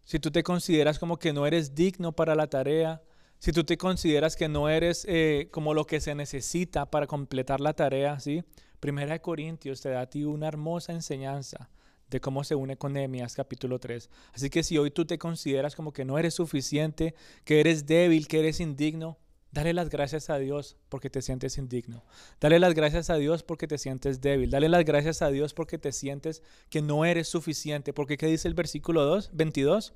si 0.05 0.17
tú 0.19 0.31
te 0.31 0.43
consideras 0.43 0.97
como 0.97 1.17
que 1.17 1.33
no 1.33 1.45
eres 1.45 1.75
digno 1.75 2.13
para 2.13 2.35
la 2.35 2.47
tarea, 2.47 3.01
si 3.37 3.51
tú 3.51 3.63
te 3.63 3.77
consideras 3.77 4.35
que 4.35 4.49
no 4.49 4.69
eres 4.69 5.05
eh, 5.07 5.49
como 5.51 5.73
lo 5.73 5.85
que 5.85 6.01
se 6.01 6.15
necesita 6.15 6.89
para 6.89 7.07
completar 7.07 7.61
la 7.61 7.73
tarea, 7.73 8.19
¿sí? 8.19 8.43
Primera 8.79 9.13
de 9.13 9.21
Corintios 9.21 9.81
te 9.81 9.89
da 9.89 10.01
a 10.01 10.09
ti 10.09 10.23
una 10.23 10.47
hermosa 10.47 10.93
enseñanza 10.93 11.69
de 12.09 12.19
cómo 12.21 12.43
se 12.43 12.55
une 12.55 12.77
con 12.77 12.93
Nehemías 12.93 13.35
capítulo 13.35 13.79
3. 13.79 14.09
Así 14.33 14.49
que 14.49 14.63
si 14.63 14.77
hoy 14.77 14.91
tú 14.91 15.05
te 15.05 15.17
consideras 15.17 15.75
como 15.75 15.93
que 15.93 16.05
no 16.05 16.17
eres 16.17 16.33
suficiente, 16.33 17.13
que 17.43 17.59
eres 17.59 17.85
débil, 17.85 18.27
que 18.27 18.39
eres 18.39 18.59
indigno, 18.59 19.17
Dale 19.51 19.73
las 19.73 19.89
gracias 19.89 20.29
a 20.29 20.37
Dios 20.37 20.77
porque 20.89 21.09
te 21.09 21.23
sientes 21.23 21.57
indigno. 21.57 22.03
Dale 22.39 22.59
las 22.59 22.75
gracias 22.75 23.09
a 23.09 23.15
Dios 23.15 23.41
porque 23.41 23.67
te 23.67 23.79
sientes 23.79 24.21
débil. 24.21 24.51
Dale 24.51 24.69
las 24.69 24.85
gracias 24.85 25.23
a 25.23 25.29
Dios 25.29 25.55
porque 25.55 25.79
te 25.79 25.91
sientes 25.91 26.43
que 26.69 26.83
no 26.83 27.03
eres 27.03 27.27
suficiente. 27.27 27.91
Porque 27.91 28.17
¿qué 28.17 28.27
dice 28.27 28.47
el 28.47 28.53
versículo 28.53 29.05
2, 29.05 29.31
22? 29.33 29.93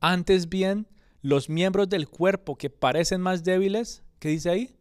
Antes 0.00 0.48
bien, 0.48 0.86
los 1.20 1.50
miembros 1.50 1.88
del 1.90 2.08
cuerpo 2.08 2.56
que 2.56 2.70
parecen 2.70 3.20
más 3.20 3.44
débiles, 3.44 4.02
¿qué 4.18 4.30
dice 4.30 4.50
ahí? 4.50 4.76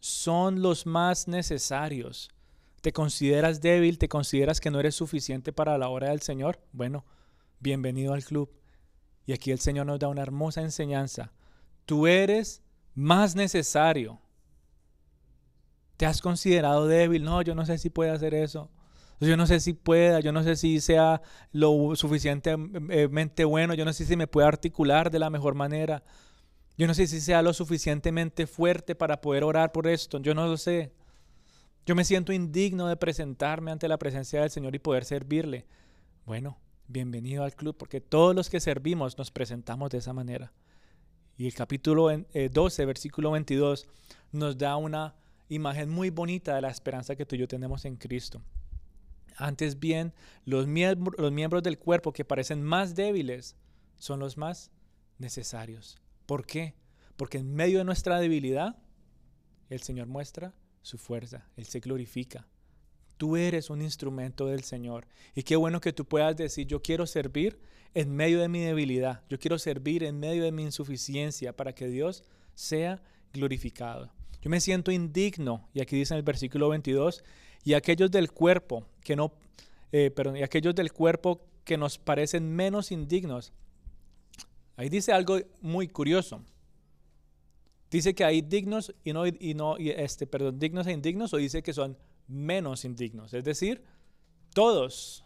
Son 0.00 0.62
los 0.62 0.84
más 0.84 1.28
necesarios. 1.28 2.28
¿Te 2.80 2.92
consideras 2.92 3.60
débil? 3.60 3.98
¿Te 3.98 4.08
consideras 4.08 4.60
que 4.60 4.72
no 4.72 4.80
eres 4.80 4.96
suficiente 4.96 5.52
para 5.52 5.78
la 5.78 5.88
obra 5.88 6.10
del 6.10 6.22
Señor? 6.22 6.60
Bueno, 6.72 7.04
bienvenido 7.60 8.12
al 8.12 8.24
club. 8.24 8.50
Y 9.26 9.32
aquí 9.32 9.52
el 9.52 9.60
Señor 9.60 9.86
nos 9.86 10.00
da 10.00 10.08
una 10.08 10.22
hermosa 10.22 10.62
enseñanza. 10.62 11.32
Tú 11.86 12.06
eres 12.06 12.62
más 12.94 13.34
necesario. 13.34 14.20
¿Te 15.96 16.06
has 16.06 16.20
considerado 16.20 16.86
débil? 16.86 17.22
No, 17.22 17.42
yo 17.42 17.54
no 17.54 17.64
sé 17.64 17.78
si 17.78 17.90
puede 17.90 18.10
hacer 18.10 18.34
eso. 18.34 18.70
Yo 19.20 19.36
no 19.36 19.46
sé 19.46 19.60
si 19.60 19.72
pueda, 19.72 20.18
yo 20.18 20.32
no 20.32 20.42
sé 20.42 20.56
si 20.56 20.80
sea 20.80 21.22
lo 21.52 21.94
suficientemente 21.94 23.44
bueno, 23.44 23.74
yo 23.74 23.84
no 23.84 23.92
sé 23.92 24.04
si 24.04 24.16
me 24.16 24.26
puede 24.26 24.48
articular 24.48 25.12
de 25.12 25.20
la 25.20 25.30
mejor 25.30 25.54
manera. 25.54 26.02
Yo 26.76 26.88
no 26.88 26.94
sé 26.94 27.06
si 27.06 27.20
sea 27.20 27.42
lo 27.42 27.52
suficientemente 27.52 28.48
fuerte 28.48 28.96
para 28.96 29.20
poder 29.20 29.44
orar 29.44 29.70
por 29.70 29.86
esto, 29.86 30.18
yo 30.18 30.34
no 30.34 30.46
lo 30.46 30.56
sé. 30.56 30.92
Yo 31.86 31.94
me 31.94 32.04
siento 32.04 32.32
indigno 32.32 32.88
de 32.88 32.96
presentarme 32.96 33.70
ante 33.70 33.88
la 33.88 33.98
presencia 33.98 34.40
del 34.40 34.50
Señor 34.50 34.74
y 34.74 34.80
poder 34.80 35.04
servirle. 35.04 35.66
Bueno, 36.24 36.58
bienvenido 36.88 37.44
al 37.44 37.54
club, 37.54 37.76
porque 37.76 38.00
todos 38.00 38.34
los 38.34 38.50
que 38.50 38.60
servimos 38.60 39.18
nos 39.18 39.30
presentamos 39.30 39.90
de 39.90 39.98
esa 39.98 40.12
manera. 40.12 40.52
Y 41.36 41.46
el 41.46 41.54
capítulo 41.54 42.08
12, 42.08 42.82
eh, 42.82 42.86
versículo 42.86 43.30
22, 43.30 43.86
nos 44.32 44.58
da 44.58 44.76
una 44.76 45.14
imagen 45.48 45.88
muy 45.88 46.10
bonita 46.10 46.54
de 46.54 46.62
la 46.62 46.70
esperanza 46.70 47.16
que 47.16 47.26
tú 47.26 47.36
y 47.36 47.38
yo 47.38 47.48
tenemos 47.48 47.84
en 47.84 47.96
Cristo. 47.96 48.42
Antes 49.36 49.78
bien, 49.80 50.12
los, 50.44 50.66
miembros, 50.66 51.18
los 51.18 51.32
miembros 51.32 51.62
del 51.62 51.78
cuerpo 51.78 52.12
que 52.12 52.24
parecen 52.24 52.62
más 52.62 52.94
débiles 52.94 53.56
son 53.98 54.20
los 54.20 54.36
más 54.36 54.70
necesarios. 55.18 55.98
¿Por 56.26 56.44
qué? 56.46 56.74
Porque 57.16 57.38
en 57.38 57.54
medio 57.54 57.78
de 57.78 57.84
nuestra 57.84 58.18
debilidad, 58.20 58.76
el 59.70 59.80
Señor 59.80 60.06
muestra 60.06 60.54
su 60.82 60.98
fuerza, 60.98 61.48
Él 61.56 61.64
se 61.64 61.80
glorifica. 61.80 62.46
Tú 63.22 63.36
eres 63.36 63.70
un 63.70 63.82
instrumento 63.82 64.48
del 64.48 64.64
Señor. 64.64 65.06
Y 65.36 65.44
qué 65.44 65.54
bueno 65.54 65.80
que 65.80 65.92
tú 65.92 66.04
puedas 66.04 66.36
decir, 66.36 66.66
yo 66.66 66.82
quiero 66.82 67.06
servir 67.06 67.56
en 67.94 68.10
medio 68.10 68.40
de 68.40 68.48
mi 68.48 68.58
debilidad, 68.58 69.22
yo 69.28 69.38
quiero 69.38 69.60
servir 69.60 70.02
en 70.02 70.18
medio 70.18 70.42
de 70.42 70.50
mi 70.50 70.64
insuficiencia 70.64 71.54
para 71.54 71.72
que 71.72 71.86
Dios 71.86 72.24
sea 72.56 73.00
glorificado. 73.32 74.10
Yo 74.40 74.50
me 74.50 74.60
siento 74.60 74.90
indigno, 74.90 75.68
y 75.72 75.82
aquí 75.82 75.94
dice 75.94 76.14
en 76.14 76.18
el 76.18 76.24
versículo 76.24 76.68
22, 76.70 77.22
y 77.62 77.74
aquellos 77.74 78.10
del 78.10 78.32
cuerpo 78.32 78.88
que 79.04 79.14
no, 79.14 79.32
eh, 79.92 80.10
perdón, 80.10 80.38
y 80.38 80.42
aquellos 80.42 80.74
del 80.74 80.92
cuerpo 80.92 81.46
que 81.62 81.76
nos 81.76 81.98
parecen 81.98 82.52
menos 82.52 82.90
indignos. 82.90 83.52
Ahí 84.74 84.88
dice 84.88 85.12
algo 85.12 85.38
muy 85.60 85.86
curioso. 85.86 86.42
Dice 87.88 88.16
que 88.16 88.24
hay 88.24 88.40
dignos 88.40 88.92
y 89.04 89.12
no, 89.12 89.28
y 89.28 89.54
no 89.54 89.78
y 89.78 89.90
este, 89.90 90.26
perdón, 90.26 90.58
dignos 90.58 90.88
e 90.88 90.92
indignos, 90.92 91.32
o 91.32 91.36
dice 91.36 91.62
que 91.62 91.72
son 91.72 91.96
menos 92.32 92.84
indignos. 92.84 93.34
Es 93.34 93.44
decir, 93.44 93.84
todos, 94.54 95.24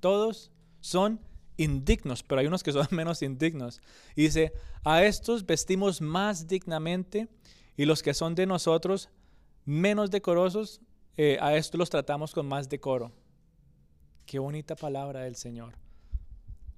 todos 0.00 0.52
son 0.80 1.20
indignos, 1.56 2.22
pero 2.22 2.40
hay 2.40 2.46
unos 2.46 2.62
que 2.62 2.72
son 2.72 2.86
menos 2.90 3.22
indignos. 3.22 3.80
Y 4.14 4.22
dice, 4.22 4.52
a 4.84 5.02
estos 5.04 5.46
vestimos 5.46 6.00
más 6.00 6.46
dignamente 6.46 7.28
y 7.76 7.84
los 7.84 8.02
que 8.02 8.14
son 8.14 8.34
de 8.34 8.46
nosotros 8.46 9.08
menos 9.64 10.10
decorosos, 10.10 10.80
eh, 11.16 11.38
a 11.40 11.56
estos 11.56 11.78
los 11.78 11.90
tratamos 11.90 12.32
con 12.32 12.46
más 12.46 12.68
decoro. 12.68 13.12
Qué 14.26 14.38
bonita 14.38 14.76
palabra 14.76 15.20
del 15.20 15.36
Señor. 15.36 15.74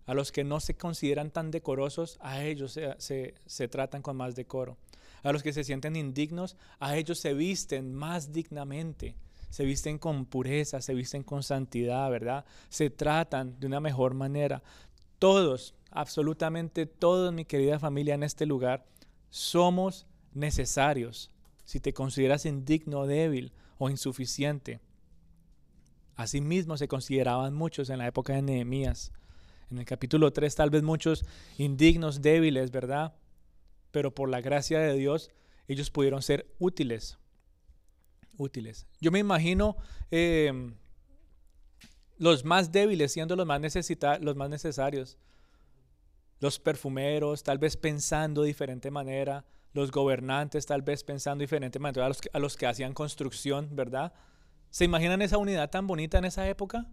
A 0.06 0.12
los 0.12 0.32
que 0.32 0.44
no 0.44 0.60
se 0.60 0.76
consideran 0.76 1.30
tan 1.30 1.50
decorosos, 1.50 2.18
a 2.20 2.42
ellos 2.42 2.78
se, 2.98 3.34
se 3.46 3.68
tratan 3.68 4.02
con 4.02 4.16
más 4.16 4.34
decoro. 4.34 4.76
A 5.22 5.32
los 5.32 5.42
que 5.42 5.54
se 5.54 5.64
sienten 5.64 5.96
indignos, 5.96 6.56
a 6.78 6.96
ellos 6.96 7.18
se 7.18 7.32
visten 7.32 7.94
más 7.94 8.32
dignamente 8.32 9.16
se 9.54 9.64
visten 9.64 9.98
con 9.98 10.26
pureza, 10.26 10.80
se 10.80 10.94
visten 10.94 11.22
con 11.22 11.44
santidad, 11.44 12.10
¿verdad? 12.10 12.44
Se 12.70 12.90
tratan 12.90 13.60
de 13.60 13.68
una 13.68 13.78
mejor 13.78 14.12
manera. 14.12 14.64
Todos, 15.20 15.76
absolutamente 15.92 16.86
todos, 16.86 17.32
mi 17.32 17.44
querida 17.44 17.78
familia 17.78 18.16
en 18.16 18.24
este 18.24 18.46
lugar, 18.46 18.84
somos 19.30 20.08
necesarios. 20.32 21.30
Si 21.64 21.78
te 21.78 21.92
consideras 21.94 22.46
indigno, 22.46 23.06
débil 23.06 23.52
o 23.78 23.88
insuficiente. 23.90 24.80
Asimismo 26.16 26.76
se 26.76 26.88
consideraban 26.88 27.54
muchos 27.54 27.90
en 27.90 27.98
la 27.98 28.08
época 28.08 28.32
de 28.32 28.42
Nehemías. 28.42 29.12
En 29.70 29.78
el 29.78 29.84
capítulo 29.84 30.32
3 30.32 30.52
tal 30.52 30.70
vez 30.70 30.82
muchos 30.82 31.24
indignos, 31.58 32.22
débiles, 32.22 32.72
¿verdad? 32.72 33.14
Pero 33.92 34.12
por 34.12 34.28
la 34.28 34.40
gracia 34.40 34.80
de 34.80 34.94
Dios 34.94 35.30
ellos 35.68 35.92
pudieron 35.92 36.22
ser 36.22 36.52
útiles 36.58 37.18
útiles. 38.38 38.86
Yo 39.00 39.10
me 39.10 39.18
imagino 39.18 39.76
em, 40.10 40.74
los 42.18 42.44
más 42.44 42.72
débiles 42.72 43.12
siendo 43.12 43.36
los 43.36 43.46
más, 43.46 43.60
los 44.20 44.36
más 44.36 44.50
necesarios. 44.50 45.18
Los 46.40 46.58
perfumeros, 46.58 47.42
tal 47.42 47.58
vez 47.58 47.76
pensando 47.76 48.42
de 48.42 48.48
diferente 48.48 48.90
manera. 48.90 49.44
Los 49.72 49.90
gobernantes, 49.90 50.66
tal 50.66 50.82
vez 50.82 51.02
pensando 51.02 51.40
de 51.40 51.44
diferente 51.44 51.78
manera. 51.78 52.06
A 52.06 52.08
los, 52.08 52.20
que, 52.20 52.30
a 52.32 52.38
los 52.38 52.56
que 52.56 52.66
hacían 52.66 52.92
construcción, 52.92 53.74
¿verdad? 53.74 54.12
¿Se 54.70 54.84
imaginan 54.84 55.22
esa 55.22 55.38
unidad 55.38 55.70
tan 55.70 55.86
bonita 55.86 56.18
en 56.18 56.24
esa 56.24 56.48
época? 56.48 56.86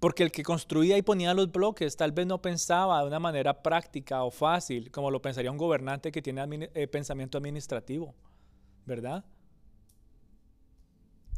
Porque 0.00 0.22
el 0.22 0.30
que 0.30 0.42
construía 0.42 0.96
y 0.96 1.02
ponía 1.02 1.34
los 1.34 1.50
bloques 1.50 1.96
tal 1.96 2.12
vez 2.12 2.26
no 2.26 2.40
pensaba 2.40 3.00
de 3.00 3.08
una 3.08 3.18
manera 3.18 3.62
práctica 3.62 4.22
o 4.22 4.30
fácil, 4.30 4.90
como 4.90 5.10
lo 5.10 5.20
pensaría 5.20 5.50
un 5.50 5.58
gobernante 5.58 6.12
que 6.12 6.22
tiene 6.22 6.70
eh, 6.74 6.86
pensamiento 6.86 7.38
administrativo, 7.38 8.14
¿verdad? 8.86 9.24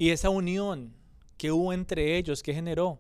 Y 0.01 0.12
esa 0.12 0.30
unión 0.30 0.94
que 1.36 1.53
hubo 1.53 1.74
entre 1.74 2.16
ellos, 2.16 2.42
que 2.42 2.55
generó 2.55 2.98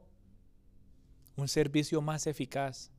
un 1.34 1.48
servicio 1.48 2.02
más 2.02 2.26
eficaz. 2.26 2.90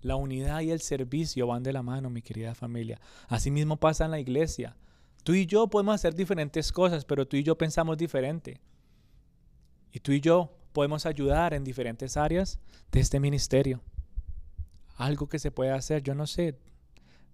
La 0.00 0.16
unidad 0.16 0.62
y 0.62 0.70
el 0.70 0.80
servicio 0.80 1.46
van 1.46 1.62
de 1.62 1.74
la 1.74 1.82
mano, 1.82 2.08
mi 2.08 2.22
querida 2.22 2.54
familia. 2.54 2.98
Asimismo 3.28 3.76
pasa 3.76 4.06
en 4.06 4.12
la 4.12 4.18
iglesia. 4.18 4.78
Tú 5.24 5.34
y 5.34 5.44
yo 5.44 5.66
podemos 5.66 5.94
hacer 5.94 6.14
diferentes 6.14 6.72
cosas, 6.72 7.04
pero 7.04 7.28
tú 7.28 7.36
y 7.36 7.42
yo 7.42 7.58
pensamos 7.58 7.98
diferente. 7.98 8.62
Y 9.92 10.00
tú 10.00 10.12
y 10.12 10.22
yo 10.22 10.56
podemos 10.72 11.04
ayudar 11.04 11.52
en 11.52 11.62
diferentes 11.62 12.16
áreas 12.16 12.58
de 12.90 13.00
este 13.00 13.20
ministerio. 13.20 13.82
Algo 14.96 15.28
que 15.28 15.38
se 15.38 15.50
puede 15.50 15.72
hacer, 15.72 16.02
yo 16.02 16.14
no 16.14 16.26
sé, 16.26 16.56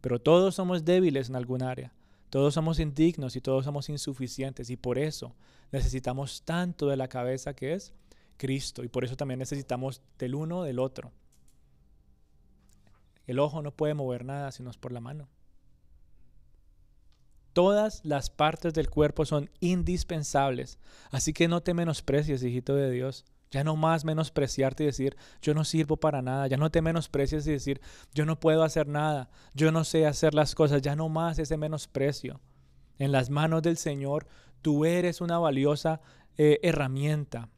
pero 0.01 0.21
todos 0.21 0.57
somos 0.57 0.85
débiles 0.85 1.29
en 1.29 1.37
algún 1.37 1.63
área. 1.63 1.93
Todos 2.31 2.55
somos 2.55 2.81
indignos 2.81 3.37
y 3.37 3.41
todos 3.41 3.65
somos 3.65 3.89
insuficientes 3.89 4.71
y 4.71 4.77
por 4.77 4.99
eso 4.99 5.37
necesitamos 5.73 6.43
tanto 6.45 6.89
de 6.89 6.97
la 6.97 7.09
cabeza 7.09 7.55
que 7.55 7.75
es 7.75 7.93
Cristo 8.37 8.85
y 8.85 8.89
por 8.89 9.05
eso 9.05 9.17
también 9.17 9.39
necesitamos 9.39 10.03
del 10.19 10.35
uno 10.35 10.63
del 10.63 10.79
otro. 10.79 11.13
El 13.27 13.39
ojo 13.39 13.63
no 13.63 13.73
puede 13.73 13.95
mover 13.95 14.25
nada 14.25 14.53
sino 14.53 14.71
es 14.71 14.77
por 14.77 14.93
la 14.93 15.01
mano. 15.01 15.29
Todas 17.53 18.05
las 18.05 18.29
partes 18.29 18.75
del 18.75 18.91
cuerpo 18.91 19.25
son 19.25 19.49
indispensables, 19.61 20.79
así 21.11 21.33
que 21.33 21.49
no 21.49 21.63
te 21.63 21.73
menosprecies, 21.73 22.43
hijito 22.43 22.75
de 22.75 22.91
Dios. 22.91 23.25
Ya 23.51 23.65
no 23.65 23.77
más 23.77 24.05
menospreciarte 24.05 24.83
y 24.83 24.87
decir, 24.87 25.17
yo 25.41 25.55
no 25.55 25.65
sirvo 25.65 25.97
para 25.97 26.21
nada. 26.21 26.47
Ya 26.49 26.57
no 26.57 26.71
te 26.71 26.83
menosprecies 26.83 27.47
y 27.47 27.53
decir, 27.53 27.81
yo 28.13 28.27
no 28.27 28.41
puedo 28.41 28.65
hacer 28.65 28.89
nada. 28.89 29.31
Yo 29.55 29.71
no 29.73 29.85
sé 29.85 30.07
hacer 30.07 30.35
las 30.35 30.55
cosas. 30.55 30.83
Ya 30.83 30.97
no 30.97 31.09
más 31.09 31.39
ese 31.39 31.57
menosprecio. 31.57 32.41
En 32.99 33.13
las 33.13 33.31
manos 33.31 33.63
del 33.63 33.77
Señor, 33.77 34.27
tú 34.67 34.85
eres 34.85 35.21
una 35.21 35.39
valiosa 35.39 36.01
eh, 36.37 36.59
herramienta 36.61 37.49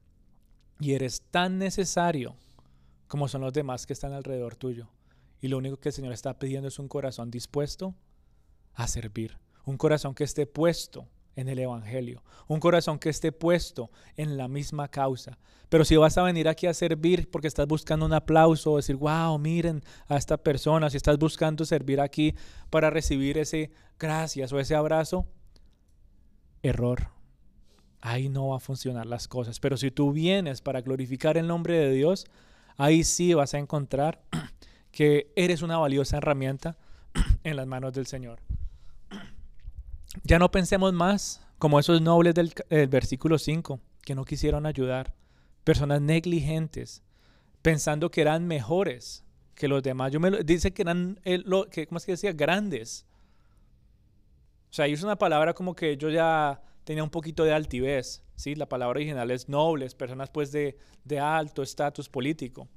y 0.79 0.93
eres 0.93 1.23
tan 1.31 1.57
necesario 1.57 2.37
como 3.07 3.29
son 3.29 3.41
los 3.41 3.55
demás 3.55 3.87
que 3.87 3.95
están 3.95 4.13
alrededor 4.13 4.57
tuyo. 4.57 4.91
Y 5.41 5.49
lo 5.49 5.57
único 5.57 5.79
que 5.79 5.89
el 5.89 5.95
Señor 5.95 6.13
está 6.13 6.39
pidiendo 6.39 6.69
es 6.69 6.79
un 6.79 6.87
corazón 6.87 7.31
dispuesto 7.31 7.95
a 8.75 8.87
servir. 8.89 9.39
Un 9.65 9.79
corazón 9.79 10.15
que 10.15 10.25
esté 10.25 10.45
puesto 10.45 11.09
en 11.35 11.49
el 11.49 11.59
Evangelio, 11.61 12.23
un 12.47 12.61
corazón 12.61 12.99
que 12.99 13.09
esté 13.09 13.33
puesto 13.33 13.91
en 14.15 14.37
la 14.37 14.47
misma 14.47 14.89
causa. 14.89 15.39
Pero 15.71 15.87
si 15.87 15.97
vas 15.97 16.19
a 16.19 16.23
venir 16.25 16.47
aquí 16.47 16.67
a 16.67 16.75
servir 16.75 17.31
porque 17.31 17.49
estás 17.49 17.67
buscando 17.67 18.05
un 18.05 18.13
aplauso, 18.13 18.77
decir, 18.77 18.97
wow, 18.97 19.39
miren 19.39 19.83
a 20.09 20.19
esta 20.19 20.37
persona, 20.37 20.91
si 20.91 20.99
estás 20.99 21.19
buscando 21.19 21.65
servir 21.65 22.03
aquí 22.03 22.35
para 22.69 22.91
recibir 22.91 23.39
ese 23.39 23.71
gracias 23.99 24.53
o 24.53 24.61
ese 24.61 24.75
abrazo, 24.75 25.27
error. 26.63 27.09
Ahí 28.01 28.29
no 28.29 28.49
va 28.49 28.57
a 28.57 28.61
funcionar 28.61 29.07
las 29.07 29.29
cosas. 29.29 29.61
Pero 29.61 29.77
si 29.77 29.91
tú 29.91 30.13
vienes 30.13 30.61
para 30.61 30.81
glorificar 30.81 31.37
el 31.37 31.47
nombre 31.47 31.79
de 31.79 31.93
Dios, 31.93 32.27
ahí 32.77 33.05
sí 33.05 33.35
vas 33.35 33.55
a 33.55 33.59
encontrar 33.59 34.23
que 34.91 35.33
eres 35.37 35.63
una 35.63 35.79
valiosa 35.79 36.19
herramienta 36.19 36.77
en 37.45 37.57
las 37.57 37.67
manos 37.67 37.93
del 37.93 38.07
Señor. 38.07 38.41
Ya 40.25 40.39
no 40.39 40.51
pensemos 40.51 40.93
más 40.93 41.43
como 41.59 41.79
esos 41.79 42.01
nobles 42.01 42.35
del, 42.35 42.53
versículo 42.89 43.39
5, 43.39 43.81
que 44.03 44.15
no 44.15 44.25
quisieron 44.25 44.65
ayudar, 44.65 45.15
personas 45.65 46.01
negligentes, 46.01 47.03
pensando 47.63 48.11
que 48.11 48.21
eran 48.21 48.47
mejores 48.47 49.25
que 49.55 49.69
los 49.69 49.83
demás. 49.83 50.13
Yo 50.13 50.21
me 50.21 50.31
dice 50.45 50.73
que 50.73 50.83
eran, 50.83 51.21
lo, 51.25 51.69
que, 51.69 51.87
¿cómo 51.87 51.99
es 51.99 52.07
que 52.07 52.13
decía? 52.13 52.33
Grandes. 52.33 53.07
O 54.71 54.73
sea, 54.73 54.87
es 54.87 55.03
una 55.03 55.17
palabra 55.17 55.55
como 55.55 55.75
que 55.75 55.97
yo 55.97 56.11
ya 56.11 56.63
tenía 56.85 57.03
un 57.03 57.11
poquito 57.11 57.45
de 57.45 57.53
altivez, 57.53 58.23
¿sí? 58.37 58.55
La 58.55 58.69
palabra 58.69 58.99
original 58.99 59.31
es 59.31 59.49
nobles, 59.49 59.95
personas 59.95 60.31
pues 60.31 60.53
de, 60.53 60.77
de 61.05 61.21
alto 61.21 61.63
estatus 61.63 62.09
político. 62.09 62.69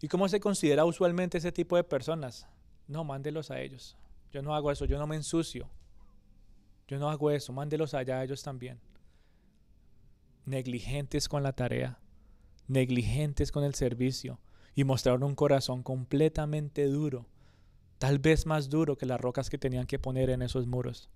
¿Y 0.00 0.08
cómo 0.08 0.28
se 0.28 0.40
considera 0.40 0.84
usualmente 0.84 1.38
ese 1.38 1.52
tipo 1.52 1.76
de 1.76 1.84
personas? 1.84 2.46
No, 2.88 3.04
mándelos 3.04 3.50
a 3.50 3.60
ellos. 3.60 3.96
Yo 4.32 4.42
no 4.42 4.54
hago 4.54 4.70
eso, 4.70 4.84
yo 4.84 4.98
no 4.98 5.06
me 5.06 5.16
ensucio. 5.16 5.70
Yo 6.88 6.98
no 6.98 7.08
hago 7.08 7.30
eso, 7.30 7.52
mándelos 7.52 7.94
allá 7.94 8.18
a 8.18 8.24
ellos 8.24 8.42
también. 8.42 8.80
Negligentes 10.44 11.28
con 11.28 11.42
la 11.42 11.52
tarea, 11.52 12.00
negligentes 12.66 13.52
con 13.52 13.64
el 13.64 13.74
servicio 13.74 14.40
y 14.74 14.84
mostraron 14.84 15.22
un 15.22 15.34
corazón 15.34 15.82
completamente 15.82 16.86
duro, 16.86 17.26
tal 18.02 18.18
vez 18.18 18.46
más 18.46 18.68
duro 18.68 18.98
que 18.98 19.06
las 19.06 19.20
rocas 19.20 19.48
que 19.48 19.58
tenían 19.58 19.86
que 19.86 20.00
poner 20.00 20.28
en 20.30 20.42
esos 20.42 20.66
muros. 20.66 21.08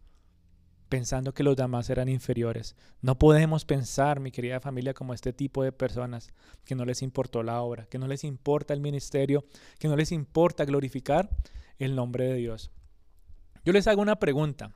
pensando 0.89 1.35
que 1.35 1.43
los 1.43 1.57
demás 1.57 1.91
eran 1.91 2.09
inferiores. 2.09 2.77
No 3.03 3.19
podemos 3.19 3.65
pensar, 3.65 4.21
mi 4.21 4.31
querida 4.31 4.61
familia, 4.61 4.95
como 4.95 5.13
este 5.13 5.33
tipo 5.33 5.65
de 5.65 5.73
personas 5.73 6.33
que 6.65 6.77
no 6.77 6.85
les 6.85 7.03
importó 7.03 7.43
la 7.43 7.61
obra, 7.61 7.87
que 7.87 7.99
no 7.99 8.07
les 8.07 8.23
importa 8.23 8.73
el 8.73 8.81
ministerio, 8.81 9.45
que 9.81 9.89
no 9.89 9.97
les 9.97 10.13
importa 10.13 10.65
glorificar 10.65 11.29
el 11.81 11.97
nombre 11.97 12.29
de 12.29 12.35
Dios. 12.35 12.71
Yo 13.65 13.73
les 13.73 13.89
hago 13.89 14.01
una 14.01 14.21
pregunta. 14.21 14.71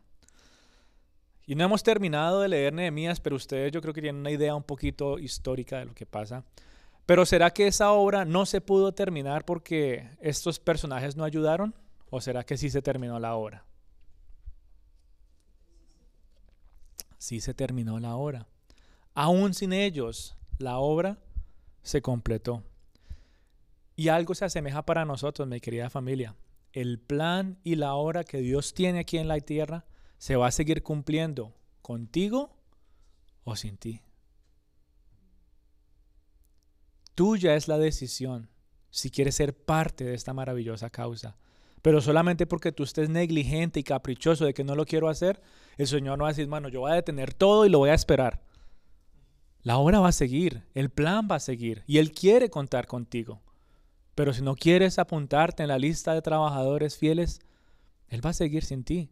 Y 1.47 1.55
no 1.55 1.63
hemos 1.63 1.85
terminado 1.85 2.41
de 2.41 2.49
leer 2.49 2.73
Nehemías, 2.73 3.21
pero 3.21 3.37
ustedes 3.37 3.71
yo 3.71 3.81
creo 3.81 3.95
que 3.95 4.03
tienen 4.03 4.23
una 4.23 4.33
idea 4.33 4.57
un 4.57 4.65
poquito 4.65 5.21
histórica 5.21 5.79
de 5.79 5.85
lo 5.85 5.95
que 5.95 6.07
pasa. 6.07 6.43
Pero 7.07 7.25
¿será 7.25 7.51
que 7.51 7.69
esa 7.69 7.93
obra 7.93 8.25
no 8.25 8.47
se 8.47 8.61
pudo 8.61 8.91
terminar 8.91 9.45
porque 9.45 10.11
estos 10.21 10.59
personajes 10.59 11.17
no 11.17 11.23
ayudaron? 11.23 11.73
¿O 12.11 12.21
será 12.21 12.45
que 12.45 12.57
sí 12.57 12.71
se 12.71 12.83
terminó 12.83 13.19
la 13.19 13.37
obra? 13.37 13.65
Sí 17.19 17.41
se 17.41 17.55
terminó 17.55 18.01
la 18.01 18.17
obra. 18.17 18.49
Aún 19.15 19.55
sin 19.55 19.73
ellos, 19.73 20.37
la 20.59 20.79
obra 20.79 21.19
se 21.83 22.03
completó. 22.03 22.65
Y 23.97 24.09
algo 24.09 24.35
se 24.35 24.45
asemeja 24.45 24.85
para 24.85 25.05
nosotros, 25.05 25.47
mi 25.47 25.61
querida 25.61 25.91
familia. 25.91 26.35
El 26.73 26.99
plan 26.99 27.59
y 27.65 27.77
la 27.77 27.95
obra 27.95 28.25
que 28.25 28.39
Dios 28.39 28.75
tiene 28.75 29.01
aquí 29.01 29.19
en 29.19 29.29
la 29.29 29.39
tierra 29.41 29.85
se 30.19 30.37
va 30.37 30.47
a 30.47 30.53
seguir 30.53 30.83
cumpliendo 30.83 31.55
contigo 31.83 32.57
o 33.45 33.57
sin 33.57 33.77
ti. 33.77 34.03
Tuya 37.15 37.55
es 37.55 37.69
la 37.69 37.79
decisión 37.79 38.49
si 38.91 39.11
quieres 39.11 39.37
ser 39.37 39.55
parte 39.55 40.05
de 40.05 40.15
esta 40.15 40.33
maravillosa 40.33 40.91
causa. 40.91 41.37
Pero 41.83 42.01
solamente 42.01 42.47
porque 42.47 42.73
tú 42.73 42.83
estés 42.83 43.09
negligente 43.09 43.81
y 43.81 43.85
caprichoso 43.85 44.45
de 44.45 44.55
que 44.55 44.65
no 44.65 44.75
lo 44.75 44.85
quiero 44.85 45.09
hacer, 45.09 45.41
el 45.79 45.87
Señor 45.87 46.19
no 46.19 46.25
va 46.25 46.31
a 46.31 46.33
decir, 46.33 46.47
bueno, 46.47 46.69
yo 46.69 46.81
voy 46.81 46.93
a 46.93 46.97
detener 46.97 47.33
todo 47.33 47.65
y 47.65 47.71
lo 47.71 47.79
voy 47.79 47.91
a 47.91 47.95
esperar. 47.95 48.43
La 49.63 49.79
obra 49.79 50.01
va 50.01 50.09
a 50.09 50.13
seguir, 50.13 50.65
el 50.75 50.91
plan 50.91 51.29
va 51.31 51.37
a 51.37 51.41
seguir 51.41 51.83
y 51.87 51.99
Él 51.99 52.13
quiere 52.13 52.51
contar 52.51 52.87
contigo. 52.87 53.43
Pero 54.15 54.33
si 54.33 54.43
no 54.43 54.57
quieres 54.57 54.99
apuntarte 54.99 55.63
en 55.63 55.69
la 55.69 55.79
lista 55.79 56.15
de 56.15 56.23
trabajadores 56.23 56.97
fieles, 56.97 57.41
Él 58.09 58.25
va 58.25 58.31
a 58.31 58.35
seguir 58.35 58.65
sin 58.65 58.85
ti. 58.85 59.11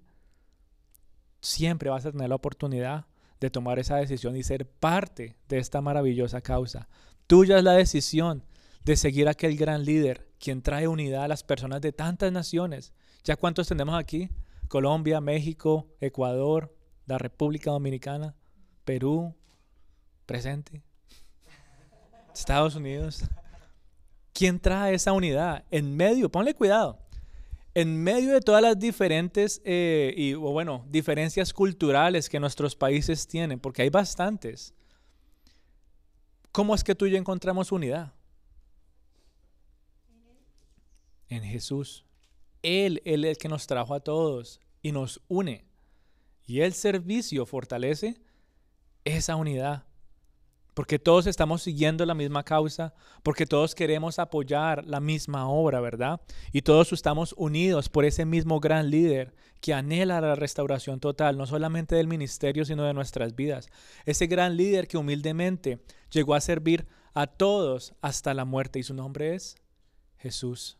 Siempre 1.40 1.90
vas 1.90 2.04
a 2.04 2.12
tener 2.12 2.28
la 2.28 2.34
oportunidad 2.34 3.06
de 3.40 3.50
tomar 3.50 3.78
esa 3.78 3.96
decisión 3.96 4.36
y 4.36 4.42
ser 4.42 4.68
parte 4.68 5.36
de 5.48 5.58
esta 5.58 5.80
maravillosa 5.80 6.40
causa. 6.40 6.88
Tuya 7.26 7.58
es 7.58 7.64
la 7.64 7.72
decisión 7.72 8.44
de 8.84 8.96
seguir 8.96 9.28
a 9.28 9.32
aquel 9.32 9.56
gran 9.56 9.84
líder, 9.84 10.27
quien 10.38 10.62
trae 10.62 10.88
unidad 10.88 11.24
a 11.24 11.28
las 11.28 11.42
personas 11.42 11.80
de 11.80 11.92
tantas 11.92 12.32
naciones. 12.32 12.92
¿Ya 13.24 13.36
cuántos 13.36 13.68
tenemos 13.68 13.98
aquí? 13.98 14.28
Colombia, 14.68 15.20
México, 15.20 15.86
Ecuador, 16.00 16.74
la 17.06 17.18
República 17.18 17.70
Dominicana, 17.70 18.34
Perú, 18.84 19.34
presente, 20.26 20.82
Estados 22.34 22.74
Unidos. 22.76 23.24
¿Quién 24.32 24.60
trae 24.60 24.94
esa 24.94 25.12
unidad? 25.12 25.64
En 25.70 25.96
medio, 25.96 26.30
ponle 26.30 26.54
cuidado, 26.54 27.00
en 27.74 28.02
medio 28.02 28.32
de 28.32 28.40
todas 28.40 28.62
las 28.62 28.78
diferentes 28.78 29.60
eh, 29.64 30.14
y, 30.16 30.34
bueno, 30.34 30.84
diferencias 30.88 31.52
culturales 31.52 32.28
que 32.28 32.38
nuestros 32.38 32.76
países 32.76 33.26
tienen, 33.26 33.58
porque 33.58 33.82
hay 33.82 33.90
bastantes, 33.90 34.74
¿Cómo 36.52 36.74
es 36.74 36.82
que 36.82 36.96
tú 36.96 37.06
y 37.06 37.12
yo 37.12 37.18
encontramos 37.18 37.70
unidad? 37.70 38.12
En 41.28 41.42
Jesús. 41.42 42.04
Él, 42.62 43.02
Él 43.04 43.24
es 43.24 43.32
el 43.32 43.38
que 43.38 43.48
nos 43.48 43.66
trajo 43.66 43.94
a 43.94 44.00
todos 44.00 44.60
y 44.82 44.92
nos 44.92 45.20
une. 45.28 45.64
Y 46.46 46.60
el 46.60 46.72
servicio 46.72 47.44
fortalece 47.46 48.20
esa 49.04 49.36
unidad 49.36 49.88
porque 50.78 51.00
todos 51.00 51.26
estamos 51.26 51.62
siguiendo 51.62 52.06
la 52.06 52.14
misma 52.14 52.44
causa, 52.44 52.94
porque 53.24 53.46
todos 53.46 53.74
queremos 53.74 54.20
apoyar 54.20 54.86
la 54.86 55.00
misma 55.00 55.48
obra, 55.48 55.80
¿verdad? 55.80 56.20
Y 56.52 56.62
todos 56.62 56.92
estamos 56.92 57.34
unidos 57.36 57.88
por 57.88 58.04
ese 58.04 58.24
mismo 58.24 58.60
gran 58.60 58.88
líder 58.88 59.34
que 59.60 59.74
anhela 59.74 60.20
la 60.20 60.36
restauración 60.36 61.00
total, 61.00 61.36
no 61.36 61.48
solamente 61.48 61.96
del 61.96 62.06
ministerio, 62.06 62.64
sino 62.64 62.84
de 62.84 62.94
nuestras 62.94 63.34
vidas. 63.34 63.70
Ese 64.06 64.28
gran 64.28 64.56
líder 64.56 64.86
que 64.86 64.98
humildemente 64.98 65.80
llegó 66.12 66.36
a 66.36 66.40
servir 66.40 66.86
a 67.12 67.26
todos 67.26 67.94
hasta 68.00 68.32
la 68.32 68.44
muerte 68.44 68.78
y 68.78 68.84
su 68.84 68.94
nombre 68.94 69.34
es 69.34 69.56
Jesús. 70.18 70.77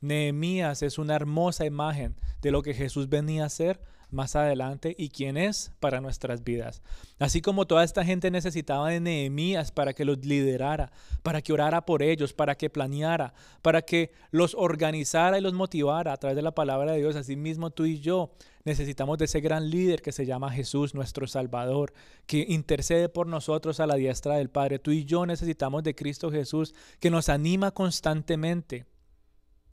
Nehemías 0.00 0.82
es 0.82 0.98
una 0.98 1.14
hermosa 1.14 1.64
imagen 1.64 2.14
de 2.40 2.50
lo 2.50 2.62
que 2.62 2.74
Jesús 2.74 3.08
venía 3.08 3.44
a 3.44 3.46
hacer 3.46 3.80
más 4.10 4.36
adelante 4.36 4.94
y 4.98 5.10
quién 5.10 5.36
es 5.36 5.72
para 5.80 6.00
nuestras 6.00 6.42
vidas. 6.42 6.82
Así 7.18 7.40
como 7.40 7.66
toda 7.66 7.84
esta 7.84 8.04
gente 8.04 8.30
necesitaba 8.30 8.88
de 8.88 9.00
Nehemías 9.00 9.70
para 9.72 9.92
que 9.92 10.04
los 10.04 10.24
liderara, 10.24 10.92
para 11.22 11.42
que 11.42 11.52
orara 11.52 11.84
por 11.84 12.02
ellos, 12.02 12.32
para 12.32 12.56
que 12.56 12.70
planeara, 12.70 13.34
para 13.60 13.82
que 13.82 14.12
los 14.30 14.54
organizara 14.54 15.38
y 15.38 15.42
los 15.42 15.52
motivara 15.52 16.12
a 16.12 16.16
través 16.16 16.36
de 16.36 16.42
la 16.42 16.54
palabra 16.54 16.92
de 16.92 16.98
Dios. 16.98 17.16
Así 17.16 17.36
mismo 17.36 17.70
tú 17.70 17.84
y 17.84 18.00
yo 18.00 18.30
necesitamos 18.64 19.18
de 19.18 19.26
ese 19.26 19.40
gran 19.40 19.68
líder 19.68 20.02
que 20.02 20.12
se 20.12 20.26
llama 20.26 20.52
Jesús, 20.52 20.94
nuestro 20.94 21.26
Salvador, 21.26 21.92
que 22.26 22.46
intercede 22.48 23.08
por 23.08 23.26
nosotros 23.26 23.80
a 23.80 23.86
la 23.86 23.96
diestra 23.96 24.36
del 24.36 24.50
Padre. 24.50 24.78
Tú 24.78 24.90
y 24.90 25.04
yo 25.04 25.26
necesitamos 25.26 25.82
de 25.82 25.94
Cristo 25.94 26.30
Jesús, 26.30 26.74
que 27.00 27.10
nos 27.10 27.28
anima 27.28 27.72
constantemente 27.72 28.86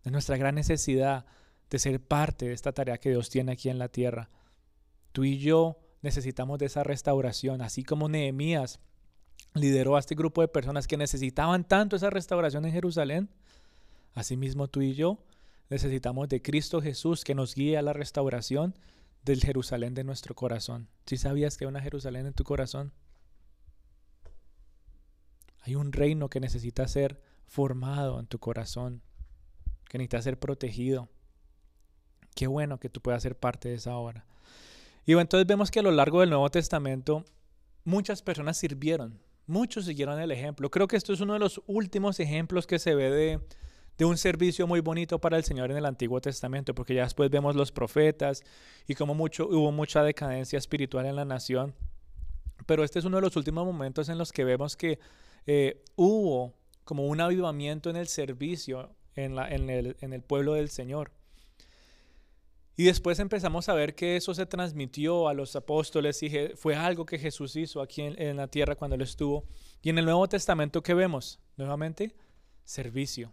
de 0.06 0.12
nuestra 0.12 0.38
gran 0.38 0.56
necesidad 0.56 1.26
de 1.70 1.80
ser 1.80 1.99
parte 1.99 2.45
de 2.45 2.53
esta 2.53 2.72
tarea 2.72 2.99
que 2.99 3.10
Dios 3.10 3.30
tiene 3.30 3.51
aquí 3.51 3.70
en 3.70 3.80
la 3.80 3.89
tierra. 3.89 4.30
Tú 5.12 5.26
y 5.26 5.39
yo 5.39 5.80
necesitamos 6.01 6.60
de 6.60 6.68
esa 6.68 6.84
restauración, 6.84 7.62
así 7.62 7.84
como 7.84 8.08
Nehemías 8.08 8.80
lideró 9.56 9.95
a 9.95 9.99
este 9.99 10.16
grupo 10.16 10.41
de 10.41 10.47
personas 10.47 10.88
que 10.88 10.97
necesitaban 10.97 11.68
tanto 11.68 11.95
esa 11.95 12.10
restauración 12.10 12.66
en 12.66 12.72
Jerusalén. 12.72 13.30
Asimismo 14.14 14.68
tú 14.68 14.82
y 14.82 14.93
yo 14.93 15.18
necesitamos 15.70 16.30
de 16.30 16.41
Cristo 16.41 16.82
Jesús 16.82 17.24
que 17.24 17.36
nos 17.36 17.56
guíe 17.56 17.78
a 17.78 17.82
la 17.82 17.93
restauración 17.93 18.76
del 19.24 19.41
Jerusalén 19.41 19.95
de 19.95 20.03
nuestro 20.03 20.36
corazón. 20.36 20.88
¿Sí 21.08 21.18
sabías 21.18 21.58
que 21.58 21.66
hay 21.66 21.70
una 21.70 21.82
Jerusalén 21.82 22.28
en 22.28 22.34
tu 22.34 22.43
corazón? 22.43 22.93
Hay 25.62 25.74
un 25.74 25.91
reino 25.91 26.30
que 26.30 26.39
necesita 26.39 26.88
ser 26.88 27.20
formado 27.47 28.20
en 28.20 28.28
tu 28.28 28.38
corazón, 28.38 29.01
que 29.90 29.98
necesita 29.98 30.22
ser 30.22 30.40
protegido. 30.40 31.10
Qué 32.36 32.48
bueno 32.48 32.80
que 32.80 32.90
tú 32.90 33.02
puedas 33.02 33.24
ser 33.24 33.38
parte 33.38 33.70
de 33.70 33.76
esa 33.76 33.96
obra. 33.96 34.26
Y 35.06 35.14
bueno, 35.14 35.22
entonces 35.22 35.48
vemos 35.48 35.72
que 35.72 35.80
a 35.80 35.84
lo 35.84 35.92
largo 35.92 36.22
del 36.22 36.30
Nuevo 36.30 36.50
Testamento 36.50 37.24
muchas 37.84 38.22
personas 38.22 38.58
sirvieron, 38.58 39.20
muchos 39.46 39.86
siguieron 39.86 40.20
el 40.20 40.32
ejemplo. 40.32 40.70
Creo 40.70 40.88
que 40.88 40.98
esto 40.98 41.14
es 41.14 41.22
uno 41.22 41.34
de 41.34 41.40
los 41.40 41.62
últimos 41.68 42.20
ejemplos 42.20 42.66
que 42.66 42.80
se 42.80 42.96
ve 42.96 43.10
de, 43.12 43.40
de 43.98 44.06
un 44.06 44.18
servicio 44.18 44.68
muy 44.68 44.82
bonito 44.82 45.20
para 45.20 45.38
el 45.38 45.44
Señor 45.44 45.72
en 45.72 45.78
el 45.78 45.86
Antiguo 45.86 46.20
Testamento, 46.20 46.74
porque 46.74 46.96
ya 46.96 47.04
después 47.04 47.30
vemos 47.30 47.56
los 47.56 47.72
profetas 47.72 48.44
y 48.88 48.96
como 48.96 49.14
mucho, 49.14 49.48
hubo 49.48 49.72
mucha 49.72 50.04
decadencia 50.04 50.58
espiritual 50.58 51.06
en 51.06 51.16
la 51.16 51.26
nación. 51.26 51.76
Pero 52.66 52.84
este 52.84 53.00
es 53.00 53.06
uno 53.06 53.18
de 53.18 53.22
los 53.22 53.36
últimos 53.36 53.66
momentos 53.66 54.10
en 54.10 54.18
los 54.18 54.32
que 54.32 54.44
vemos 54.44 54.76
que 54.76 55.00
eh, 55.46 55.84
hubo 55.96 56.56
como 56.84 57.06
un 57.06 57.22
avivamiento 57.22 57.90
en 57.90 57.96
el 57.96 58.08
servicio 58.08 58.95
en, 59.16 59.38
en, 59.39 59.70
el, 59.70 59.95
en 60.01 60.22
pueblo 60.22 60.53
del 60.53 60.70
Señor. 60.70 61.11
Y 62.78 62.84
después 62.84 63.20
empezamos 63.20 63.70
a 63.70 63.74
ver 63.74 63.95
que 63.95 64.18
eso 64.18 64.34
se 64.34 64.45
transmitió 64.45 65.30
a 65.30 65.34
los 65.34 65.55
apóstoles 65.55 66.22
y 66.24 66.30
fue 66.55 66.76
algo 66.76 67.05
que 67.05 67.18
Jesús 67.18 67.55
hizo 67.55 67.82
aquí 67.82 68.01
en, 68.01 68.36
la 68.36 68.49
tierra 68.49 68.76
cuando 68.76 68.95
él 68.95 69.01
estuvo. 69.01 69.45
Y 69.82 69.89
en 69.89 69.97
el 69.97 70.05
Nuevo 70.05 70.28
Testamento, 70.28 70.84
¿qué 70.84 70.93
vemos? 70.93 71.39
Nuevamente, 71.55 72.13
servicio. 72.66 73.32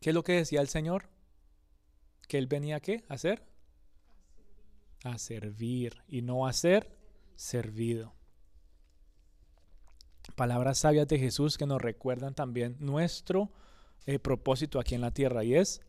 ¿Qué 0.00 0.10
es 0.10 0.14
lo 0.14 0.24
que 0.24 0.32
decía 0.32 0.60
el 0.60 0.68
Señor? 0.68 1.08
Que 2.26 2.38
él 2.38 2.48
venía 2.48 2.76
a 2.76 2.80
qué? 2.80 3.04
¿A 3.08 3.14
hacer? 3.14 3.44
A 5.04 5.16
servir 5.18 6.02
y 6.08 6.22
no 6.22 6.48
a 6.48 6.52
ser 6.52 6.96
servido. 7.36 8.12
Palabras 10.34 10.78
sabias 10.78 11.06
de 11.06 11.18
Jesús 11.20 11.56
que 11.56 11.66
nos 11.66 11.80
recuerdan 11.80 12.34
también 12.34 12.76
nuestro 12.80 13.52
eh, 14.06 14.18
propósito 14.18 14.78
aquí 14.78 14.94
en 14.94 15.00
la 15.00 15.10
tierra 15.10 15.44
y 15.44 15.54
es 15.54 15.80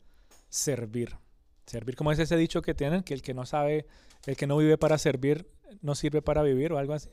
servir. 0.49 1.17
Servir, 1.65 1.95
como 1.95 2.11
es 2.11 2.19
ese 2.19 2.37
dicho 2.37 2.61
que 2.61 2.73
tienen, 2.73 3.03
que 3.03 3.13
el 3.13 3.21
que 3.21 3.33
no 3.33 3.45
sabe, 3.45 3.87
el 4.25 4.37
que 4.37 4.47
no 4.47 4.57
vive 4.57 4.77
para 4.77 4.97
servir, 4.97 5.49
no 5.81 5.95
sirve 5.95 6.21
para 6.21 6.43
vivir 6.43 6.71
o 6.71 6.77
algo 6.77 6.93
así. 6.93 7.09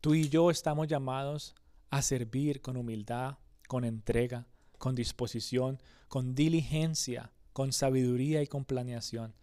Tú 0.00 0.14
y 0.14 0.28
yo 0.28 0.50
estamos 0.50 0.88
llamados 0.88 1.54
a 1.90 2.02
servir 2.02 2.60
con 2.60 2.76
humildad, 2.76 3.38
con 3.66 3.84
entrega, 3.84 4.46
con 4.78 4.94
disposición, 4.94 5.80
con 6.08 6.34
diligencia, 6.34 7.32
con 7.52 7.72
sabiduría 7.72 8.42
y 8.42 8.46
con 8.46 8.64
planeación. 8.64 9.34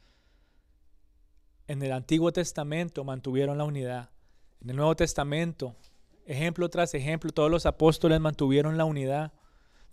En 1.67 1.81
el 1.81 1.91
Antiguo 1.91 2.31
Testamento 2.31 3.03
mantuvieron 3.03 3.57
la 3.57 3.63
unidad. 3.63 4.09
En 4.61 4.69
el 4.69 4.75
Nuevo 4.75 4.95
Testamento, 4.95 5.75
ejemplo 6.25 6.69
tras 6.69 6.93
ejemplo, 6.93 7.31
todos 7.31 7.51
los 7.51 7.65
apóstoles 7.65 8.19
mantuvieron 8.19 8.77
la 8.77 8.85
unidad. 8.85 9.33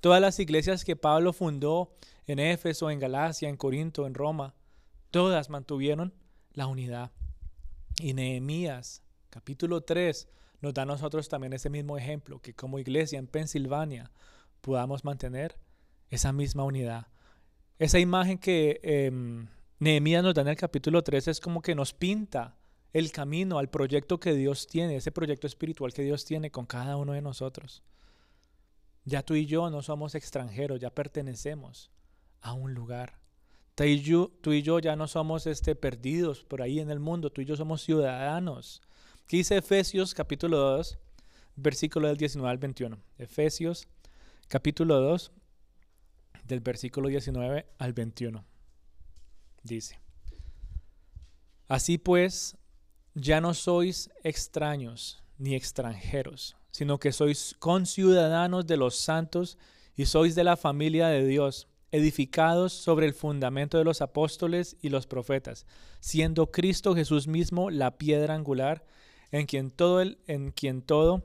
Todas 0.03 0.21
las 0.21 0.41
iglesias 0.41 0.85
que 0.85 0.97
Pablo 0.97 1.33
fundó 1.33 1.95
en 2.27 2.41
Éfeso, 2.41 2.91
en 2.91 2.99
Galacia, 2.99 3.49
en 3.49 3.57
Corinto, 3.57 4.05
en 4.05 4.15
Roma, 4.15 4.53
todas 5.13 5.49
mantuvieron 5.49 6.13
la 6.55 6.67
unidad. 6.67 7.13
Y 8.01 8.13
Nehemías, 8.13 9.05
capítulo 9.31 9.83
3, 9.83 10.29
nos 10.61 10.75
da 10.75 10.83
a 10.83 10.87
nosotros 10.87 11.29
también 11.29 11.53
ese 11.53 11.71
mismo 11.71 11.97
ejemplo, 11.97 12.41
que 12.41 12.53
como 12.53 12.81
iglesia 12.81 13.21
en 13.21 13.29
Pensilvania 13.29 14.11
podamos 14.61 15.05
mantener 15.05 15.57
esa 16.11 16.33
misma 16.33 16.65
unidad. 16.65 17.07
Esa 17.79 18.01
imagen 18.01 18.39
que 18.39 18.81
eh, 18.83 19.13
Nehemías 19.79 20.25
nos 20.25 20.35
da 20.35 20.43
en 20.43 20.49
el 20.49 20.57
capítulo 20.57 21.05
3 21.05 21.29
es 21.29 21.39
como 21.39 21.63
que 21.63 21.77
nos 21.77 21.93
pinta 21.95 22.57
el 22.93 23.13
camino 23.13 23.57
al 23.57 23.71
proyecto 23.71 24.19
que 24.19 24.35
Dios 24.35 24.67
tiene, 24.67 24.97
ese 24.97 25.13
proyecto 25.13 25.47
espiritual 25.47 25.93
que 25.93 26.03
Dios 26.03 26.25
tiene 26.25 26.51
con 26.51 26.67
cada 26.67 26.97
uno 26.97 27.13
de 27.13 27.23
nosotros. 27.23 27.85
Ya 29.05 29.23
tú 29.23 29.35
y 29.35 29.47
yo 29.47 29.69
no 29.71 29.83
somos 29.83 30.15
extranjeros, 30.15 30.81
ya 30.81 30.91
pertenecemos 30.91 31.91
a 32.41 32.53
un 32.53 32.75
lugar. 32.75 33.19
Tú 33.75 33.85
y 34.53 34.63
yo, 34.63 34.79
ya 34.79 34.97
no 34.97 35.09
somos 35.09 35.47
este, 35.47 35.75
perdidos 35.75 36.45
por 36.45 36.63
ahí 36.63 36.79
en 36.79 36.91
el 36.91 37.01
mundo, 37.01 37.31
tú 37.31 37.41
y 37.41 37.47
yo 37.47 37.57
somos 37.57 37.83
ciudadanos. 37.83 38.83
¿Qué 39.27 39.39
dice 39.39 39.57
Efesios 39.57 40.15
capítulo 40.15 40.59
2, 40.59 40.99
versículo 41.57 42.09
del 42.09 42.17
19 42.17 42.51
al 42.51 42.59
21? 42.59 42.99
Efesios 43.19 43.89
capítulo 44.49 45.01
2, 45.01 45.33
del 46.45 46.61
versículo 46.61 47.09
19 47.09 47.67
al 47.79 47.93
21. 47.93 48.45
Dice, 49.63 49.99
Así 51.69 51.97
pues, 51.97 52.59
ya 53.15 53.41
no 53.41 53.55
sois 53.55 54.11
extraños 54.23 55.23
ni 55.39 55.55
extranjeros, 55.55 56.57
sino 56.73 56.99
que 56.99 57.13
sois 57.13 57.55
conciudadanos 57.59 58.67
de 58.67 58.77
los 58.77 58.97
santos 58.97 59.59
y 59.95 60.07
sois 60.07 60.35
de 60.35 60.43
la 60.43 60.57
familia 60.57 61.09
de 61.09 61.25
Dios, 61.27 61.69
edificados 61.93 62.73
sobre 62.73 63.07
el 63.07 63.15
fundamento 63.15 63.79
de 63.79 63.85
los 63.85 64.01
apóstoles 64.01 64.77
y 64.81 64.89
los 64.89 65.07
profetas, 65.07 65.67
siendo 66.01 66.51
Cristo 66.51 66.95
Jesús 66.95 67.29
mismo 67.29 67.71
la 67.71 67.99
piedra 67.99 68.35
angular, 68.35 68.85
en 69.31 69.47
quien 69.47 69.71
todo 69.71 70.01
el, 70.01 70.19
en 70.27 70.51
quien 70.51 70.83
todo 70.83 71.23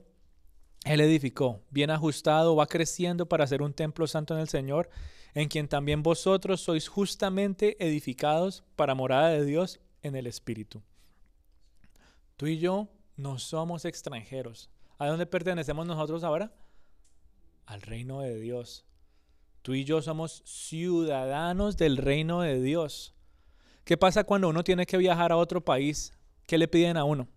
él 0.83 1.01
edificó, 1.01 1.61
bien 1.69 1.89
ajustado, 1.89 2.55
va 2.55 2.67
creciendo 2.67 3.27
para 3.27 3.47
ser 3.47 3.61
un 3.61 3.73
templo 3.73 4.07
santo 4.07 4.33
en 4.33 4.41
el 4.41 4.49
Señor, 4.49 4.89
en 5.33 5.49
quien 5.49 5.67
también 5.67 6.03
vosotros 6.03 6.61
sois 6.61 6.87
justamente 6.87 7.75
edificados 7.85 8.63
para 8.75 8.95
morada 8.95 9.29
de 9.29 9.45
Dios 9.45 9.79
en 10.01 10.15
el 10.15 10.27
Espíritu. 10.27 10.81
Tú 12.37 12.47
y 12.47 12.57
yo 12.59 12.87
no 13.15 13.39
somos 13.39 13.85
extranjeros. 13.85 14.69
¿A 14.97 15.07
dónde 15.07 15.25
pertenecemos 15.25 15.85
nosotros 15.85 16.23
ahora? 16.23 16.51
Al 17.65 17.81
reino 17.81 18.21
de 18.21 18.39
Dios. 18.39 18.85
Tú 19.61 19.73
y 19.73 19.83
yo 19.83 20.01
somos 20.01 20.43
ciudadanos 20.45 21.77
del 21.77 21.97
reino 21.97 22.41
de 22.41 22.61
Dios. 22.61 23.13
¿Qué 23.83 23.97
pasa 23.97 24.23
cuando 24.23 24.49
uno 24.49 24.63
tiene 24.63 24.85
que 24.85 24.97
viajar 24.97 25.31
a 25.31 25.37
otro 25.37 25.63
país? 25.63 26.13
¿Qué 26.45 26.57
le 26.57 26.67
piden 26.67 26.97
a 26.97 27.03
uno? 27.03 27.27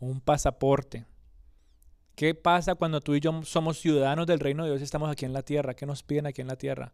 Un 0.00 0.20
pasaporte. 0.20 1.06
¿Qué 2.14 2.34
pasa 2.34 2.74
cuando 2.74 3.00
tú 3.00 3.14
y 3.14 3.20
yo 3.20 3.42
somos 3.42 3.78
ciudadanos 3.78 4.26
del 4.26 4.40
reino 4.40 4.64
de 4.64 4.70
Dios 4.70 4.80
y 4.80 4.84
estamos 4.84 5.10
aquí 5.10 5.24
en 5.24 5.32
la 5.32 5.42
tierra? 5.42 5.74
¿Qué 5.74 5.86
nos 5.86 6.02
piden 6.02 6.26
aquí 6.26 6.40
en 6.40 6.48
la 6.48 6.56
tierra? 6.56 6.92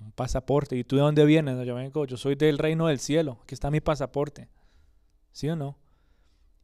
Un 0.00 0.12
pasaporte. 0.12 0.76
¿Y 0.76 0.84
tú 0.84 0.96
de 0.96 1.02
dónde 1.02 1.24
vienes? 1.24 1.66
yo 1.66 1.74
vengo, 1.74 2.04
yo 2.04 2.16
soy 2.16 2.34
del 2.34 2.58
reino 2.58 2.88
del 2.88 2.98
cielo. 2.98 3.38
Aquí 3.42 3.54
está 3.54 3.70
mi 3.70 3.80
pasaporte. 3.80 4.48
¿Sí 5.32 5.48
o 5.48 5.56
no? 5.56 5.76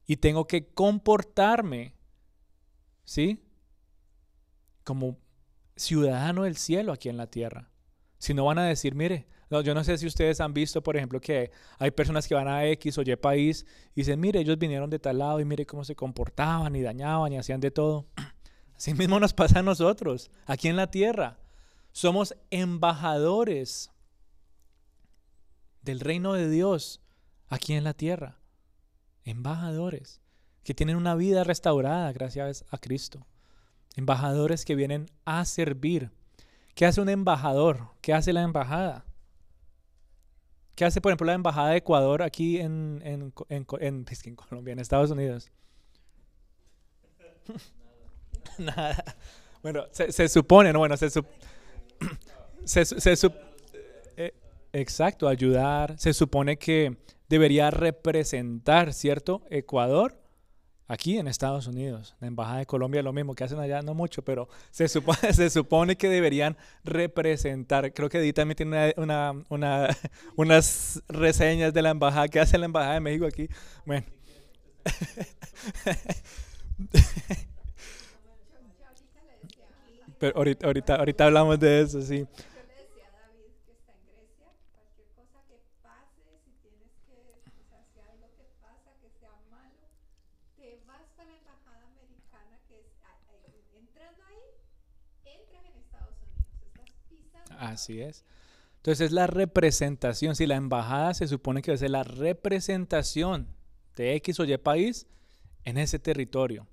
Y 0.06 0.16
tengo 0.16 0.46
que 0.46 0.66
comportarme, 0.66 1.94
¿sí? 3.04 3.42
Como 4.84 5.18
ciudadano 5.76 6.44
del 6.44 6.56
cielo 6.56 6.92
aquí 6.92 7.08
en 7.08 7.16
la 7.16 7.28
tierra. 7.28 7.70
Si 8.18 8.34
no 8.34 8.44
van 8.44 8.58
a 8.58 8.64
decir, 8.64 8.94
mire, 8.94 9.26
yo 9.60 9.74
no 9.74 9.84
sé 9.84 9.98
si 9.98 10.06
ustedes 10.06 10.40
han 10.40 10.54
visto, 10.54 10.82
por 10.82 10.96
ejemplo, 10.96 11.20
que 11.20 11.50
hay 11.78 11.90
personas 11.90 12.26
que 12.26 12.34
van 12.34 12.48
a 12.48 12.64
X 12.66 12.98
o 12.98 13.02
Y 13.02 13.16
país 13.16 13.66
y 13.94 14.00
dicen, 14.00 14.18
mire, 14.18 14.40
ellos 14.40 14.58
vinieron 14.58 14.88
de 14.88 14.98
tal 14.98 15.18
lado 15.18 15.40
y 15.40 15.44
mire 15.44 15.66
cómo 15.66 15.84
se 15.84 15.94
comportaban 15.94 16.74
y 16.74 16.82
dañaban 16.82 17.32
y 17.32 17.38
hacían 17.38 17.60
de 17.60 17.70
todo. 17.70 18.06
Así 18.76 18.94
mismo 18.94 19.20
nos 19.20 19.34
pasa 19.34 19.58
a 19.58 19.62
nosotros, 19.62 20.30
aquí 20.46 20.68
en 20.68 20.76
la 20.76 20.90
tierra. 20.90 21.38
Somos 21.92 22.34
embajadores 22.50 23.90
del 25.82 26.00
reino 26.00 26.32
de 26.32 26.48
Dios 26.48 27.00
aquí 27.48 27.74
en 27.74 27.84
la 27.84 27.92
tierra 27.92 28.41
embajadores 29.24 30.20
que 30.64 30.74
tienen 30.74 30.96
una 30.96 31.14
vida 31.14 31.44
restaurada 31.44 32.12
gracias 32.12 32.64
a 32.70 32.78
Cristo. 32.78 33.26
Embajadores 33.96 34.64
que 34.64 34.74
vienen 34.74 35.10
a 35.24 35.44
servir. 35.44 36.10
¿Qué 36.74 36.86
hace 36.86 37.00
un 37.00 37.08
embajador? 37.08 37.90
¿Qué 38.00 38.14
hace 38.14 38.32
la 38.32 38.42
embajada? 38.42 39.04
¿Qué 40.74 40.84
hace, 40.84 41.00
por 41.00 41.10
ejemplo, 41.10 41.26
la 41.26 41.34
embajada 41.34 41.70
de 41.70 41.78
Ecuador 41.78 42.22
aquí 42.22 42.58
en, 42.58 43.02
en, 43.04 43.32
en, 43.48 43.64
Colombia, 44.36 44.72
en 44.72 44.78
Estados 44.78 45.10
Unidos? 45.10 45.50
Nada. 48.58 49.04
Bueno, 49.62 49.84
se, 49.92 50.28
supone, 50.28 50.72
no, 50.72 50.80
bueno, 50.80 50.96
se, 50.96 51.08
se, 52.64 52.84
se, 52.84 53.30
eh, 54.16 54.34
exacto, 54.72 55.28
ayudar. 55.28 55.98
Se 55.98 56.12
supone 56.12 56.56
que 56.56 56.96
debería 57.32 57.70
representar, 57.70 58.92
¿cierto? 58.92 59.40
Ecuador 59.48 60.20
aquí 60.86 61.16
en 61.16 61.28
Estados 61.28 61.66
Unidos. 61.66 62.14
La 62.20 62.26
Embajada 62.26 62.58
de 62.58 62.66
Colombia 62.66 63.02
lo 63.02 63.14
mismo 63.14 63.34
que 63.34 63.42
hacen 63.42 63.58
allá, 63.58 63.80
no 63.80 63.94
mucho, 63.94 64.20
pero 64.20 64.50
se 64.70 64.86
supone, 64.86 65.18
se 65.32 65.48
supone 65.48 65.96
que 65.96 66.10
deberían 66.10 66.58
representar. 66.84 67.94
Creo 67.94 68.10
que 68.10 68.18
Edith 68.18 68.36
también 68.36 68.56
tiene 68.56 68.92
una, 68.98 69.32
una, 69.48 69.88
unas 70.36 71.02
reseñas 71.08 71.72
de 71.72 71.80
la 71.80 71.88
Embajada. 71.88 72.28
¿Qué 72.28 72.38
hace 72.38 72.58
la 72.58 72.66
Embajada 72.66 72.92
de 72.92 73.00
México 73.00 73.24
aquí? 73.24 73.48
Bueno. 73.86 74.04
pero 80.18 80.36
ahorita, 80.36 80.66
ahorita, 80.66 80.96
ahorita 80.96 81.24
hablamos 81.24 81.58
de 81.58 81.80
eso, 81.80 82.02
sí. 82.02 82.26
Así 97.62 98.00
es. 98.00 98.24
Entonces 98.78 99.06
es 99.06 99.12
la 99.12 99.28
representación. 99.28 100.34
Si 100.34 100.46
la 100.46 100.56
embajada 100.56 101.14
se 101.14 101.28
supone 101.28 101.62
que 101.62 101.70
va 101.70 101.76
ser 101.76 101.90
la 101.90 102.02
representación 102.02 103.46
de 103.94 104.16
X 104.16 104.40
o 104.40 104.44
Y 104.44 104.56
país 104.58 105.06
en 105.64 105.78
ese 105.78 106.00
territorio. 106.00 106.66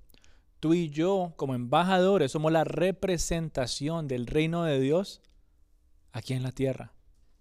Tú 0.58 0.74
y 0.74 0.90
yo, 0.90 1.32
como 1.36 1.54
embajadores, 1.54 2.32
somos 2.32 2.50
la 2.50 2.64
representación 2.64 4.08
del 4.08 4.26
reino 4.26 4.64
de 4.64 4.80
Dios 4.80 5.22
aquí 6.10 6.34
en 6.34 6.42
la 6.42 6.50
tierra. 6.50 6.92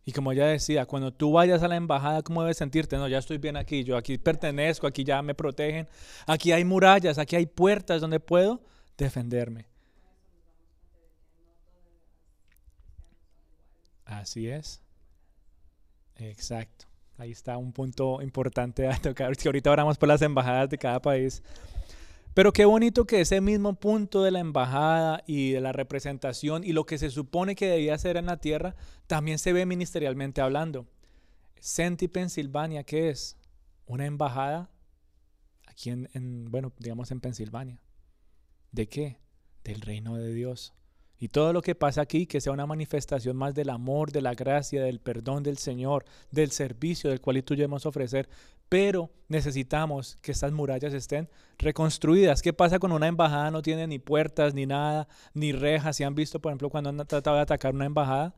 Y 0.05 0.11
como 0.11 0.31
ya 0.31 0.45
decía, 0.45 0.85
cuando 0.85 1.11
tú 1.11 1.31
vayas 1.31 1.63
a 1.63 1.67
la 1.67 1.75
embajada, 1.75 2.21
¿cómo 2.21 2.43
debes 2.43 2.57
sentirte? 2.57 2.97
No, 2.97 3.07
ya 3.07 3.17
estoy 3.17 3.39
bien 3.39 3.57
aquí, 3.57 3.83
yo 3.83 3.97
aquí 3.97 4.17
pertenezco, 4.17 4.85
aquí 4.85 5.03
ya 5.03 5.21
me 5.21 5.35
protegen, 5.35 5.87
aquí 6.27 6.51
hay 6.51 6.63
murallas, 6.63 7.17
aquí 7.17 7.35
hay 7.35 7.47
puertas 7.47 7.99
donde 8.01 8.19
puedo 8.19 8.61
defenderme. 8.97 9.68
Así 14.09 14.47
es. 14.47 14.81
Exacto. 16.15 16.85
Ahí 17.17 17.31
está 17.31 17.57
un 17.57 17.71
punto 17.71 18.21
importante 18.21 18.87
a 18.87 18.97
tocar. 18.97 19.35
Que 19.37 19.47
ahorita 19.47 19.69
oramos 19.69 19.97
por 19.97 20.09
las 20.09 20.21
embajadas 20.23 20.69
de 20.69 20.79
cada 20.79 20.99
país. 20.99 21.43
Pero 22.33 22.51
qué 22.51 22.65
bonito 22.65 23.05
que 23.05 23.21
ese 23.21 23.39
mismo 23.39 23.75
punto 23.75 24.23
de 24.23 24.31
la 24.31 24.39
embajada 24.39 25.23
y 25.27 25.51
de 25.51 25.61
la 25.61 25.73
representación 25.73 26.63
y 26.63 26.73
lo 26.73 26.85
que 26.85 26.97
se 26.97 27.11
supone 27.11 27.55
que 27.55 27.67
debía 27.67 27.97
ser 27.97 28.17
en 28.17 28.25
la 28.25 28.37
tierra 28.37 28.75
también 29.05 29.37
se 29.37 29.53
ve 29.53 29.65
ministerialmente 29.65 30.41
hablando. 30.41 30.87
Senti, 31.59 32.07
Pensilvania, 32.07 32.83
¿qué 32.83 33.09
es? 33.09 33.37
Una 33.85 34.05
embajada 34.05 34.71
aquí 35.67 35.91
en, 35.91 36.09
en, 36.13 36.49
bueno, 36.49 36.73
digamos 36.79 37.11
en 37.11 37.19
Pensilvania. 37.19 37.79
¿De 38.71 38.87
qué? 38.87 39.19
Del 39.63 39.81
reino 39.81 40.15
de 40.15 40.33
Dios. 40.33 40.73
Y 41.21 41.27
todo 41.27 41.51
lo 41.51 41.61
que 41.61 41.75
pasa 41.75 42.01
aquí, 42.01 42.25
que 42.25 42.39
sea 42.39 42.53
una 42.53 42.65
manifestación 42.65 43.35
más 43.35 43.53
del 43.53 43.69
amor, 43.69 44.11
de 44.13 44.21
la 44.21 44.35
gracia, 44.35 44.81
del 44.81 45.01
perdón 45.01 45.43
del 45.43 45.57
Señor, 45.57 46.05
del 46.31 46.51
servicio 46.51 47.09
del 47.09 47.19
cual 47.19 47.43
tú 47.43 47.55
debemos 47.55 47.85
ofrecer. 47.85 48.29
Pero 48.69 49.11
necesitamos 49.27 50.17
que 50.21 50.31
estas 50.31 50.53
murallas 50.53 50.93
estén 50.93 51.27
reconstruidas. 51.57 52.41
¿Qué 52.41 52.53
pasa 52.53 52.79
con 52.79 52.93
una 52.93 53.07
embajada? 53.07 53.51
No 53.51 53.61
tiene 53.61 53.85
ni 53.85 53.99
puertas, 53.99 54.53
ni 54.53 54.65
nada, 54.65 55.07
ni 55.33 55.51
rejas. 55.51 55.97
¿Si 55.97 56.03
han 56.03 56.15
visto, 56.15 56.39
por 56.39 56.51
ejemplo, 56.51 56.69
cuando 56.69 56.89
han 56.89 57.05
tratado 57.05 57.35
de 57.35 57.41
atacar 57.41 57.75
una 57.75 57.85
embajada? 57.85 58.33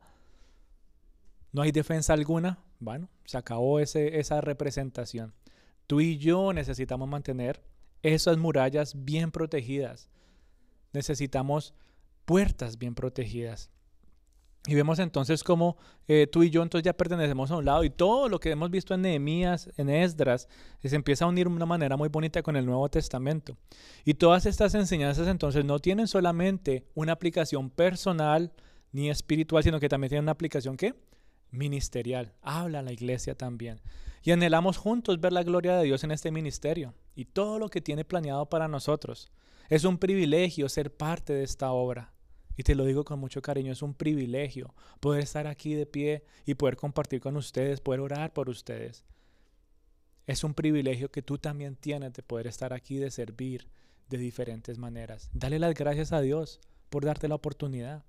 No 1.52 1.62
hay 1.62 1.70
defensa 1.70 2.14
alguna. 2.14 2.58
Bueno, 2.80 3.08
se 3.26 3.38
acabó 3.38 3.78
esa 3.78 4.40
representación. 4.40 5.34
Tú 5.86 6.00
y 6.00 6.18
yo 6.18 6.52
necesitamos 6.52 7.08
mantener 7.08 7.62
esas 8.02 8.38
murallas 8.38 9.04
bien 9.04 9.30
protegidas. 9.30 10.08
Necesitamos 10.92 11.74
puertas 12.24 12.78
bien 12.78 12.94
protegidas. 12.94 13.70
Y 14.66 14.76
vemos 14.76 15.00
entonces 15.00 15.42
cómo 15.42 15.76
eh, 16.06 16.28
tú 16.30 16.44
y 16.44 16.50
yo 16.50 16.62
entonces 16.62 16.84
ya 16.84 16.92
pertenecemos 16.92 17.50
a 17.50 17.56
un 17.56 17.64
lado 17.64 17.82
y 17.82 17.90
todo 17.90 18.28
lo 18.28 18.38
que 18.38 18.50
hemos 18.52 18.70
visto 18.70 18.94
en 18.94 19.02
Nehemías, 19.02 19.68
en 19.76 19.90
Esdras, 19.90 20.48
se 20.84 20.94
empieza 20.94 21.24
a 21.24 21.28
unir 21.28 21.48
de 21.48 21.52
una 21.52 21.66
manera 21.66 21.96
muy 21.96 22.08
bonita 22.08 22.44
con 22.44 22.54
el 22.54 22.64
Nuevo 22.64 22.88
Testamento. 22.88 23.56
Y 24.04 24.14
todas 24.14 24.46
estas 24.46 24.76
enseñanzas 24.76 25.26
entonces 25.26 25.64
no 25.64 25.80
tienen 25.80 26.06
solamente 26.06 26.86
una 26.94 27.12
aplicación 27.12 27.70
personal 27.70 28.52
ni 28.92 29.10
espiritual, 29.10 29.64
sino 29.64 29.80
que 29.80 29.88
también 29.88 30.10
tienen 30.10 30.24
una 30.26 30.32
aplicación 30.32 30.76
¿qué? 30.76 30.94
ministerial. 31.50 32.32
Habla 32.40 32.82
la 32.82 32.92
iglesia 32.92 33.34
también. 33.34 33.80
Y 34.22 34.30
anhelamos 34.30 34.76
juntos 34.76 35.20
ver 35.20 35.32
la 35.32 35.42
gloria 35.42 35.76
de 35.76 35.84
Dios 35.84 36.04
en 36.04 36.12
este 36.12 36.30
ministerio 36.30 36.94
y 37.14 37.24
todo 37.24 37.58
lo 37.58 37.68
que 37.68 37.80
tiene 37.80 38.04
planeado 38.04 38.48
para 38.48 38.68
nosotros. 38.68 39.30
Es 39.68 39.84
un 39.84 39.98
privilegio 39.98 40.68
ser 40.68 40.94
parte 40.94 41.32
de 41.32 41.42
esta 41.42 41.72
obra. 41.72 42.12
Y 42.56 42.62
te 42.62 42.74
lo 42.74 42.84
digo 42.84 43.04
con 43.04 43.18
mucho 43.18 43.40
cariño, 43.40 43.72
es 43.72 43.82
un 43.82 43.94
privilegio 43.94 44.74
poder 45.00 45.22
estar 45.22 45.46
aquí 45.46 45.74
de 45.74 45.86
pie 45.86 46.24
y 46.44 46.54
poder 46.54 46.76
compartir 46.76 47.20
con 47.20 47.36
ustedes, 47.36 47.80
poder 47.80 48.00
orar 48.00 48.32
por 48.32 48.48
ustedes. 48.48 49.04
Es 50.26 50.44
un 50.44 50.54
privilegio 50.54 51.10
que 51.10 51.22
tú 51.22 51.38
también 51.38 51.76
tienes 51.76 52.12
de 52.12 52.22
poder 52.22 52.46
estar 52.46 52.72
aquí, 52.72 52.98
de 52.98 53.10
servir 53.10 53.68
de 54.08 54.18
diferentes 54.18 54.78
maneras. 54.78 55.30
Dale 55.32 55.58
las 55.58 55.74
gracias 55.74 56.12
a 56.12 56.20
Dios 56.20 56.60
por 56.90 57.04
darte 57.04 57.26
la 57.26 57.34
oportunidad. 57.34 58.04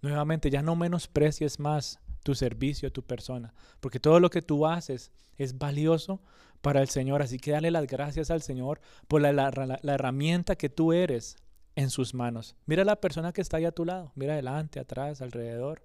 Nuevamente, 0.00 0.48
ya 0.48 0.62
no 0.62 0.76
menosprecies 0.76 1.58
más 1.58 2.00
tu 2.22 2.34
servicio, 2.34 2.92
tu 2.92 3.02
persona, 3.02 3.54
porque 3.80 4.00
todo 4.00 4.20
lo 4.20 4.30
que 4.30 4.42
tú 4.42 4.66
haces 4.66 5.10
es 5.36 5.58
valioso 5.58 6.20
para 6.60 6.82
el 6.82 6.88
Señor. 6.88 7.22
Así 7.22 7.38
que 7.38 7.52
dale 7.52 7.70
las 7.70 7.86
gracias 7.86 8.30
al 8.30 8.42
Señor 8.42 8.80
por 9.08 9.20
la, 9.22 9.50
herramienta 9.82 10.56
que 10.56 10.68
tú 10.68 10.92
eres 10.92 11.36
en 11.76 11.90
sus 11.90 12.14
manos. 12.14 12.56
Mira 12.66 12.82
a 12.82 12.86
la 12.86 13.00
persona 13.00 13.32
que 13.32 13.40
está 13.40 13.56
ahí 13.56 13.64
a 13.64 13.72
tu 13.72 13.84
lado, 13.84 14.12
mira 14.14 14.34
adelante, 14.34 14.80
atrás, 14.80 15.22
alrededor. 15.22 15.82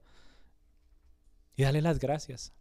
Y 1.56 1.64
dale 1.64 1.82
las 1.82 2.00
gracias. 2.00 2.54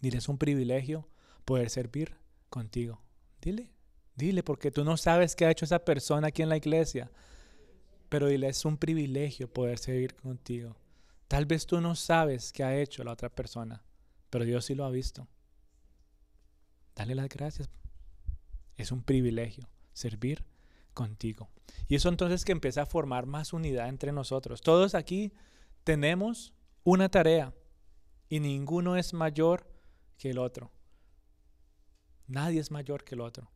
Dile, 0.00 0.18
es 0.18 0.28
un 0.28 0.36
privilegio 0.36 1.08
poder 1.44 1.70
servir 1.70 2.16
contigo. 2.50 3.00
Dile, 3.40 3.70
dile, 4.14 4.42
porque 4.42 4.70
tú 4.70 4.84
no 4.84 4.98
sabes 4.98 5.34
qué 5.34 5.46
ha 5.46 5.50
hecho 5.50 5.64
esa 5.64 5.78
persona 5.78 6.28
aquí 6.28 6.42
en 6.42 6.50
la 6.50 6.58
iglesia. 6.58 7.10
Pero 8.10 8.26
dile, 8.26 8.48
es 8.48 8.64
un 8.66 8.76
privilegio 8.76 9.48
poder 9.48 9.78
servir 9.78 10.14
contigo. 10.14 10.76
Tal 11.28 11.46
vez 11.46 11.66
tú 11.66 11.80
no 11.80 11.94
sabes 11.94 12.52
qué 12.52 12.62
ha 12.62 12.76
hecho 12.76 13.02
la 13.04 13.12
otra 13.12 13.28
persona, 13.28 13.82
pero 14.30 14.44
Dios 14.44 14.64
sí 14.64 14.74
lo 14.74 14.84
ha 14.84 14.90
visto. 14.90 15.26
Dale 16.94 17.14
las 17.14 17.28
gracias. 17.28 17.68
Es 18.76 18.92
un 18.92 19.02
privilegio 19.02 19.68
servir 19.92 20.44
contigo. 20.94 21.50
Y 21.88 21.96
eso 21.96 22.08
entonces 22.08 22.44
que 22.44 22.52
empieza 22.52 22.82
a 22.82 22.86
formar 22.86 23.26
más 23.26 23.52
unidad 23.52 23.88
entre 23.88 24.12
nosotros. 24.12 24.60
Todos 24.60 24.94
aquí 24.94 25.32
tenemos 25.84 26.54
una 26.84 27.08
tarea 27.08 27.54
y 28.28 28.40
ninguno 28.40 28.96
es 28.96 29.12
mayor 29.12 29.66
que 30.18 30.30
el 30.30 30.38
otro. 30.38 30.70
Nadie 32.26 32.60
es 32.60 32.70
mayor 32.70 33.04
que 33.04 33.14
el 33.14 33.20
otro. 33.20 33.50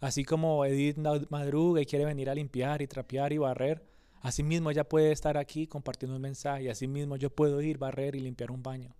Así 0.00 0.24
como 0.24 0.64
Edith 0.64 0.98
madruga 1.30 1.80
y 1.80 1.86
quiere 1.86 2.04
venir 2.04 2.28
a 2.28 2.34
limpiar 2.34 2.82
y 2.82 2.86
trapear 2.86 3.32
y 3.32 3.38
barrer, 3.38 3.86
así 4.24 4.42
mismo 4.42 4.70
ella 4.70 4.88
puede 4.88 5.12
estar 5.12 5.36
aquí 5.36 5.66
compartiendo 5.66 6.16
un 6.16 6.22
mensaje, 6.22 6.70
así 6.70 6.88
mismo 6.88 7.16
yo 7.16 7.28
puedo 7.28 7.60
ir, 7.60 7.76
barrer 7.76 8.16
y 8.16 8.20
limpiar 8.20 8.50
un 8.50 8.62
baño. 8.62 8.96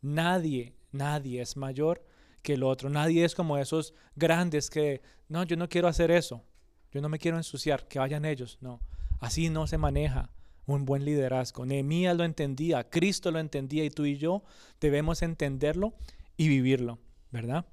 Nadie, 0.00 0.76
nadie 0.92 1.42
es 1.42 1.56
mayor 1.56 2.04
que 2.40 2.54
el 2.54 2.62
otro. 2.62 2.88
Nadie 2.88 3.24
es 3.24 3.34
como 3.34 3.58
esos 3.58 3.94
grandes 4.14 4.70
que, 4.70 5.02
no, 5.28 5.42
yo 5.42 5.56
no 5.56 5.68
quiero 5.68 5.88
hacer 5.88 6.12
eso. 6.12 6.44
Yo 6.92 7.00
no 7.00 7.08
me 7.08 7.18
quiero 7.18 7.36
ensuciar, 7.36 7.88
que 7.88 7.98
vayan 7.98 8.24
ellos. 8.24 8.58
No, 8.60 8.80
así 9.18 9.50
no 9.50 9.66
se 9.66 9.76
maneja 9.76 10.30
un 10.66 10.84
buen 10.84 11.04
liderazgo. 11.04 11.66
Nehemías 11.66 12.16
lo 12.16 12.22
entendía, 12.22 12.88
Cristo 12.88 13.32
lo 13.32 13.40
entendía 13.40 13.84
y 13.84 13.90
tú 13.90 14.06
y 14.06 14.18
yo 14.18 14.44
debemos 14.80 15.22
entenderlo 15.22 15.94
y 16.36 16.46
vivirlo, 16.46 17.00
¿verdad? 17.32 17.66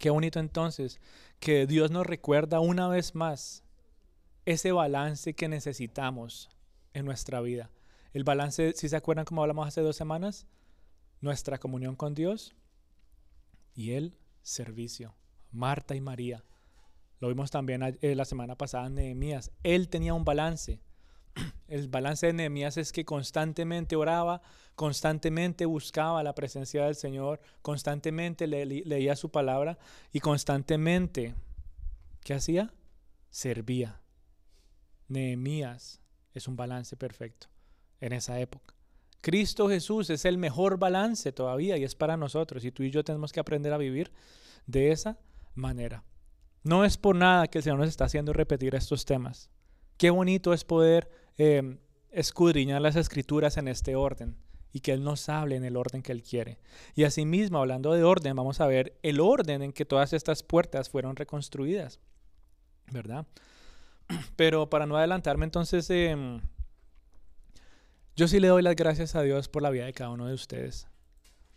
Qué 0.00 0.08
bonito 0.08 0.40
entonces 0.40 0.98
que 1.40 1.66
Dios 1.66 1.90
nos 1.90 2.06
recuerda 2.06 2.60
una 2.60 2.88
vez 2.88 3.14
más 3.14 3.65
ese 4.46 4.72
balance 4.72 5.34
que 5.34 5.48
necesitamos 5.48 6.48
en 6.94 7.04
nuestra 7.04 7.40
vida. 7.42 7.70
El 8.14 8.24
balance, 8.24 8.72
si 8.72 8.88
se 8.88 8.96
acuerdan 8.96 9.26
como 9.26 9.42
hablamos 9.42 9.68
hace 9.68 9.82
dos 9.82 9.96
semanas, 9.96 10.46
nuestra 11.20 11.58
comunión 11.58 11.96
con 11.96 12.14
Dios 12.14 12.54
y 13.74 13.92
el 13.92 14.16
servicio. 14.40 15.14
Marta 15.52 15.94
y 15.94 16.00
María 16.00 16.42
lo 17.18 17.28
vimos 17.28 17.50
también 17.50 17.82
eh, 17.82 18.14
la 18.14 18.24
semana 18.24 18.56
pasada 18.56 18.86
en 18.86 18.94
Nehemías. 18.96 19.50
Él 19.62 19.88
tenía 19.88 20.14
un 20.14 20.24
balance. 20.24 20.80
El 21.68 21.88
balance 21.88 22.26
de 22.26 22.32
Nehemías 22.32 22.76
es 22.76 22.92
que 22.92 23.04
constantemente 23.04 23.96
oraba, 23.96 24.42
constantemente 24.74 25.64
buscaba 25.64 26.22
la 26.22 26.34
presencia 26.34 26.84
del 26.84 26.94
Señor, 26.94 27.40
constantemente 27.62 28.46
leía 28.46 29.16
su 29.16 29.30
palabra 29.30 29.78
y 30.12 30.20
constantemente, 30.20 31.34
¿qué 32.22 32.34
hacía? 32.34 32.72
Servía. 33.30 34.00
Nehemías 35.08 36.00
es 36.34 36.48
un 36.48 36.56
balance 36.56 36.96
perfecto 36.96 37.48
en 38.00 38.12
esa 38.12 38.38
época. 38.40 38.74
Cristo 39.20 39.68
Jesús 39.68 40.10
es 40.10 40.24
el 40.24 40.38
mejor 40.38 40.78
balance 40.78 41.32
todavía 41.32 41.76
y 41.76 41.84
es 41.84 41.94
para 41.94 42.16
nosotros 42.16 42.64
y 42.64 42.70
tú 42.70 42.82
y 42.82 42.90
yo 42.90 43.02
tenemos 43.02 43.32
que 43.32 43.40
aprender 43.40 43.72
a 43.72 43.78
vivir 43.78 44.12
de 44.66 44.92
esa 44.92 45.18
manera. 45.54 46.04
No 46.62 46.84
es 46.84 46.96
por 46.96 47.16
nada 47.16 47.46
que 47.48 47.58
el 47.58 47.64
Señor 47.64 47.78
nos 47.78 47.88
está 47.88 48.04
haciendo 48.04 48.32
repetir 48.32 48.74
estos 48.74 49.04
temas. 49.04 49.50
Qué 49.96 50.10
bonito 50.10 50.52
es 50.52 50.64
poder 50.64 51.08
em, 51.38 51.78
escudriñar 52.10 52.82
las 52.82 52.96
escrituras 52.96 53.56
en 53.56 53.68
este 53.68 53.96
orden 53.96 54.36
y 54.72 54.80
que 54.80 54.92
Él 54.92 55.02
nos 55.02 55.28
hable 55.28 55.56
en 55.56 55.64
el 55.64 55.76
orden 55.76 56.02
que 56.02 56.12
Él 56.12 56.22
quiere. 56.22 56.58
Y 56.94 57.04
asimismo, 57.04 57.58
hablando 57.58 57.92
de 57.94 58.04
orden, 58.04 58.36
vamos 58.36 58.60
a 58.60 58.66
ver 58.66 58.98
el 59.02 59.20
orden 59.20 59.62
en 59.62 59.72
que 59.72 59.84
todas 59.84 60.12
estas 60.12 60.42
puertas 60.42 60.90
fueron 60.90 61.16
reconstruidas, 61.16 61.98
¿verdad? 62.92 63.26
Pero 64.36 64.68
para 64.70 64.86
no 64.86 64.96
adelantarme, 64.96 65.44
entonces, 65.44 65.88
em, 65.90 66.40
yo 68.14 68.28
sí 68.28 68.40
le 68.40 68.48
doy 68.48 68.62
las 68.62 68.76
gracias 68.76 69.14
a 69.14 69.22
Dios 69.22 69.48
por 69.48 69.62
la 69.62 69.70
vida 69.70 69.86
de 69.86 69.92
cada 69.92 70.10
uno 70.10 70.26
de 70.26 70.34
ustedes. 70.34 70.88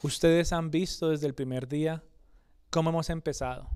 Ustedes 0.02 0.54
han 0.54 0.72
visto 0.72 1.10
desde 1.10 1.28
el 1.28 1.36
primer 1.36 1.68
día 1.68 2.04
cómo 2.70 2.89
hemos 2.89 3.10
empezado 3.10 3.70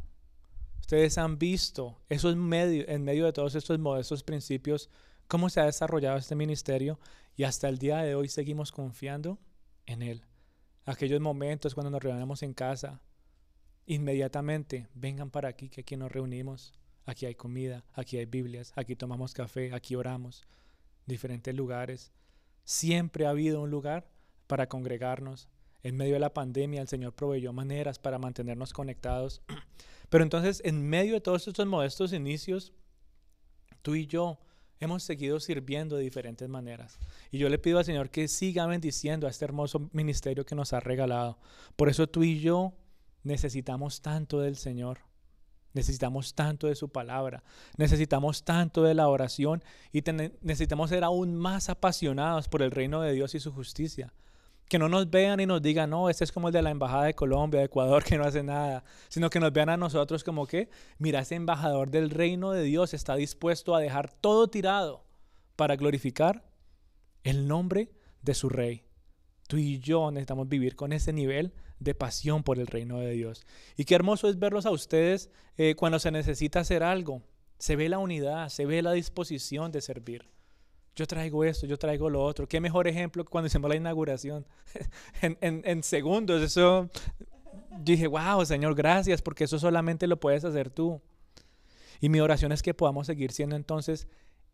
Ustedes 0.84 1.18
han 1.18 1.40
visto 1.40 1.98
eso 2.10 2.30
en 2.30 2.40
medio, 2.40 2.84
en 2.90 3.06
medio 3.06 3.24
de 3.24 3.32
todos 3.32 3.56
estos 3.56 3.80
modestos 3.80 4.22
principios, 4.22 4.90
cómo 5.30 5.50
se 5.50 5.62
ha 5.62 5.66
desarrollado 5.66 6.18
este 6.18 6.36
ministerio 6.36 7.00
y 7.38 7.46
hasta 7.46 7.70
el 7.70 7.78
día 7.78 8.00
de 8.00 8.16
hoy 8.16 8.28
seguimos 8.28 8.74
confiando 8.74 9.40
en 9.86 10.02
Él. 10.02 10.26
Aquellos 10.86 11.22
momentos 11.22 11.74
cuando 11.74 11.90
nos 11.90 12.04
reunimos 12.04 12.44
en 12.44 12.54
casa, 12.54 13.02
inmediatamente 13.86 14.90
vengan 14.94 15.32
para 15.32 15.48
aquí, 15.48 15.70
que 15.70 15.82
aquí 15.82 15.96
nos 15.96 16.12
reunimos. 16.12 16.74
Aquí 17.06 17.26
hay 17.26 17.36
comida, 17.36 17.84
aquí 17.94 18.18
hay 18.18 18.26
Biblias, 18.26 18.72
aquí 18.76 18.96
tomamos 18.96 19.34
café, 19.34 19.74
aquí 19.74 19.96
oramos. 19.96 20.44
Diferentes 21.06 21.54
lugares. 21.54 22.12
Siempre 22.64 23.26
ha 23.26 23.32
habido 23.32 23.62
un 23.62 23.72
lugar 23.72 24.08
para 24.48 24.68
congregarnos. 24.68 25.50
En 25.84 25.98
medio 25.98 26.14
de 26.14 26.20
la 26.20 26.34
pandemia 26.34 26.82
el 26.82 26.88
Señor 26.88 27.14
proveyó 27.14 27.52
maneras 27.52 28.00
para 28.00 28.20
mantenernos 28.20 28.72
conectados. 28.72 29.42
Pero 30.10 30.24
entonces, 30.24 30.62
en 30.64 30.82
medio 30.88 31.14
de 31.14 31.22
todos 31.22 31.48
estos 31.48 31.66
modestos 31.66 32.14
inicios, 32.14 32.72
tú 33.82 33.96
y 33.96 34.08
yo 34.08 34.40
hemos 34.80 35.04
seguido 35.04 35.40
sirviendo 35.40 35.98
de 35.98 36.04
diferentes 36.04 36.48
maneras. 36.48 37.00
Y 37.32 37.38
yo 37.38 37.50
le 37.50 37.58
pido 37.58 37.80
al 37.80 37.86
Señor 37.86 38.10
que 38.10 38.28
siga 38.28 38.66
bendiciendo 38.66 39.28
a 39.28 39.30
este 39.30 39.46
hermoso 39.46 39.90
ministerio 39.92 40.46
que 40.46 40.56
nos 40.56 40.74
ha 40.74 40.80
regalado. 40.80 41.40
Por 41.76 41.90
eso 41.90 42.08
tú 42.08 42.24
y 42.24 42.40
yo 42.40 42.74
necesitamos 43.24 44.02
tanto 44.02 44.40
del 44.40 44.56
Señor. 44.56 45.00
Necesitamos 45.74 46.36
tanto 46.36 46.68
de 46.68 46.76
su 46.76 46.90
palabra, 46.90 47.44
necesitamos 47.78 48.44
tanto 48.44 48.84
de 48.84 48.94
la 48.94 49.08
oración 49.08 49.64
y 49.92 50.04
necesitamos 50.42 50.92
ser 50.92 51.04
aún 51.04 51.36
más 51.36 51.70
apasionados 51.70 52.48
por 52.48 52.62
el 52.62 52.72
reino 52.72 53.02
de 53.02 53.14
Dios 53.14 53.34
y 53.34 53.40
su 53.40 53.52
justicia 53.52 54.14
que 54.74 54.80
no 54.80 54.90
nos 54.90 55.10
vean 55.10 55.40
y 55.40 55.46
nos 55.46 55.62
digan, 55.62 55.90
no, 55.90 56.10
este 56.10 56.24
es 56.24 56.32
como 56.32 56.48
el 56.48 56.54
de 56.54 56.62
la 56.62 56.72
Embajada 56.72 57.04
de 57.04 57.14
Colombia, 57.14 57.60
de 57.60 57.68
Ecuador, 57.68 58.04
que 58.08 58.18
no 58.18 58.24
hace 58.24 58.44
nada, 58.44 58.84
sino 59.08 59.30
que 59.30 59.40
nos 59.40 59.54
vean 59.54 59.70
a 59.70 59.78
nosotros 59.78 60.24
como 60.24 60.48
que, 60.48 60.70
mira, 60.98 61.20
ese 61.20 61.36
embajador 61.36 61.92
del 61.92 62.10
reino 62.10 62.52
de 62.52 62.64
Dios 62.64 62.94
está 62.94 63.16
dispuesto 63.16 63.76
a 63.76 63.80
dejar 63.80 64.12
todo 64.12 64.48
tirado 64.48 65.06
para 65.56 65.76
glorificar 65.76 66.44
el 67.24 67.48
nombre 67.48 67.92
de 68.22 68.34
su 68.34 68.50
rey. 68.50 68.84
Tú 69.48 69.58
y 69.58 69.80
yo 69.80 70.10
necesitamos 70.10 70.50
vivir 70.50 70.76
con 70.76 70.94
ese 70.94 71.14
nivel 71.14 71.54
de 71.84 71.96
pasión 71.96 72.44
por 72.44 72.60
el 72.60 72.68
reino 72.68 73.00
de 73.00 73.12
Dios. 73.12 73.46
Y 73.78 73.86
qué 73.86 73.96
hermoso 73.96 74.30
es 74.30 74.40
verlos 74.40 74.66
a 74.66 74.72
ustedes 74.72 75.30
eh, 75.58 75.76
cuando 75.76 76.00
se 76.00 76.12
necesita 76.12 76.62
hacer 76.62 76.84
algo. 76.84 77.22
Se 77.60 77.76
ve 77.76 77.90
la 77.90 78.00
unidad, 78.00 78.50
se 78.50 78.66
ve 78.66 78.82
la 78.82 78.92
disposición 78.92 79.72
de 79.72 79.82
servir 79.82 80.34
yo 80.96 81.08
traigo 81.08 81.44
esto, 81.44 81.66
yo 81.66 81.78
traigo 81.78 82.10
lo 82.10 82.24
otro. 82.24 82.48
Qué 82.48 82.60
mejor 82.60 82.88
ejemplo 82.88 83.24
que 83.24 83.30
cuando 83.30 83.48
hicimos 83.48 83.70
la 83.70 83.76
inauguración. 83.76 84.46
en, 85.22 85.84
segundos, 85.84 86.42
eso, 86.42 86.90
dije, 87.80 88.08
wow, 88.08 88.46
Señor, 88.46 88.76
gracias, 88.76 89.22
porque 89.22 89.46
eso 89.46 89.58
solamente 89.58 90.08
lo 90.08 90.20
puedes 90.20 90.46
hacer 90.46 90.70
tú. 90.70 91.02
Y 92.00 92.10
mi 92.10 92.20
oración 92.20 92.52
es 92.52 92.62
que 92.62 92.74
podamos 92.74 93.08
seguir 93.08 93.32
siendo 93.32 93.56
entonces 93.56 94.08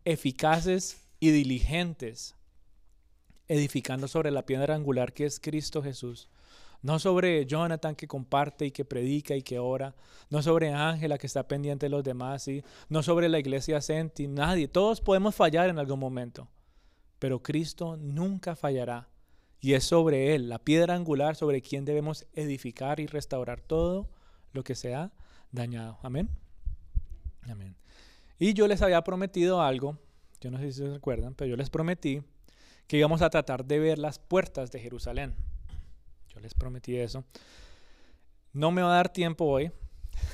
eficaces 0.04 1.08
y 1.18 1.30
diligentes 1.30 2.36
edificando 3.48 4.06
sobre 4.08 4.30
la 4.30 4.46
piedra 4.46 4.76
angular 4.76 5.12
que 5.12 5.26
es 5.26 5.40
Cristo 5.40 5.82
Jesús. 5.82 6.28
No 6.82 6.98
sobre 6.98 7.44
Jonathan 7.46 7.94
que 7.94 8.08
comparte 8.08 8.66
y 8.66 8.70
que 8.70 8.84
predica 8.84 9.36
y 9.36 9.42
que 9.42 9.58
ora. 9.58 9.94
No 10.30 10.42
sobre 10.42 10.72
Ángela 10.72 11.18
que 11.18 11.26
está 11.26 11.46
pendiente 11.46 11.86
de 11.86 11.90
los 11.90 12.02
demás. 12.02 12.42
¿sí? 12.42 12.62
No 12.88 13.02
sobre 13.02 13.28
la 13.28 13.38
iglesia 13.38 13.80
Senti. 13.80 14.28
Nadie. 14.28 14.68
Todos 14.68 15.00
podemos 15.00 15.34
fallar 15.34 15.68
en 15.68 15.78
algún 15.78 15.98
momento. 15.98 16.48
Pero 17.18 17.42
Cristo 17.42 17.96
nunca 17.96 18.56
fallará. 18.56 19.08
Y 19.60 19.74
es 19.74 19.84
sobre 19.84 20.34
Él, 20.34 20.48
la 20.48 20.58
piedra 20.58 20.94
angular 20.94 21.36
sobre 21.36 21.60
quien 21.60 21.84
debemos 21.84 22.26
edificar 22.32 22.98
y 22.98 23.06
restaurar 23.06 23.60
todo 23.60 24.08
lo 24.52 24.64
que 24.64 24.74
se 24.74 24.94
ha 24.94 25.12
dañado. 25.52 25.98
Amén. 26.02 26.30
Amén. 27.42 27.76
Y 28.38 28.54
yo 28.54 28.66
les 28.66 28.80
había 28.80 29.04
prometido 29.04 29.60
algo. 29.60 29.98
Yo 30.40 30.50
no 30.50 30.58
sé 30.58 30.72
si 30.72 30.78
se 30.78 30.88
recuerdan, 30.88 31.34
pero 31.34 31.50
yo 31.50 31.56
les 31.56 31.68
prometí 31.68 32.22
que 32.86 32.96
íbamos 32.96 33.20
a 33.20 33.28
tratar 33.28 33.66
de 33.66 33.78
ver 33.78 33.98
las 33.98 34.18
puertas 34.18 34.72
de 34.72 34.80
Jerusalén. 34.80 35.34
Les 36.40 36.54
prometí 36.54 36.96
eso. 36.96 37.24
No 38.52 38.70
me 38.70 38.82
va 38.82 38.92
a 38.92 38.96
dar 38.96 39.12
tiempo 39.12 39.44
hoy, 39.44 39.70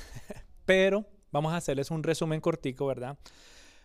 pero 0.65 1.05
vamos 1.31 1.53
a 1.53 1.57
hacerles 1.57 1.91
un 1.91 2.01
resumen 2.01 2.39
cortico, 2.39 2.87
¿verdad? 2.87 3.17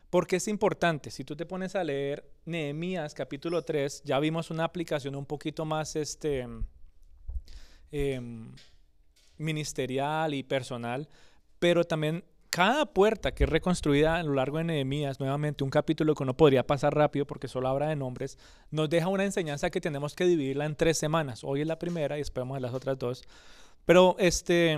Porque 0.09 0.37
es 0.37 0.47
importante, 0.47 1.11
si 1.11 1.25
tú 1.25 1.35
te 1.35 1.47
pones 1.47 1.75
a 1.75 1.83
leer 1.83 2.31
Nehemías 2.45 3.15
capítulo 3.15 3.63
3, 3.63 4.03
ya 4.05 4.19
vimos 4.21 4.51
una 4.51 4.65
aplicación 4.65 5.17
un 5.17 5.27
poquito 5.27 5.65
más 5.65 5.97
este, 5.97 6.47
em, 7.91 8.55
ministerial 9.39 10.35
y 10.35 10.43
personal, 10.43 11.09
pero 11.59 11.85
también 11.85 12.25
cada 12.53 12.85
puerta 12.85 13.33
que 13.33 13.45
es 13.45 13.51
reconstruida 13.51 14.17
a 14.17 14.23
lo 14.23 14.35
largo 14.35 14.59
de 14.59 14.65
Nehemías, 14.65 15.19
nuevamente 15.19 15.65
un 15.65 15.71
capítulo 15.71 16.15
que 16.15 16.27
no 16.27 16.37
podría 16.37 16.67
pasar 16.67 16.95
rápido 16.95 17.27
porque 17.27 17.49
solo 17.49 17.67
habla 17.67 17.89
de 17.89 17.97
nombres, 17.97 18.37
nos 18.71 18.91
deja 18.91 19.09
una 19.09 19.25
enseñanza 19.25 19.71
que 19.71 19.81
tenemos 19.81 20.15
que 20.15 20.27
dividirla 20.27 20.67
en 20.67 20.77
tres 20.77 20.99
semanas. 20.99 21.45
Hoy 21.45 21.63
es 21.63 21.67
la 21.67 21.79
primera 21.79 22.19
y 22.19 22.21
esperamos 22.21 22.61
las 22.61 22.75
otras 22.75 22.99
dos. 22.99 23.23
Pero 23.87 24.17
este, 24.19 24.77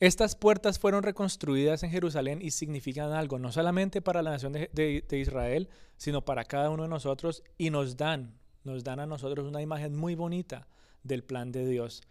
estas 0.00 0.34
puertas 0.34 0.80
fueron 0.80 1.04
reconstruidas 1.04 1.84
en 1.84 1.90
Jerusalén 1.90 2.42
y 2.42 2.50
significan 2.50 3.12
algo, 3.12 3.38
no 3.38 3.52
solamente 3.52 4.02
para 4.02 4.20
la 4.20 4.32
nación 4.32 4.52
de, 4.52 4.68
de 4.72 5.18
Israel, 5.20 5.68
sino 5.96 6.24
para 6.24 6.44
cada 6.44 6.70
uno 6.70 6.82
de 6.82 6.88
nosotros 6.88 7.44
y 7.56 7.70
nos 7.70 7.96
dan, 7.96 8.34
nos 8.64 8.82
dan 8.82 8.98
a 8.98 9.06
nosotros 9.06 9.46
una 9.46 9.62
imagen 9.62 9.94
muy 9.94 10.16
bonita 10.16 10.66
del 11.04 11.22
plan 11.22 11.52
de 11.52 11.68
Dios. 11.68 12.02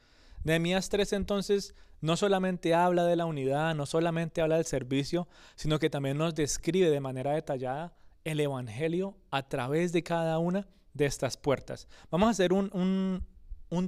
Nehemías 0.43 0.89
3 0.89 1.13
entonces 1.13 1.75
no 2.01 2.17
solamente 2.17 2.73
habla 2.73 3.05
de 3.05 3.15
la 3.15 3.25
unidad, 3.25 3.75
no 3.75 3.85
solamente 3.85 4.41
habla 4.41 4.57
del 4.57 4.65
servicio, 4.65 5.27
sino 5.55 5.79
que 5.79 5.89
también 5.89 6.17
nos 6.17 6.35
describe 6.35 6.89
de 6.89 6.99
manera 6.99 7.31
detallada 7.31 7.93
el 8.25 8.41
Evangelio 8.41 9.15
a 9.31 9.47
través 9.47 9.93
de 9.93 10.03
cada 10.03 10.37
una 10.37 10.67
de 10.93 11.05
estas 11.05 11.37
puertas. 11.37 11.87
Vamos 12.11 12.27
a 12.27 12.31
hacer 12.31 12.51
un, 12.51 13.23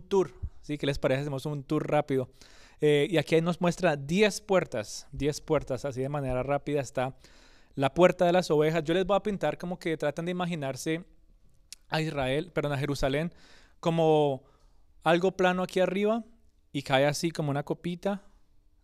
tour, 0.08 0.32
¿sí? 0.62 0.78
¿Qué 0.78 0.86
les 0.86 0.98
parece? 0.98 1.22
Hacemos 1.22 1.46
un 1.46 1.64
tour 1.64 1.90
rápido. 1.90 2.30
Eh, 2.80 3.08
y 3.10 3.18
aquí 3.18 3.40
nos 3.42 3.60
muestra 3.60 3.98
10 3.98 4.42
puertas, 4.42 5.08
10 5.12 5.42
puertas, 5.42 5.84
así 5.84 6.02
de 6.02 6.10
manera 6.10 6.42
rápida 6.42 6.80
está 6.80 7.18
la 7.76 7.94
puerta 7.94 8.26
de 8.26 8.32
las 8.32 8.50
ovejas. 8.50 8.84
Yo 8.86 8.94
les 8.94 9.06
voy 9.06 9.18
a 9.18 9.24
pintar 9.24 9.58
como 9.58 9.78
que 9.78 9.98
tratan 9.98 10.24
de 10.24 10.32
imaginarse 10.32 11.04
a 11.90 12.02
Israel, 12.02 12.52
perdón, 12.54 12.72
a 12.72 12.78
Jerusalén, 12.78 13.34
como 13.82 14.44
algo 15.04 15.34
plano 15.34 15.64
aquí 15.64 15.82
arriba 15.82 16.24
y 16.76 16.84
cae 16.84 17.06
así 17.06 17.32
como 17.32 17.52
una 17.52 17.64
copita, 17.64 18.22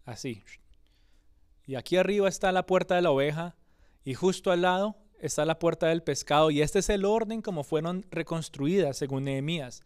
así. 0.06 0.46
Y 1.68 1.76
aquí 1.76 1.98
arriba 1.98 2.30
está 2.30 2.54
la 2.54 2.66
puerta 2.66 2.96
de 2.96 3.02
la 3.02 3.12
oveja 3.12 3.58
y 4.06 4.14
justo 4.14 4.50
al 4.50 4.62
lado 4.62 4.96
está 5.20 5.44
la 5.44 5.60
puerta 5.60 5.88
del 5.88 6.02
pescado 6.02 6.52
y 6.52 6.62
este 6.62 6.80
es 6.80 6.88
el 6.88 7.04
orden 7.04 7.42
como 7.42 7.66
fueron 7.66 8.06
reconstruidas 8.10 8.96
según 8.96 9.26
Nehemías. 9.26 9.84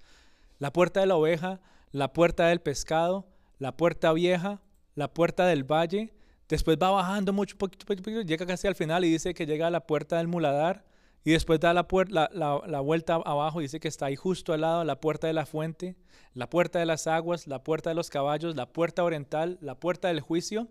La 0.59 0.71
puerta 0.71 0.99
de 0.99 1.07
la 1.07 1.15
oveja, 1.15 1.61
la 1.91 2.13
puerta 2.13 2.45
del 2.45 2.61
pescado, 2.61 3.25
la 3.57 3.75
puerta 3.75 4.13
vieja, 4.13 4.61
la 4.93 5.11
puerta 5.11 5.47
del 5.47 5.63
valle. 5.63 6.13
Después 6.47 6.77
va 6.79 6.91
bajando 6.91 7.33
mucho, 7.33 7.57
poquito, 7.57 7.87
poquito, 7.87 8.21
llega 8.21 8.45
casi 8.45 8.67
al 8.67 8.75
final 8.75 9.03
y 9.03 9.09
dice 9.09 9.33
que 9.33 9.47
llega 9.47 9.65
a 9.65 9.71
la 9.71 9.87
puerta 9.87 10.17
del 10.17 10.27
muladar 10.27 10.85
y 11.25 11.31
después 11.31 11.59
da 11.59 11.73
la, 11.73 11.87
la, 12.09 12.61
la, 12.67 12.79
vuelta 12.79 13.15
abajo, 13.15 13.59
dice 13.59 13.79
que 13.79 13.87
está 13.87 14.05
ahí 14.05 14.15
justo 14.15 14.53
al 14.53 14.61
lado 14.61 14.83
la 14.83 15.01
puerta 15.01 15.25
de 15.25 15.33
la 15.33 15.47
fuente, 15.47 15.95
la 16.35 16.49
puerta 16.51 16.77
de 16.77 16.85
las 16.85 17.07
aguas, 17.07 17.47
la 17.47 17.63
puerta 17.63 17.89
de 17.89 17.95
los 17.95 18.11
caballos, 18.11 18.55
la 18.55 18.71
puerta 18.71 19.03
oriental, 19.03 19.57
la 19.59 19.79
puerta 19.79 20.09
del 20.09 20.21
juicio 20.21 20.67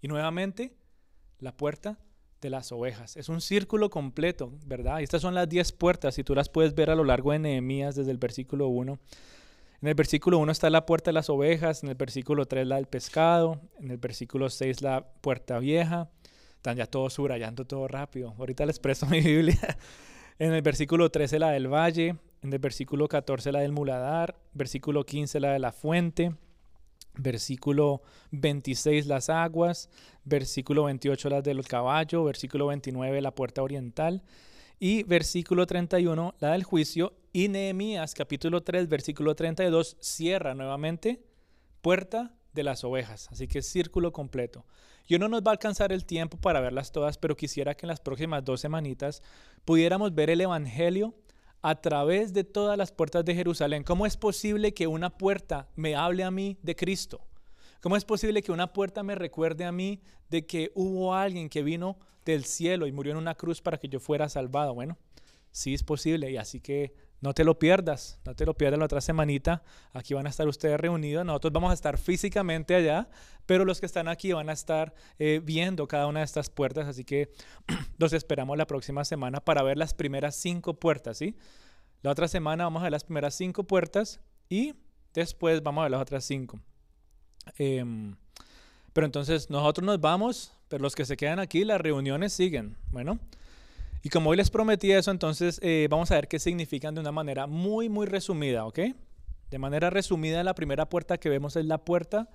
y 0.00 0.06
nuevamente 0.06 0.72
la 1.40 1.56
puerta 1.56 1.98
de 2.40 2.48
las 2.48 2.70
ovejas. 2.70 3.16
Es 3.16 3.28
un 3.28 3.40
círculo 3.40 3.90
completo, 3.90 4.52
¿verdad? 4.64 5.00
Y 5.00 5.02
estas 5.02 5.20
son 5.20 5.34
las 5.34 5.48
10 5.48 5.72
puertas 5.72 6.16
y 6.18 6.22
tú 6.22 6.36
las 6.36 6.48
puedes 6.48 6.76
ver 6.76 6.90
a 6.90 6.94
lo 6.94 7.02
largo 7.02 7.32
de 7.32 7.40
Nehemías 7.40 7.96
desde 7.96 8.12
el 8.12 8.18
versículo 8.18 8.68
1. 8.68 9.00
En 9.80 9.88
el 9.88 9.94
versículo 9.94 10.38
1 10.38 10.52
está 10.52 10.70
la 10.70 10.86
puerta 10.86 11.10
de 11.10 11.14
las 11.14 11.28
ovejas, 11.28 11.82
en 11.82 11.88
el 11.88 11.96
versículo 11.96 12.46
3 12.46 12.66
la 12.68 12.76
del 12.76 12.86
pescado, 12.86 13.60
en 13.80 13.90
el 13.90 13.98
versículo 13.98 14.48
6 14.48 14.82
la 14.82 15.06
puerta 15.20 15.58
vieja, 15.58 16.08
están 16.58 16.76
ya 16.76 16.86
todos 16.86 17.12
subrayando 17.14 17.64
todo 17.64 17.86
rápido. 17.86 18.34
Ahorita 18.36 18.66
les 18.66 18.80
presto 18.80 19.06
mi 19.06 19.20
Biblia. 19.22 19.78
En 20.40 20.52
el 20.52 20.62
versículo 20.62 21.08
13 21.08 21.38
la 21.38 21.50
del 21.50 21.72
valle, 21.72 22.16
en 22.42 22.52
el 22.52 22.58
versículo 22.58 23.08
14 23.08 23.52
la 23.52 23.60
del 23.60 23.72
muladar, 23.72 24.36
versículo 24.54 25.06
15 25.06 25.38
la 25.40 25.52
de 25.52 25.60
la 25.60 25.70
fuente, 25.72 26.34
versículo 27.14 28.02
26 28.32 29.06
las 29.06 29.30
aguas, 29.30 29.88
versículo 30.24 30.84
28 30.84 31.30
las 31.30 31.44
del 31.44 31.64
caballo, 31.64 32.24
versículo 32.24 32.66
29 32.66 33.20
la 33.20 33.34
puerta 33.34 33.62
oriental. 33.62 34.22
Y 34.80 35.04
versículo 35.04 35.66
31 35.66 36.34
la 36.40 36.52
del 36.52 36.64
juicio. 36.64 37.14
Y 37.32 37.48
Nehemías 37.48 38.14
capítulo 38.14 38.62
3 38.64 38.88
versículo 38.88 39.36
32 39.36 39.96
cierra 40.00 40.54
nuevamente 40.54 41.22
puerta 41.82 42.34
de 42.52 42.64
las 42.64 42.82
ovejas, 42.82 43.28
así 43.30 43.46
que 43.46 43.62
círculo 43.62 44.12
completo. 44.12 44.64
Yo 45.08 45.18
no 45.18 45.28
nos 45.28 45.40
va 45.40 45.50
a 45.50 45.52
alcanzar 45.52 45.90
el 45.90 46.04
tiempo 46.04 46.36
para 46.36 46.60
verlas 46.60 46.92
todas, 46.92 47.16
pero 47.16 47.34
quisiera 47.34 47.74
que 47.74 47.86
en 47.86 47.88
las 47.88 48.00
próximas 48.00 48.44
dos 48.44 48.60
semanitas 48.60 49.22
pudiéramos 49.64 50.14
ver 50.14 50.28
el 50.28 50.42
Evangelio 50.42 51.14
a 51.62 51.80
través 51.80 52.34
de 52.34 52.44
todas 52.44 52.76
las 52.76 52.92
puertas 52.92 53.24
de 53.24 53.34
Jerusalén. 53.34 53.84
¿Cómo 53.84 54.04
es 54.04 54.18
posible 54.18 54.74
que 54.74 54.86
una 54.86 55.16
puerta 55.16 55.66
me 55.76 55.96
hable 55.96 56.24
a 56.24 56.30
mí 56.30 56.58
de 56.62 56.76
Cristo? 56.76 57.26
¿Cómo 57.80 57.96
es 57.96 58.04
posible 58.04 58.42
que 58.42 58.52
una 58.52 58.74
puerta 58.74 59.02
me 59.02 59.14
recuerde 59.14 59.64
a 59.64 59.72
mí 59.72 60.02
de 60.28 60.44
que 60.44 60.72
hubo 60.74 61.14
alguien 61.14 61.48
que 61.48 61.62
vino 61.62 61.98
del 62.26 62.44
cielo 62.44 62.86
y 62.86 62.92
murió 62.92 63.12
en 63.12 63.18
una 63.18 63.34
cruz 63.34 63.62
para 63.62 63.78
que 63.78 63.88
yo 63.88 64.00
fuera 64.00 64.28
salvado? 64.28 64.74
Bueno, 64.74 64.98
sí 65.52 65.72
es 65.72 65.82
posible 65.82 66.30
y 66.30 66.36
así 66.36 66.60
que 66.60 66.92
no 67.20 67.34
te 67.34 67.42
lo 67.44 67.58
pierdas, 67.58 68.20
no 68.24 68.34
te 68.34 68.46
lo 68.46 68.54
pierdas 68.54 68.78
la 68.78 68.84
otra 68.84 69.00
semanita. 69.00 69.62
Aquí 69.92 70.14
van 70.14 70.26
a 70.26 70.30
estar 70.30 70.46
ustedes 70.46 70.78
reunidos. 70.78 71.24
Nosotros 71.26 71.52
vamos 71.52 71.72
a 71.72 71.74
estar 71.74 71.98
físicamente 71.98 72.76
allá, 72.76 73.08
pero 73.44 73.64
los 73.64 73.80
que 73.80 73.86
están 73.86 74.06
aquí 74.06 74.32
van 74.32 74.48
a 74.48 74.52
estar 74.52 74.94
eh, 75.18 75.40
viendo 75.42 75.88
cada 75.88 76.06
una 76.06 76.20
de 76.20 76.26
estas 76.26 76.48
puertas. 76.48 76.86
Así 76.86 77.04
que 77.04 77.32
los 77.98 78.12
esperamos 78.12 78.56
la 78.56 78.66
próxima 78.66 79.04
semana 79.04 79.40
para 79.40 79.62
ver 79.62 79.76
las 79.78 79.94
primeras 79.94 80.36
cinco 80.36 80.74
puertas, 80.74 81.18
¿sí? 81.18 81.36
La 82.02 82.12
otra 82.12 82.28
semana 82.28 82.64
vamos 82.64 82.80
a 82.80 82.84
ver 82.84 82.92
las 82.92 83.04
primeras 83.04 83.34
cinco 83.34 83.64
puertas 83.64 84.20
y 84.48 84.74
después 85.12 85.62
vamos 85.62 85.82
a 85.82 85.84
ver 85.84 85.90
las 85.92 86.02
otras 86.02 86.24
cinco. 86.24 86.60
Em, 87.56 88.14
pero 88.92 89.06
entonces 89.06 89.50
nosotros 89.50 89.84
nos 89.84 90.00
vamos, 90.00 90.52
pero 90.68 90.82
los 90.82 90.94
que 90.94 91.04
se 91.04 91.16
quedan 91.16 91.40
aquí, 91.40 91.64
las 91.64 91.80
reuniones 91.80 92.32
siguen. 92.32 92.76
Bueno. 92.92 93.18
Y 94.02 94.10
como 94.10 94.30
hoy 94.30 94.36
les 94.36 94.50
prometí 94.50 94.92
eso, 94.92 95.10
entonces 95.10 95.58
eh, 95.62 95.88
vamos 95.90 96.10
a 96.10 96.14
ver 96.14 96.28
qué 96.28 96.38
significan 96.38 96.94
de 96.94 97.00
una 97.00 97.12
manera 97.12 97.46
muy, 97.46 97.88
muy 97.88 98.06
resumida, 98.06 98.64
¿ok? 98.64 98.78
De 99.50 99.58
manera 99.58 99.90
resumida, 99.90 100.42
la 100.44 100.54
primera 100.54 100.88
puerta 100.88 101.18
que 101.18 101.28
vemos 101.28 101.56
es 101.56 101.64
la 101.64 101.78
puerta 101.78 102.28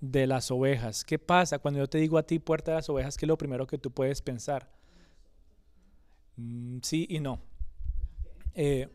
de 0.00 0.26
las 0.26 0.50
ovejas. 0.50 1.04
¿Qué 1.04 1.18
pasa 1.18 1.58
cuando 1.58 1.80
yo 1.80 1.88
te 1.88 1.98
digo 1.98 2.18
a 2.18 2.22
ti 2.22 2.38
puerta 2.38 2.72
de 2.72 2.76
las 2.76 2.88
ovejas? 2.88 3.16
¿Qué 3.16 3.26
es 3.26 3.28
lo 3.28 3.38
primero 3.38 3.66
que 3.66 3.78
tú 3.78 3.90
puedes 3.90 4.22
pensar? 4.22 4.68
Mm, 6.36 6.78
sí 6.82 7.06
y 7.08 7.20
no. 7.20 7.40
Eh, 8.54 8.88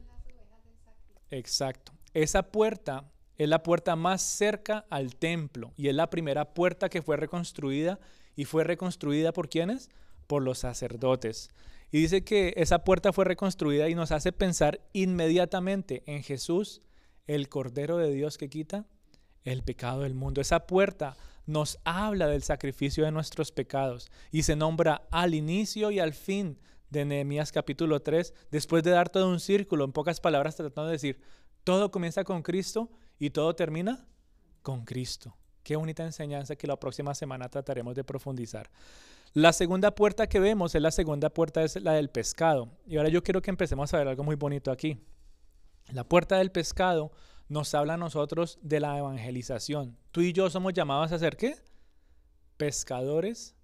exacto. 1.30 1.94
Esa 2.14 2.44
puerta 2.44 3.06
es 3.38 3.48
la 3.50 3.64
puerta 3.64 3.96
más 3.96 4.22
cerca 4.22 4.86
al 4.90 5.16
templo 5.16 5.74
y 5.76 5.90
es 5.90 5.96
la 5.96 6.10
primera 6.10 6.54
puerta 6.54 6.90
que 6.90 7.02
fue 7.02 7.18
reconstruida 7.18 8.00
y 8.36 8.46
fue 8.46 8.64
reconstruida 8.64 9.32
por 9.32 9.50
quienes? 9.50 9.90
Por 10.28 10.42
los 10.42 10.60
sacerdotes. 10.60 11.50
Y 11.92 12.02
dice 12.02 12.24
que 12.24 12.54
esa 12.58 12.84
puerta 12.84 13.14
fue 13.14 13.26
reconstruida 13.26 13.90
y 13.90 13.96
nos 13.96 14.12
hace 14.12 14.32
pensar 14.32 14.82
inmediatamente 14.94 16.04
en 16.08 16.24
Jesús, 16.24 16.82
el 17.28 17.50
Cordero 17.50 17.98
de 17.98 18.12
Dios 18.12 18.38
que 18.38 18.50
quita 18.50 18.86
el 19.44 19.64
pecado 19.64 20.02
del 20.02 20.16
mundo. 20.16 20.42
Esa 20.42 20.68
puerta 20.68 21.16
nos 21.46 21.80
habla 21.84 22.28
del 22.28 22.44
sacrificio 22.44 23.06
de 23.06 23.12
nuestros 23.12 23.52
pecados 23.52 24.12
y 24.32 24.44
se 24.44 24.56
nombra 24.56 25.08
al 25.12 25.36
inicio 25.36 25.92
y 25.92 26.00
al 26.00 26.14
fin 26.14 26.58
de 26.90 27.06
Nehemías 27.06 27.52
capítulo 27.52 28.02
3, 28.02 28.34
después 28.52 28.84
de 28.84 28.92
dar 28.92 29.10
todo 29.10 29.30
un 29.30 29.40
círculo, 29.40 29.86
en 29.86 29.92
pocas 29.92 30.20
palabras 30.20 30.56
tratando 30.56 30.88
de 30.88 30.94
decir, 30.94 31.20
todo 31.64 31.92
comienza 31.92 32.24
con 32.24 32.42
Cristo 32.42 32.90
y 33.20 33.32
todo 33.32 33.56
termina 33.56 34.08
con 34.62 34.86
Cristo. 34.86 35.36
Qué 35.64 35.76
bonita 35.76 36.04
enseñanza 36.04 36.56
que 36.56 36.68
la 36.68 36.80
próxima 36.80 37.16
semana 37.16 37.50
trataremos 37.50 37.96
de 37.96 38.04
profundizar. 38.04 38.70
La 39.36 39.52
segunda 39.52 39.94
puerta 39.94 40.28
que 40.28 40.40
vemos 40.40 40.76
es 40.76 40.82
la 40.82 40.92
segunda 40.92 41.30
puerta, 41.30 41.62
es 41.62 41.76
la 41.82 41.92
del 41.92 42.10
pescado. 42.10 42.70
Y 42.88 42.96
ahora 42.96 43.10
yo 43.10 43.22
quiero 43.22 43.42
que 43.42 43.50
empecemos 43.50 43.94
a 43.94 43.98
ver 43.98 44.08
algo 44.08 44.24
muy 44.24 44.38
bonito 44.38 44.72
aquí. 44.72 44.98
La 45.92 46.06
puerta 46.06 46.38
del 46.38 46.54
pescado 46.54 47.12
nos 47.50 47.76
habla 47.76 47.96
a 47.96 47.98
nosotros 47.98 48.58
de 48.62 48.80
la 48.80 48.98
evangelización. 48.98 49.98
Tú 50.12 50.22
y 50.22 50.32
yo 50.32 50.50
somos 50.50 50.72
llamados 50.72 51.12
a 51.12 51.20
ser 51.20 51.36
qué? 51.36 51.58
Pescadores 52.56 53.58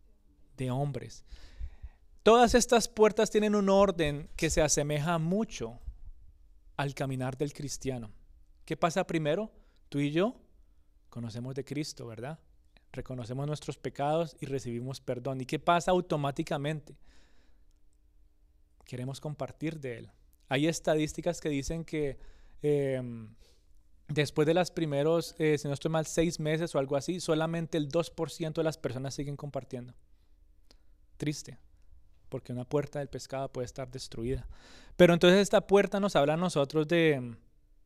de 0.57 0.72
hombres. 0.72 1.24
Todas 2.22 2.53
estas 2.53 2.89
puertas 2.89 3.32
tienen 3.32 3.55
un 3.55 3.69
orden 3.69 4.30
que 4.36 4.49
se 4.49 4.61
asemeja 4.61 5.19
mucho 5.19 5.80
al 6.76 6.93
caminar 6.93 7.38
del 7.38 7.53
cristiano. 7.53 8.11
¿Qué 8.65 8.76
pasa 8.76 9.07
primero? 9.07 9.49
Tú 9.88 9.99
y 9.99 10.11
yo 10.11 10.36
conocemos 11.09 11.55
de 11.55 11.63
Cristo, 11.63 12.07
¿verdad? 12.07 12.39
Reconocemos 12.94 13.48
nuestros 13.48 13.78
pecados 13.78 14.36
y 14.42 14.46
recibimos 14.46 15.00
perdón. 15.00 15.42
¿Y 15.42 15.46
qué 15.46 15.60
pasa 15.60 15.92
automáticamente? 15.92 16.98
Queremos 18.86 19.22
compartir 19.22 19.80
de 19.80 20.00
Él. 20.00 20.12
Hay 20.50 20.68
estadísticas 20.68 21.39
que 21.39 21.48
dicen 21.48 21.86
que 21.86 22.18
em, 22.62 23.34
después 24.10 24.46
de 24.46 24.54
los 24.54 24.72
primeros, 24.72 25.36
eh, 25.39 25.58
si 25.58 25.68
no 25.68 25.74
estoy 25.74 25.92
mal, 25.92 26.06
seis 26.06 26.39
meses 26.39 26.76
o 26.76 26.80
algo 26.80 26.98
así, 26.98 27.22
solamente 27.22 27.78
el 27.78 27.89
2% 27.89 28.54
de 28.54 28.64
las 28.64 28.78
personas 28.78 29.14
siguen 29.14 29.38
compartiendo. 29.38 29.94
Triste, 31.16 31.58
porque 32.28 32.52
una 32.52 32.66
puerta 32.66 33.00
del 33.00 33.08
pescado 33.08 33.52
puede 33.52 33.66
estar 33.66 33.89
destruida. 33.89 34.48
Pero 34.98 35.14
entonces 35.14 35.39
esta 35.39 35.66
puerta 35.68 36.02
nos 36.02 36.18
habla 36.18 36.34
a 36.34 36.38
nosotros 36.38 36.88
de 36.88 37.36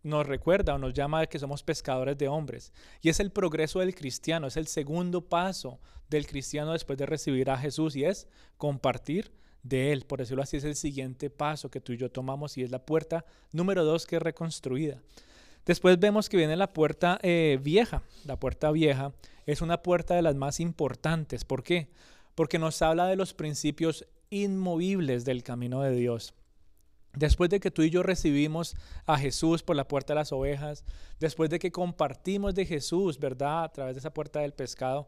nos 0.05 0.27
recuerda 0.27 0.75
o 0.75 0.77
nos 0.77 0.93
llama 0.93 1.21
a 1.21 1.25
que 1.25 1.39
somos 1.39 1.63
pescadores 1.63 2.15
de 2.17 2.27
hombres. 2.27 2.71
Y 3.01 3.09
es 3.09 3.19
el 3.19 3.31
progreso 3.31 3.79
del 3.79 3.95
cristiano, 3.95 4.47
es 4.47 4.55
el 4.55 4.67
segundo 4.67 5.21
paso 5.21 5.79
del 6.09 6.27
cristiano 6.27 6.73
después 6.73 6.99
de 6.99 7.07
recibir 7.07 7.49
a 7.49 7.57
Jesús 7.57 7.95
y 7.95 8.05
es 8.05 8.27
compartir 8.57 9.31
de 9.63 9.91
Él. 9.91 10.05
Por 10.05 10.19
decirlo 10.19 10.43
así, 10.43 10.57
es 10.57 10.63
el 10.63 10.75
siguiente 10.75 11.31
paso 11.31 11.71
que 11.71 11.81
tú 11.81 11.91
y 11.91 11.97
yo 11.97 12.11
tomamos 12.11 12.55
y 12.57 12.61
es 12.61 12.69
la 12.69 12.85
puerta 12.85 13.25
número 13.51 13.83
dos 13.83 14.05
que 14.05 14.17
es 14.17 14.21
reconstruida. 14.21 15.01
Después 15.65 15.99
vemos 15.99 16.29
que 16.29 16.37
viene 16.37 16.55
la 16.55 16.71
puerta 16.71 17.19
eh, 17.23 17.59
vieja. 17.61 18.03
La 18.25 18.39
puerta 18.39 18.69
vieja 18.69 19.11
es 19.47 19.63
una 19.63 19.81
puerta 19.81 20.13
de 20.13 20.21
las 20.21 20.35
más 20.35 20.59
importantes. 20.59 21.45
¿Por 21.45 21.63
qué? 21.63 21.89
Porque 22.35 22.59
nos 22.59 22.83
habla 22.83 23.07
de 23.07 23.15
los 23.15 23.33
principios 23.33 24.05
inmovibles 24.29 25.25
del 25.25 25.41
camino 25.41 25.81
de 25.81 25.95
Dios. 25.95 26.35
Después 27.15 27.49
de 27.49 27.59
que 27.59 27.71
tú 27.71 27.81
y 27.81 27.89
yo 27.89 28.03
recibimos 28.03 28.75
a 29.05 29.17
Jesús 29.17 29.63
por 29.63 29.75
la 29.75 29.87
puerta 29.87 30.13
de 30.13 30.19
las 30.19 30.31
ovejas, 30.31 30.83
después 31.19 31.49
de 31.49 31.59
que 31.59 31.71
compartimos 31.71 32.53
de 32.55 32.65
Jesús, 32.65 33.19
¿verdad? 33.19 33.63
A 33.63 33.71
través 33.71 33.95
de 33.95 33.99
esa 33.99 34.13
puerta 34.13 34.41
del 34.41 34.53
pescado, 34.53 35.07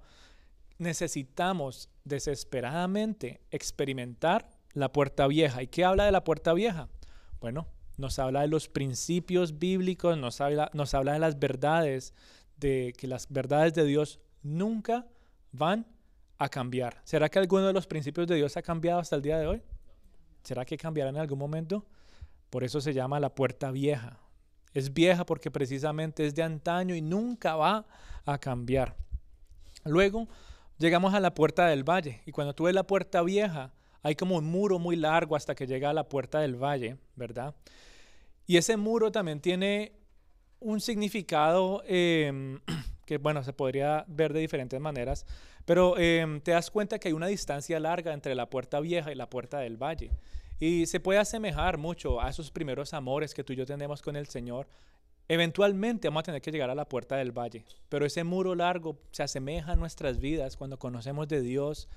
necesitamos 0.78 1.89
desesperadamente 2.03 3.41
experimentar 3.51 4.49
la 4.74 4.91
puerta 4.91 5.28
vieja. 5.28 5.64
¿Y 5.64 5.68
qué 5.68 5.84
habla 5.84 6.05
de 6.05 6.12
la 6.12 6.24
puerta 6.24 6.53
vieja? 6.53 6.88
Bueno, 7.39 7.68
nos 7.97 8.20
habla 8.20 8.41
de 8.41 8.47
los 8.47 8.70
principios 8.70 9.60
bíblicos, 9.60 10.18
nos 10.18 10.39
habla, 10.39 10.70
nos 10.74 10.93
habla 10.93 11.14
de 11.14 11.20
las 11.20 11.39
verdades, 11.39 12.14
de 12.58 12.93
que 12.97 13.08
las 13.08 13.28
verdades 13.30 13.74
de 13.74 13.86
Dios 13.86 14.20
nunca 14.43 15.08
van 15.51 15.86
a 16.38 16.49
cambiar. 16.49 17.01
¿Será 17.03 17.30
que 17.30 17.39
alguno 17.39 17.68
de 17.68 17.74
los 17.74 17.88
principios 17.88 18.28
de 18.28 18.36
Dios 18.36 18.55
ha 18.58 18.62
cambiado 18.62 18.99
hasta 18.99 19.16
el 19.16 19.22
día 19.22 19.38
de 19.39 19.47
hoy? 19.47 19.62
¿Será 20.43 20.64
que 20.64 20.78
cambiará 20.78 21.10
en 21.10 21.18
algún 21.18 21.39
momento? 21.39 21.86
Por 22.50 22.64
eso 22.64 22.82
se 22.82 22.93
llama 22.93 23.20
la 23.20 23.34
puerta 23.34 23.72
vieja. 23.72 24.20
Es 24.74 24.93
vieja 24.93 25.26
porque 25.26 25.52
precisamente 25.52 26.26
es 26.26 26.36
de 26.36 26.43
antaño 26.43 26.95
y 26.95 27.02
nunca 27.02 27.56
va 27.56 27.86
a 28.26 28.38
cambiar. 28.38 28.95
Luego 29.86 30.28
llegamos 30.78 31.14
a 31.14 31.20
la 31.20 31.34
puerta 31.34 31.68
del 31.68 31.84
valle 31.84 32.22
y 32.26 32.32
cuando 32.32 32.54
tú 32.54 32.66
ves 32.66 32.76
la 32.76 32.86
puerta 32.86 33.22
vieja 33.22 33.74
hay 34.04 34.16
como 34.16 34.38
un 34.38 34.45
muro 34.45 34.80
muy 34.80 34.95
largo 34.95 35.36
hasta 35.36 35.56
que 35.56 35.68
llega 35.68 35.89
a 35.89 35.93
la 35.93 36.08
puerta 36.08 36.39
del 36.39 36.56
valle, 36.56 36.98
¿verdad? 37.16 37.56
Y 38.45 38.58
ese 38.58 38.78
muro 38.78 39.12
también 39.12 39.41
tiene 39.41 39.93
un 40.60 40.80
significado 40.80 41.84
em, 41.86 42.60
que, 43.06 43.18
bueno, 43.18 43.43
se 43.43 43.54
podría 43.54 44.06
ver 44.08 44.34
de 44.34 44.39
diferentes 44.39 44.80
maneras, 44.80 45.26
pero 45.66 45.98
em, 45.98 46.39
te 46.41 46.52
das 46.52 46.72
cuenta 46.72 47.00
que 47.00 47.10
hay 47.10 47.14
una 47.14 47.28
distancia 47.28 47.80
larga 47.80 48.14
entre 48.14 48.36
la 48.36 48.50
puerta 48.50 48.80
vieja 48.80 49.12
y 49.12 49.16
la 49.16 49.30
puerta 49.30 49.60
del 49.60 49.78
valle. 49.78 50.12
Y 50.60 50.86
se 50.88 50.99
puede 50.99 51.20
asemejar 51.20 51.78
mucho 51.78 52.22
a 52.22 52.30
esos 52.30 52.51
primeros 52.51 52.93
amores 52.93 53.34
que 53.34 53.43
tú 53.43 53.53
y 53.53 53.58
yo 53.58 53.66
tenemos 53.66 54.01
con 54.01 54.16
el 54.16 54.28
Señor. 54.28 54.68
Eventualmente 55.28 56.08
vamos 56.08 56.22
a 56.22 56.24
tener 56.24 56.41
que 56.41 56.51
llegar 56.51 56.70
a 56.70 56.76
la 56.76 56.88
puerta 56.88 57.18
del 57.18 57.38
valle, 57.38 57.66
pero 57.89 58.05
ese 58.05 58.24
muro 58.24 58.55
largo 58.55 58.97
se 59.12 59.24
asemeja 59.24 59.74
a 59.74 59.76
nuestras 59.76 60.20
vidas 60.20 60.55
cuando 60.55 60.80
conocemos 60.80 61.28
de 61.28 61.41
Dios, 61.41 61.89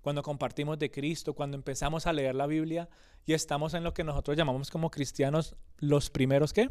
cuando 0.00 0.22
compartimos 0.22 0.78
de 0.78 0.90
Cristo, 0.90 1.34
cuando 1.34 1.56
empezamos 1.56 2.06
a 2.06 2.12
leer 2.12 2.34
la 2.34 2.46
Biblia 2.46 2.88
y 3.26 3.34
estamos 3.34 3.74
en 3.74 3.84
lo 3.84 3.92
que 3.92 4.04
nosotros 4.04 4.36
llamamos 4.36 4.70
como 4.70 4.90
cristianos 4.90 5.54
los 5.78 6.08
primeros 6.08 6.54
qué? 6.54 6.70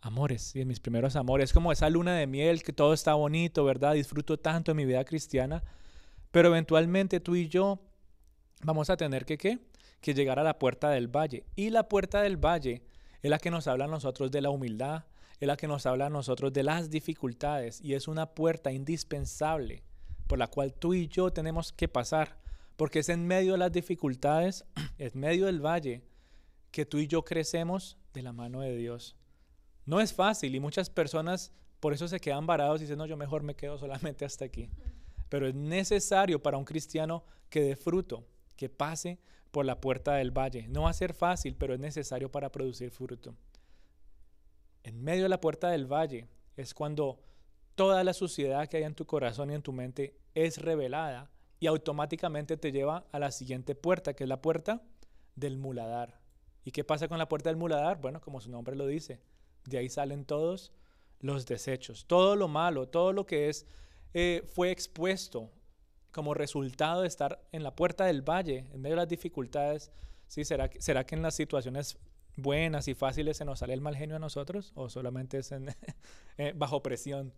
Amores, 0.00 0.54
y 0.56 0.64
mis 0.64 0.80
primeros 0.80 1.16
amores, 1.16 1.52
como 1.52 1.72
esa 1.72 1.88
luna 1.90 2.16
de 2.16 2.26
miel 2.26 2.62
que 2.62 2.72
todo 2.72 2.92
está 2.92 3.14
bonito, 3.14 3.64
¿verdad? 3.64 3.94
Disfruto 3.94 4.38
tanto 4.38 4.72
de 4.72 4.76
mi 4.76 4.84
vida 4.84 5.04
cristiana, 5.04 5.62
pero 6.32 6.48
eventualmente 6.48 7.20
tú 7.20 7.36
y 7.36 7.48
yo 7.48 7.78
vamos 8.62 8.90
a 8.90 8.96
tener 8.96 9.24
que 9.24 9.38
qué? 9.38 9.60
Que 10.00 10.14
llegar 10.14 10.38
a 10.38 10.44
la 10.44 10.58
puerta 10.58 10.90
del 10.90 11.08
valle. 11.08 11.44
Y 11.56 11.70
la 11.70 11.88
puerta 11.88 12.22
del 12.22 12.36
valle 12.36 12.82
es 13.22 13.30
la 13.30 13.38
que 13.38 13.50
nos 13.50 13.66
habla 13.66 13.86
a 13.86 13.88
nosotros 13.88 14.30
de 14.30 14.40
la 14.40 14.50
humildad, 14.50 15.04
es 15.40 15.46
la 15.46 15.56
que 15.56 15.68
nos 15.68 15.86
habla 15.86 16.06
a 16.06 16.10
nosotros 16.10 16.52
de 16.52 16.62
las 16.62 16.90
dificultades 16.90 17.80
y 17.80 17.94
es 17.94 18.08
una 18.08 18.26
puerta 18.26 18.72
indispensable 18.72 19.82
por 20.26 20.38
la 20.38 20.48
cual 20.48 20.74
tú 20.74 20.94
y 20.94 21.08
yo 21.08 21.30
tenemos 21.30 21.72
que 21.72 21.88
pasar, 21.88 22.38
porque 22.76 23.00
es 23.00 23.08
en 23.08 23.26
medio 23.26 23.52
de 23.52 23.58
las 23.58 23.72
dificultades, 23.72 24.64
en 24.98 25.18
medio 25.18 25.46
del 25.46 25.64
valle, 25.64 26.02
que 26.70 26.86
tú 26.86 26.98
y 26.98 27.06
yo 27.06 27.24
crecemos 27.24 27.96
de 28.12 28.22
la 28.22 28.32
mano 28.32 28.60
de 28.60 28.76
Dios. 28.76 29.16
No 29.84 30.00
es 30.00 30.12
fácil 30.12 30.54
y 30.54 30.60
muchas 30.60 30.90
personas 30.90 31.52
por 31.80 31.92
eso 31.92 32.08
se 32.08 32.20
quedan 32.20 32.46
varados 32.46 32.80
y 32.80 32.84
dicen, 32.84 32.98
no, 32.98 33.06
yo 33.06 33.16
mejor 33.16 33.42
me 33.42 33.54
quedo 33.54 33.78
solamente 33.78 34.24
hasta 34.24 34.44
aquí. 34.44 34.68
Pero 35.28 35.46
es 35.46 35.54
necesario 35.54 36.42
para 36.42 36.56
un 36.56 36.64
cristiano 36.64 37.24
que 37.48 37.60
dé 37.60 37.76
fruto, 37.76 38.26
que 38.56 38.68
pase 38.68 39.18
por 39.56 39.64
la 39.64 39.80
puerta 39.80 40.12
del 40.16 40.36
valle. 40.36 40.68
No 40.68 40.82
va 40.82 40.90
a 40.90 40.92
ser 40.92 41.14
fácil, 41.14 41.56
pero 41.56 41.72
es 41.72 41.80
necesario 41.80 42.30
para 42.30 42.52
producir 42.52 42.90
fruto. 42.90 43.34
En 44.82 45.02
medio 45.02 45.22
de 45.22 45.30
la 45.30 45.40
puerta 45.40 45.70
del 45.70 45.90
valle 45.90 46.28
es 46.58 46.74
cuando 46.74 47.22
toda 47.74 48.04
la 48.04 48.12
suciedad 48.12 48.68
que 48.68 48.76
hay 48.76 48.82
en 48.82 48.94
tu 48.94 49.06
corazón 49.06 49.50
y 49.50 49.54
en 49.54 49.62
tu 49.62 49.72
mente 49.72 50.14
es 50.34 50.58
revelada 50.58 51.30
y 51.58 51.68
automáticamente 51.68 52.58
te 52.58 52.70
lleva 52.70 53.06
a 53.12 53.18
la 53.18 53.30
siguiente 53.30 53.74
puerta, 53.74 54.12
que 54.12 54.24
es 54.24 54.28
la 54.28 54.42
puerta 54.42 54.82
del 55.36 55.56
muladar. 55.56 56.20
¿Y 56.62 56.72
qué 56.72 56.84
pasa 56.84 57.08
con 57.08 57.16
la 57.16 57.30
puerta 57.30 57.48
del 57.48 57.56
muladar? 57.56 57.98
Bueno, 57.98 58.20
como 58.20 58.42
su 58.42 58.50
nombre 58.50 58.76
lo 58.76 58.86
dice, 58.86 59.22
de 59.64 59.78
ahí 59.78 59.88
salen 59.88 60.26
todos 60.26 60.74
los 61.20 61.46
desechos, 61.46 62.04
todo 62.06 62.36
lo 62.36 62.46
malo, 62.46 62.90
todo 62.90 63.14
lo 63.14 63.24
que 63.24 63.48
es 63.48 63.64
eh, 64.12 64.42
fue 64.52 64.70
expuesto 64.70 65.50
como 66.16 66.32
resultado 66.32 67.02
de 67.02 67.08
estar 67.08 67.42
en 67.52 67.62
la 67.62 67.76
puerta 67.76 68.06
del 68.06 68.22
valle, 68.22 68.64
en 68.72 68.80
medio 68.80 68.96
de 68.96 69.02
las 69.02 69.08
dificultades, 69.08 69.92
¿sí? 70.28 70.46
¿Será, 70.46 70.70
que, 70.70 70.80
¿será 70.80 71.04
que 71.04 71.14
en 71.14 71.20
las 71.20 71.34
situaciones 71.34 71.98
buenas 72.36 72.88
y 72.88 72.94
fáciles 72.94 73.36
se 73.36 73.44
nos 73.44 73.58
sale 73.58 73.74
el 73.74 73.82
mal 73.82 73.94
genio 73.94 74.16
a 74.16 74.18
nosotros 74.18 74.72
o 74.76 74.88
solamente 74.88 75.36
es 75.36 75.52
eh, 76.38 76.54
bajo 76.56 76.82
presión? 76.82 77.34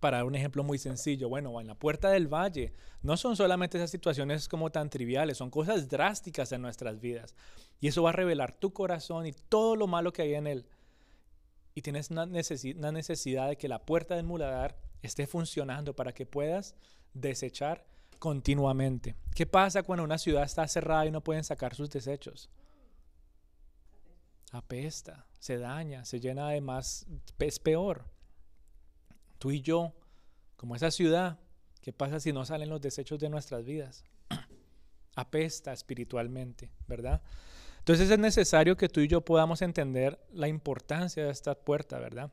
Para 0.00 0.16
dar 0.16 0.26
un 0.26 0.36
ejemplo 0.36 0.64
muy 0.64 0.78
sencillo, 0.78 1.28
bueno, 1.28 1.60
en 1.60 1.66
la 1.66 1.74
puerta 1.74 2.08
del 2.08 2.28
valle 2.32 2.72
no 3.02 3.18
son 3.18 3.36
solamente 3.36 3.76
esas 3.76 3.90
situaciones 3.90 4.48
como 4.48 4.70
tan 4.70 4.88
triviales, 4.88 5.36
son 5.36 5.50
cosas 5.50 5.90
drásticas 5.90 6.50
en 6.52 6.62
nuestras 6.62 6.98
vidas. 6.98 7.34
Y 7.78 7.88
eso 7.88 8.04
va 8.04 8.08
a 8.08 8.14
revelar 8.14 8.52
tu 8.52 8.72
corazón 8.72 9.26
y 9.26 9.32
todo 9.32 9.76
lo 9.76 9.86
malo 9.86 10.14
que 10.14 10.22
hay 10.22 10.32
en 10.32 10.46
él. 10.46 10.66
Y 11.74 11.82
tienes 11.82 12.10
una, 12.10 12.24
una 12.24 12.92
necesidad 12.92 13.50
de 13.50 13.56
que 13.58 13.68
la 13.68 13.84
puerta 13.84 14.16
del 14.16 14.24
muladar 14.24 14.78
esté 15.06 15.26
funcionando 15.26 15.94
para 15.94 16.12
que 16.12 16.26
puedas 16.26 16.74
desechar 17.14 17.84
continuamente. 18.18 19.16
¿Qué 19.34 19.46
pasa 19.46 19.82
cuando 19.82 20.04
una 20.04 20.18
ciudad 20.18 20.44
está 20.44 20.66
cerrada 20.68 21.06
y 21.06 21.10
no 21.10 21.22
pueden 21.22 21.44
sacar 21.44 21.74
sus 21.74 21.90
desechos? 21.90 22.50
Apesta, 24.52 25.26
se 25.38 25.58
daña, 25.58 26.04
se 26.04 26.20
llena 26.20 26.50
de 26.50 26.60
más, 26.60 27.06
es 27.38 27.58
peor. 27.58 28.04
Tú 29.38 29.50
y 29.50 29.60
yo, 29.60 29.92
como 30.56 30.76
esa 30.76 30.90
ciudad, 30.90 31.38
¿qué 31.82 31.92
pasa 31.92 32.20
si 32.20 32.32
no 32.32 32.44
salen 32.44 32.70
los 32.70 32.80
desechos 32.80 33.18
de 33.18 33.28
nuestras 33.28 33.64
vidas? 33.64 34.04
Apesta 35.16 35.72
espiritualmente, 35.72 36.70
¿verdad? 36.86 37.22
Entonces 37.78 38.10
es 38.10 38.18
necesario 38.18 38.76
que 38.76 38.88
tú 38.88 39.00
y 39.00 39.08
yo 39.08 39.20
podamos 39.20 39.62
entender 39.62 40.18
la 40.32 40.48
importancia 40.48 41.24
de 41.24 41.30
esta 41.30 41.54
puerta, 41.54 41.98
¿verdad? 41.98 42.32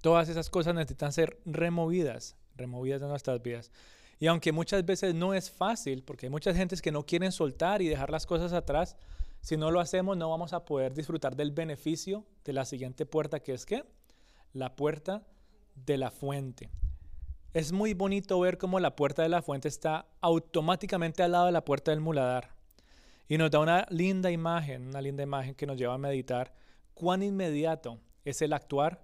Todas 0.00 0.28
esas 0.28 0.48
cosas 0.50 0.74
necesitan 0.74 1.12
ser 1.12 1.40
removidas, 1.44 2.36
removidas 2.56 3.00
de 3.00 3.08
nuestras 3.08 3.42
vidas. 3.42 3.70
Y 4.18 4.26
aunque 4.26 4.52
muchas 4.52 4.84
veces 4.84 5.14
no 5.14 5.34
es 5.34 5.50
fácil, 5.50 6.02
porque 6.02 6.26
hay 6.26 6.30
muchas 6.30 6.56
gentes 6.56 6.82
que 6.82 6.92
no 6.92 7.04
quieren 7.04 7.32
soltar 7.32 7.80
y 7.80 7.88
dejar 7.88 8.10
las 8.10 8.26
cosas 8.26 8.52
atrás, 8.52 8.96
si 9.40 9.56
no 9.56 9.70
lo 9.70 9.80
hacemos 9.80 10.16
no 10.16 10.28
vamos 10.28 10.52
a 10.52 10.64
poder 10.64 10.92
disfrutar 10.92 11.34
del 11.34 11.52
beneficio 11.52 12.26
de 12.44 12.52
la 12.52 12.66
siguiente 12.66 13.06
puerta, 13.06 13.40
que 13.40 13.54
es 13.54 13.64
¿qué? 13.64 13.84
La 14.52 14.76
puerta 14.76 15.22
de 15.74 15.96
la 15.96 16.10
fuente. 16.10 16.68
Es 17.52 17.72
muy 17.72 17.94
bonito 17.94 18.38
ver 18.38 18.58
cómo 18.58 18.78
la 18.78 18.94
puerta 18.94 19.22
de 19.22 19.28
la 19.28 19.42
fuente 19.42 19.68
está 19.68 20.06
automáticamente 20.20 21.22
al 21.22 21.32
lado 21.32 21.46
de 21.46 21.52
la 21.52 21.64
puerta 21.64 21.90
del 21.90 22.00
muladar. 22.00 22.50
Y 23.26 23.38
nos 23.38 23.50
da 23.50 23.60
una 23.60 23.86
linda 23.90 24.30
imagen, 24.30 24.88
una 24.88 25.00
linda 25.00 25.22
imagen 25.22 25.54
que 25.54 25.66
nos 25.66 25.76
lleva 25.76 25.94
a 25.94 25.98
meditar 25.98 26.52
cuán 26.94 27.22
inmediato 27.22 27.98
es 28.24 28.42
el 28.42 28.52
actuar 28.52 29.02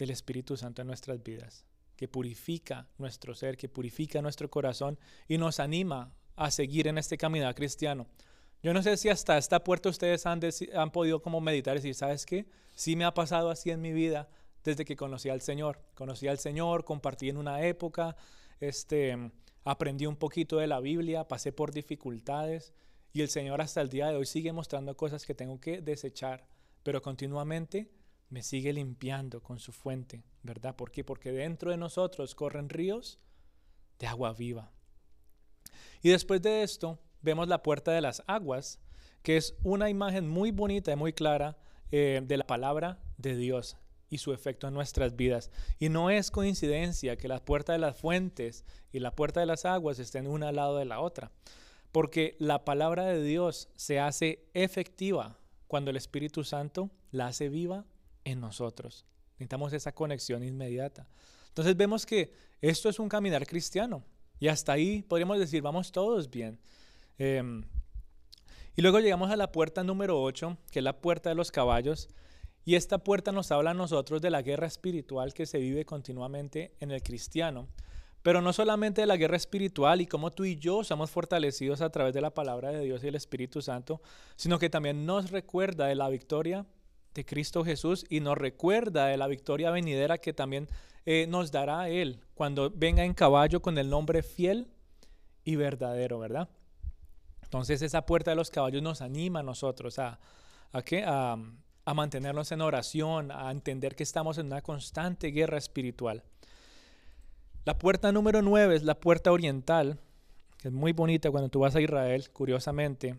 del 0.00 0.10
Espíritu 0.10 0.56
Santo 0.56 0.82
en 0.82 0.88
nuestras 0.88 1.22
vidas, 1.22 1.64
que 1.96 2.08
purifica 2.08 2.88
nuestro 2.98 3.34
ser, 3.34 3.56
que 3.56 3.68
purifica 3.68 4.22
nuestro 4.22 4.50
corazón 4.50 4.98
y 5.28 5.38
nos 5.38 5.60
anima 5.60 6.14
a 6.36 6.50
seguir 6.50 6.88
en 6.88 6.98
este 6.98 7.18
caminar 7.18 7.54
cristiano. 7.54 8.06
Yo 8.62 8.74
no 8.74 8.82
sé 8.82 8.96
si 8.96 9.08
hasta 9.08 9.38
esta 9.38 9.62
puerta 9.62 9.88
ustedes 9.88 10.26
han, 10.26 10.40
han 10.74 10.90
podido 10.90 11.22
como 11.22 11.40
meditar 11.40 11.76
y 11.76 11.80
decir, 11.80 11.94
¿sabes 11.94 12.26
qué? 12.26 12.46
Sí 12.74 12.96
me 12.96 13.04
ha 13.04 13.14
pasado 13.14 13.50
así 13.50 13.70
en 13.70 13.80
mi 13.80 13.92
vida 13.92 14.28
desde 14.64 14.84
que 14.84 14.96
conocí 14.96 15.28
al 15.28 15.42
Señor. 15.42 15.80
Conocí 15.94 16.28
al 16.28 16.38
Señor, 16.38 16.84
compartí 16.84 17.28
en 17.28 17.36
una 17.36 17.62
época, 17.62 18.16
este, 18.58 19.30
aprendí 19.64 20.06
un 20.06 20.16
poquito 20.16 20.58
de 20.58 20.66
la 20.66 20.80
Biblia, 20.80 21.28
pasé 21.28 21.52
por 21.52 21.72
dificultades 21.72 22.72
y 23.12 23.20
el 23.20 23.28
Señor 23.28 23.60
hasta 23.60 23.80
el 23.80 23.88
día 23.88 24.08
de 24.08 24.16
hoy 24.16 24.26
sigue 24.26 24.52
mostrando 24.52 24.96
cosas 24.96 25.26
que 25.26 25.34
tengo 25.34 25.60
que 25.60 25.80
desechar, 25.80 26.46
pero 26.82 27.02
continuamente 27.02 27.90
me 28.30 28.42
sigue 28.42 28.72
limpiando 28.72 29.42
con 29.42 29.58
su 29.58 29.72
fuente, 29.72 30.24
¿verdad? 30.42 30.76
¿Por 30.76 30.92
qué? 30.92 31.04
Porque 31.04 31.32
dentro 31.32 31.72
de 31.72 31.76
nosotros 31.76 32.34
corren 32.34 32.68
ríos 32.68 33.18
de 33.98 34.06
agua 34.06 34.32
viva. 34.32 34.72
Y 36.00 36.10
después 36.10 36.40
de 36.40 36.62
esto, 36.62 36.98
vemos 37.20 37.48
la 37.48 37.62
puerta 37.62 37.92
de 37.92 38.00
las 38.00 38.22
aguas, 38.26 38.80
que 39.22 39.36
es 39.36 39.54
una 39.62 39.90
imagen 39.90 40.28
muy 40.28 40.52
bonita 40.52 40.92
y 40.92 40.96
muy 40.96 41.12
clara 41.12 41.58
eh, 41.90 42.22
de 42.24 42.36
la 42.36 42.46
palabra 42.46 43.02
de 43.18 43.36
Dios 43.36 43.76
y 44.08 44.18
su 44.18 44.32
efecto 44.32 44.68
en 44.68 44.74
nuestras 44.74 45.16
vidas. 45.16 45.50
Y 45.78 45.88
no 45.88 46.08
es 46.08 46.30
coincidencia 46.30 47.16
que 47.16 47.28
la 47.28 47.44
puerta 47.44 47.72
de 47.72 47.78
las 47.78 47.98
fuentes 47.98 48.64
y 48.92 49.00
la 49.00 49.14
puerta 49.14 49.40
de 49.40 49.46
las 49.46 49.64
aguas 49.64 49.98
estén 49.98 50.26
una 50.26 50.48
al 50.48 50.56
lado 50.56 50.78
de 50.78 50.84
la 50.84 51.00
otra, 51.00 51.32
porque 51.92 52.36
la 52.38 52.64
palabra 52.64 53.04
de 53.06 53.22
Dios 53.22 53.68
se 53.74 53.98
hace 53.98 54.48
efectiva 54.54 55.38
cuando 55.66 55.90
el 55.90 55.96
Espíritu 55.96 56.44
Santo 56.44 56.90
la 57.10 57.26
hace 57.26 57.48
viva 57.48 57.84
en 58.24 58.40
nosotros. 58.40 59.06
Necesitamos 59.32 59.72
esa 59.72 59.92
conexión 59.92 60.44
inmediata. 60.44 61.06
Entonces 61.48 61.76
vemos 61.76 62.06
que 62.06 62.32
esto 62.60 62.88
es 62.88 62.98
un 62.98 63.08
caminar 63.08 63.46
cristiano 63.46 64.04
y 64.38 64.48
hasta 64.48 64.72
ahí 64.72 65.02
podríamos 65.02 65.38
decir, 65.38 65.62
vamos 65.62 65.92
todos 65.92 66.30
bien. 66.30 66.58
Em, 67.18 67.62
y 68.74 68.82
luego 68.82 69.00
llegamos 69.00 69.30
a 69.30 69.36
la 69.36 69.52
puerta 69.52 69.84
número 69.84 70.20
8, 70.22 70.56
que 70.70 70.78
es 70.78 70.84
la 70.84 71.00
puerta 71.00 71.28
de 71.28 71.34
los 71.34 71.50
caballos. 71.50 72.08
Y 72.64 72.74
esta 72.74 72.98
puerta 72.98 73.32
nos 73.32 73.50
habla 73.52 73.72
a 73.72 73.74
nosotros 73.74 74.22
de 74.22 74.30
la 74.30 74.42
guerra 74.42 74.66
espiritual 74.66 75.34
que 75.34 75.46
se 75.46 75.58
vive 75.58 75.84
continuamente 75.84 76.74
en 76.80 76.90
el 76.90 77.02
cristiano. 77.02 77.68
Pero 78.22 78.42
no 78.42 78.52
solamente 78.52 79.00
de 79.00 79.06
la 79.06 79.16
guerra 79.16 79.36
espiritual 79.36 80.00
y 80.00 80.06
cómo 80.06 80.30
tú 80.30 80.44
y 80.44 80.56
yo 80.56 80.84
somos 80.84 81.10
fortalecidos 81.10 81.80
a 81.80 81.90
través 81.90 82.14
de 82.14 82.20
la 82.20 82.32
palabra 82.32 82.70
de 82.70 82.84
Dios 82.84 83.02
y 83.02 83.08
el 83.08 83.14
Espíritu 83.14 83.62
Santo, 83.62 84.00
sino 84.36 84.58
que 84.58 84.70
también 84.70 85.06
nos 85.06 85.30
recuerda 85.30 85.86
de 85.86 85.94
la 85.94 86.08
victoria 86.08 86.66
de 87.14 87.24
Cristo 87.24 87.64
Jesús 87.64 88.04
y 88.08 88.20
nos 88.20 88.38
recuerda 88.38 89.06
de 89.06 89.16
la 89.16 89.26
victoria 89.26 89.70
venidera 89.70 90.18
que 90.18 90.32
también 90.32 90.68
eh, 91.06 91.26
nos 91.28 91.50
dará 91.50 91.88
Él 91.88 92.20
cuando 92.34 92.70
venga 92.70 93.04
en 93.04 93.14
caballo 93.14 93.60
con 93.62 93.78
el 93.78 93.90
nombre 93.90 94.22
fiel 94.22 94.68
y 95.44 95.56
verdadero, 95.56 96.18
¿verdad? 96.18 96.48
Entonces 97.42 97.82
esa 97.82 98.06
puerta 98.06 98.30
de 98.30 98.36
los 98.36 98.50
caballos 98.50 98.82
nos 98.82 99.00
anima 99.02 99.40
a 99.40 99.42
nosotros 99.42 99.98
a, 99.98 100.20
a, 100.72 100.82
¿qué? 100.82 101.02
a, 101.04 101.36
a 101.84 101.94
mantenernos 101.94 102.52
en 102.52 102.60
oración, 102.60 103.32
a 103.32 103.50
entender 103.50 103.96
que 103.96 104.04
estamos 104.04 104.38
en 104.38 104.46
una 104.46 104.62
constante 104.62 105.28
guerra 105.28 105.58
espiritual. 105.58 106.22
La 107.64 107.76
puerta 107.78 108.12
número 108.12 108.42
9 108.42 108.76
es 108.76 108.84
la 108.84 108.98
puerta 109.00 109.32
oriental, 109.32 109.98
que 110.58 110.68
es 110.68 110.74
muy 110.74 110.92
bonita 110.92 111.30
cuando 111.30 111.48
tú 111.48 111.60
vas 111.60 111.74
a 111.74 111.80
Israel, 111.80 112.30
curiosamente. 112.30 113.16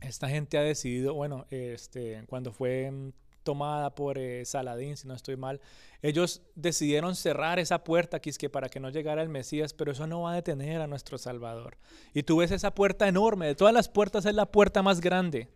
Esta 0.00 0.28
gente 0.28 0.58
ha 0.58 0.62
decidido, 0.62 1.14
bueno, 1.14 1.46
este, 1.50 2.24
cuando 2.28 2.52
fue 2.52 3.12
tomada 3.42 3.94
por 3.94 4.18
eh, 4.18 4.44
Saladín, 4.44 4.96
si 4.96 5.08
no 5.08 5.14
estoy 5.14 5.36
mal, 5.36 5.60
ellos 6.02 6.42
decidieron 6.54 7.16
cerrar 7.16 7.58
esa 7.58 7.84
puerta 7.84 8.20
que 8.20 8.30
es 8.30 8.38
que 8.38 8.50
para 8.50 8.68
que 8.68 8.80
no 8.80 8.90
llegara 8.90 9.22
el 9.22 9.28
Mesías, 9.28 9.74
pero 9.74 9.92
eso 9.92 10.06
no 10.06 10.22
va 10.22 10.32
a 10.32 10.36
detener 10.36 10.80
a 10.80 10.86
nuestro 10.86 11.18
Salvador. 11.18 11.76
Y 12.14 12.22
tú 12.22 12.38
ves 12.38 12.50
esa 12.50 12.74
puerta 12.74 13.08
enorme, 13.08 13.46
de 13.46 13.54
todas 13.54 13.74
las 13.74 13.88
puertas 13.88 14.26
es 14.26 14.34
la 14.34 14.46
puerta 14.46 14.82
más 14.82 15.00
grande. 15.00 15.48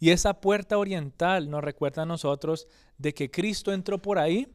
Y 0.00 0.10
esa 0.10 0.40
puerta 0.40 0.76
oriental 0.76 1.50
nos 1.50 1.64
recuerda 1.64 2.02
a 2.02 2.06
nosotros 2.06 2.66
de 2.98 3.14
que 3.14 3.30
Cristo 3.30 3.72
entró 3.72 3.98
por 3.98 4.18
ahí 4.18 4.48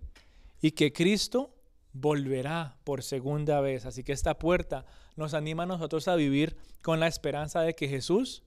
y 0.62 0.72
que 0.72 0.92
Cristo 0.92 1.56
volverá 1.94 2.78
por 2.84 3.04
segunda 3.04 3.62
vez. 3.62 3.86
Así 3.86 4.04
que 4.04 4.12
esta 4.12 4.38
puerta 4.38 4.86
nos 5.16 5.34
anima 5.34 5.64
a 5.64 5.68
nosotros 5.68 6.08
a 6.08 6.16
vivir 6.16 6.58
con 6.82 7.00
la 7.00 7.08
esperanza 7.08 7.62
de 7.62 7.74
que 7.74 7.88
Jesús 7.88 8.44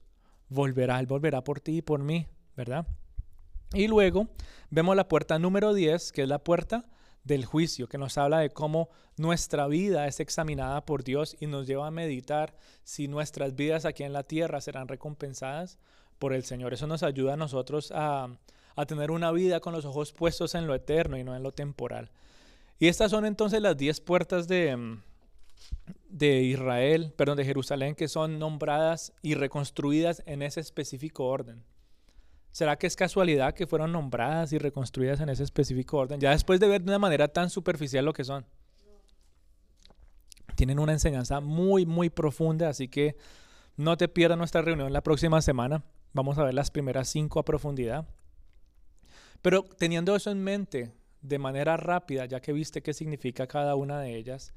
volverá. 0.49 0.99
Él 0.99 1.07
volverá 1.07 1.43
por 1.43 1.59
ti 1.59 1.77
y 1.77 1.81
por 1.81 2.01
mí, 2.01 2.27
¿verdad? 2.55 2.85
Y 3.73 3.87
luego 3.87 4.27
vemos 4.69 4.95
la 4.95 5.07
puerta 5.07 5.39
número 5.39 5.73
10, 5.73 6.11
que 6.11 6.23
es 6.23 6.27
la 6.27 6.39
puerta 6.39 6.85
del 7.23 7.45
juicio, 7.45 7.87
que 7.87 7.97
nos 7.97 8.17
habla 8.17 8.39
de 8.39 8.49
cómo 8.49 8.89
nuestra 9.17 9.67
vida 9.67 10.07
es 10.07 10.19
examinada 10.19 10.85
por 10.85 11.03
Dios 11.03 11.35
y 11.39 11.47
nos 11.47 11.67
lleva 11.67 11.87
a 11.87 11.91
meditar 11.91 12.55
si 12.83 13.07
nuestras 13.07 13.55
vidas 13.55 13.85
aquí 13.85 14.03
en 14.03 14.13
la 14.13 14.23
tierra 14.23 14.61
serán 14.61 14.87
recompensadas 14.87 15.77
por 16.19 16.33
el 16.33 16.43
Señor. 16.43 16.73
Eso 16.73 16.87
nos 16.87 17.03
ayuda 17.03 17.33
a 17.33 17.37
nosotros 17.37 17.91
a, 17.95 18.29
tener 18.87 19.11
una 19.11 19.31
vida 19.31 19.59
con 19.59 19.73
los 19.73 19.85
ojos 19.85 20.11
puestos 20.11 20.55
en 20.55 20.67
lo 20.67 20.75
eterno 20.75 21.17
y 21.17 21.23
no 21.23 21.35
en 21.35 21.43
lo 21.43 21.51
temporal. 21.51 22.11
Y 22.79 22.87
estas 22.87 23.11
son 23.11 23.25
entonces 23.25 23.61
las 23.61 23.77
diez 23.77 24.01
puertas 24.01 24.47
de, 24.47 24.97
de 26.09 26.41
Israel, 26.41 27.13
perdón, 27.15 27.37
de 27.37 27.45
Jerusalén, 27.45 27.95
que 27.95 28.07
son 28.07 28.39
nombradas 28.39 29.13
y 29.21 29.33
reconstruidas 29.33 30.21
en 30.25 30.41
ese 30.41 30.59
específico 30.59 31.25
orden. 31.25 31.63
¿Será 32.51 32.77
que 32.77 32.85
es 32.85 32.95
casualidad 32.95 33.55
que 33.55 33.65
fueron 33.65 33.91
nombradas 33.91 34.53
y 34.53 34.59
reconstruidas 34.59 35.19
en 35.21 35.29
ese 35.29 35.43
específico 35.43 35.97
orden? 35.97 36.19
Ya 36.19 36.29
después 36.29 36.59
de 36.59 36.67
ver 36.67 36.83
de 36.83 36.91
una 36.91 36.99
manera 36.99 37.27
tan 37.27 37.49
superficial 37.49 38.05
lo 38.05 38.13
que 38.13 38.23
son. 38.23 38.45
Tienen 40.55 40.77
una 40.77 40.91
enseñanza 40.93 41.39
muy, 41.39 41.87
muy 41.87 42.11
profunda, 42.11 42.69
así 42.69 42.87
que 42.87 43.15
no 43.75 43.97
te 43.97 44.07
pierdas 44.07 44.37
nuestra 44.37 44.61
reunión 44.61 44.93
la 44.93 45.01
próxima 45.01 45.41
semana. 45.41 45.83
Vamos 46.13 46.37
a 46.37 46.43
ver 46.43 46.53
las 46.53 46.69
primeras 46.69 47.09
cinco 47.09 47.39
a 47.39 47.45
profundidad. 47.45 48.07
Pero 49.41 49.63
teniendo 49.63 50.15
eso 50.15 50.29
en 50.29 50.43
mente, 50.43 50.93
de 51.23 51.39
manera 51.39 51.75
rápida, 51.75 52.25
ya 52.27 52.39
que 52.39 52.53
viste 52.53 52.83
qué 52.83 52.93
significa 52.93 53.47
cada 53.47 53.73
una 53.73 53.99
de 53.99 54.15
ellas, 54.15 54.53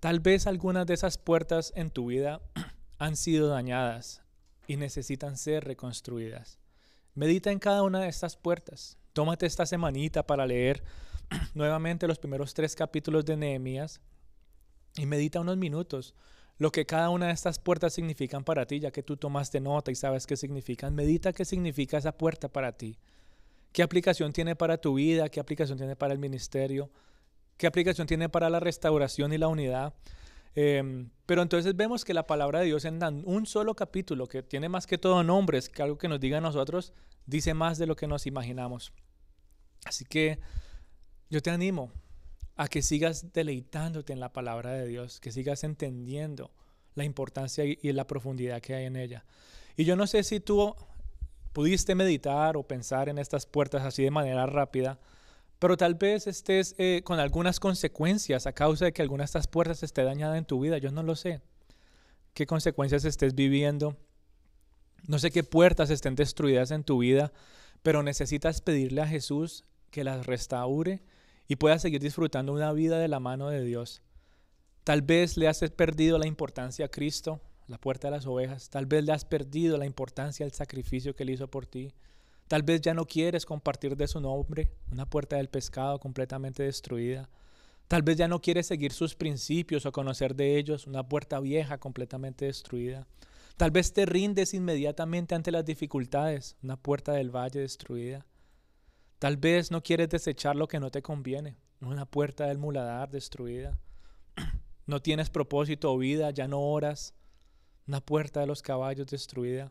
tal 0.00 0.20
vez 0.20 0.46
algunas 0.46 0.86
de 0.86 0.94
esas 0.94 1.18
puertas 1.18 1.72
en 1.76 1.90
tu 1.90 2.06
vida 2.06 2.40
han 2.98 3.16
sido 3.16 3.48
dañadas 3.48 4.22
y 4.66 4.76
necesitan 4.76 5.36
ser 5.36 5.64
reconstruidas. 5.64 6.58
Medita 7.14 7.50
en 7.50 7.58
cada 7.58 7.82
una 7.82 8.00
de 8.00 8.08
estas 8.08 8.36
puertas. 8.36 8.98
Tómate 9.12 9.46
esta 9.46 9.66
semanita 9.66 10.26
para 10.26 10.46
leer 10.46 10.82
nuevamente 11.54 12.08
los 12.08 12.18
primeros 12.18 12.54
tres 12.54 12.74
capítulos 12.74 13.24
de 13.24 13.36
Nehemías 13.36 14.00
y 14.96 15.06
medita 15.06 15.40
unos 15.40 15.56
minutos 15.56 16.14
lo 16.60 16.70
que 16.70 16.84
cada 16.84 17.08
una 17.08 17.28
de 17.28 17.32
estas 17.32 17.58
puertas 17.58 17.94
significan 17.94 18.44
para 18.44 18.66
ti, 18.66 18.80
ya 18.80 18.90
que 18.90 19.02
tú 19.02 19.16
tomaste 19.16 19.60
nota 19.60 19.90
y 19.90 19.94
sabes 19.94 20.26
qué 20.26 20.36
significan. 20.36 20.94
Medita 20.94 21.32
qué 21.32 21.46
significa 21.46 21.96
esa 21.96 22.12
puerta 22.12 22.48
para 22.48 22.72
ti. 22.72 22.98
¿Qué 23.72 23.82
aplicación 23.82 24.34
tiene 24.34 24.54
para 24.56 24.76
tu 24.76 24.92
vida? 24.92 25.30
¿Qué 25.30 25.40
aplicación 25.40 25.78
tiene 25.78 25.96
para 25.96 26.12
el 26.12 26.18
ministerio? 26.18 26.90
¿Qué 27.60 27.66
aplicación 27.66 28.06
tiene 28.06 28.30
para 28.30 28.48
la 28.48 28.58
restauración 28.58 29.34
y 29.34 29.36
la 29.36 29.46
unidad? 29.46 29.92
Em, 30.54 31.10
pero 31.26 31.42
entonces 31.42 31.76
vemos 31.76 32.06
que 32.06 32.14
la 32.14 32.26
palabra 32.26 32.60
de 32.60 32.64
Dios 32.64 32.86
en 32.86 32.98
un 33.26 33.44
solo 33.44 33.76
capítulo, 33.76 34.28
que 34.28 34.42
tiene 34.42 34.70
más 34.70 34.86
que 34.86 34.96
todo 34.96 35.22
nombres, 35.22 35.68
que 35.68 35.82
algo 35.82 35.98
que 35.98 36.08
nos 36.08 36.20
diga 36.20 36.40
nosotros, 36.40 36.94
dice 37.26 37.52
más 37.52 37.76
de 37.76 37.86
lo 37.86 37.96
que 37.96 38.06
nos 38.06 38.26
imaginamos. 38.26 38.94
Así 39.84 40.06
que 40.06 40.38
yo 41.28 41.42
te 41.42 41.50
animo 41.50 41.92
a 42.56 42.66
que 42.66 42.80
sigas 42.80 43.30
deleitándote 43.34 44.14
en 44.14 44.20
la 44.20 44.32
palabra 44.32 44.72
de 44.72 44.86
Dios, 44.86 45.20
que 45.20 45.30
sigas 45.30 45.62
entendiendo 45.62 46.52
la 46.94 47.04
importancia 47.04 47.66
y, 47.66 47.76
la 47.92 48.06
profundidad 48.06 48.62
que 48.62 48.74
hay 48.74 48.86
en 48.86 48.96
ella. 48.96 49.26
Y 49.76 49.84
yo 49.84 49.96
no 49.96 50.06
sé 50.06 50.22
si 50.22 50.40
tú 50.40 50.74
pudiste 51.52 51.94
meditar 51.94 52.56
o 52.56 52.62
pensar 52.62 53.10
en 53.10 53.18
estas 53.18 53.44
puertas 53.44 53.82
así 53.82 54.02
de 54.02 54.10
manera 54.10 54.46
rápida, 54.46 54.98
pero 55.60 55.76
tal 55.76 55.94
vez 55.94 56.26
estés 56.26 56.74
eh, 56.78 57.02
con 57.04 57.20
algunas 57.20 57.60
consecuencias 57.60 58.46
a 58.46 58.52
causa 58.52 58.86
de 58.86 58.92
que 58.92 59.02
alguna 59.02 59.22
de 59.22 59.26
estas 59.26 59.46
puertas 59.46 59.82
esté 59.82 60.02
dañada 60.02 60.38
en 60.38 60.46
tu 60.46 60.58
vida. 60.58 60.78
Yo 60.78 60.90
no 60.90 61.02
lo 61.02 61.14
sé. 61.14 61.42
¿Qué 62.32 62.46
consecuencias 62.46 63.04
estés 63.04 63.34
viviendo? 63.34 63.94
No 65.06 65.18
sé 65.18 65.30
qué 65.30 65.44
puertas 65.44 65.90
estén 65.90 66.14
destruidas 66.14 66.70
en 66.70 66.82
tu 66.82 66.98
vida, 66.98 67.30
pero 67.82 68.02
necesitas 68.02 68.62
pedirle 68.62 69.02
a 69.02 69.06
Jesús 69.06 69.64
que 69.90 70.02
las 70.02 70.24
restaure 70.24 71.02
y 71.46 71.56
puedas 71.56 71.82
seguir 71.82 72.00
disfrutando 72.00 72.54
una 72.54 72.72
vida 72.72 72.98
de 72.98 73.08
la 73.08 73.20
mano 73.20 73.50
de 73.50 73.62
Dios. 73.62 74.00
Tal 74.82 75.02
vez 75.02 75.36
le 75.36 75.46
has 75.46 75.60
perdido 75.76 76.16
la 76.16 76.26
importancia 76.26 76.86
a 76.86 76.90
Cristo, 76.90 77.42
la 77.66 77.76
puerta 77.76 78.08
de 78.08 78.12
las 78.12 78.26
ovejas. 78.26 78.70
Tal 78.70 78.86
vez 78.86 79.04
le 79.04 79.12
has 79.12 79.26
perdido 79.26 79.76
la 79.76 79.84
importancia 79.84 80.46
al 80.46 80.52
sacrificio 80.52 81.14
que 81.14 81.24
Él 81.24 81.30
hizo 81.30 81.48
por 81.48 81.66
ti. 81.66 81.92
Tal 82.50 82.64
vez 82.64 82.80
ya 82.80 82.94
no 82.94 83.06
quieres 83.06 83.46
compartir 83.46 83.96
de 83.96 84.08
su 84.08 84.20
nombre, 84.20 84.72
una 84.90 85.08
puerta 85.08 85.36
del 85.36 85.48
pescado 85.48 86.00
completamente 86.00 86.64
destruida. 86.64 87.30
Tal 87.86 88.02
vez 88.02 88.16
ya 88.16 88.26
no 88.26 88.40
quieres 88.42 88.66
seguir 88.66 88.90
sus 88.92 89.14
principios 89.14 89.86
o 89.86 89.92
conocer 89.92 90.34
de 90.34 90.58
ellos, 90.58 90.88
una 90.88 91.08
puerta 91.08 91.38
vieja 91.38 91.78
completamente 91.78 92.46
destruida. 92.46 93.06
Tal 93.56 93.70
vez 93.70 93.92
te 93.92 94.04
rindes 94.04 94.52
inmediatamente 94.52 95.36
ante 95.36 95.52
las 95.52 95.64
dificultades, 95.64 96.56
una 96.60 96.76
puerta 96.76 97.12
del 97.12 97.30
valle 97.30 97.60
destruida. 97.60 98.26
Tal 99.20 99.36
vez 99.36 99.70
no 99.70 99.84
quieres 99.84 100.08
desechar 100.08 100.56
lo 100.56 100.66
que 100.66 100.80
no 100.80 100.90
te 100.90 101.02
conviene, 101.02 101.56
una 101.80 102.04
puerta 102.04 102.46
del 102.46 102.58
muladar 102.58 103.10
destruida. 103.10 103.78
No 104.86 105.00
tienes 105.00 105.30
propósito 105.30 105.92
o 105.92 105.98
vida, 105.98 106.32
ya 106.32 106.48
no 106.48 106.58
oras, 106.58 107.14
una 107.86 108.00
puerta 108.00 108.40
de 108.40 108.48
los 108.48 108.60
caballos 108.60 109.06
destruida. 109.06 109.70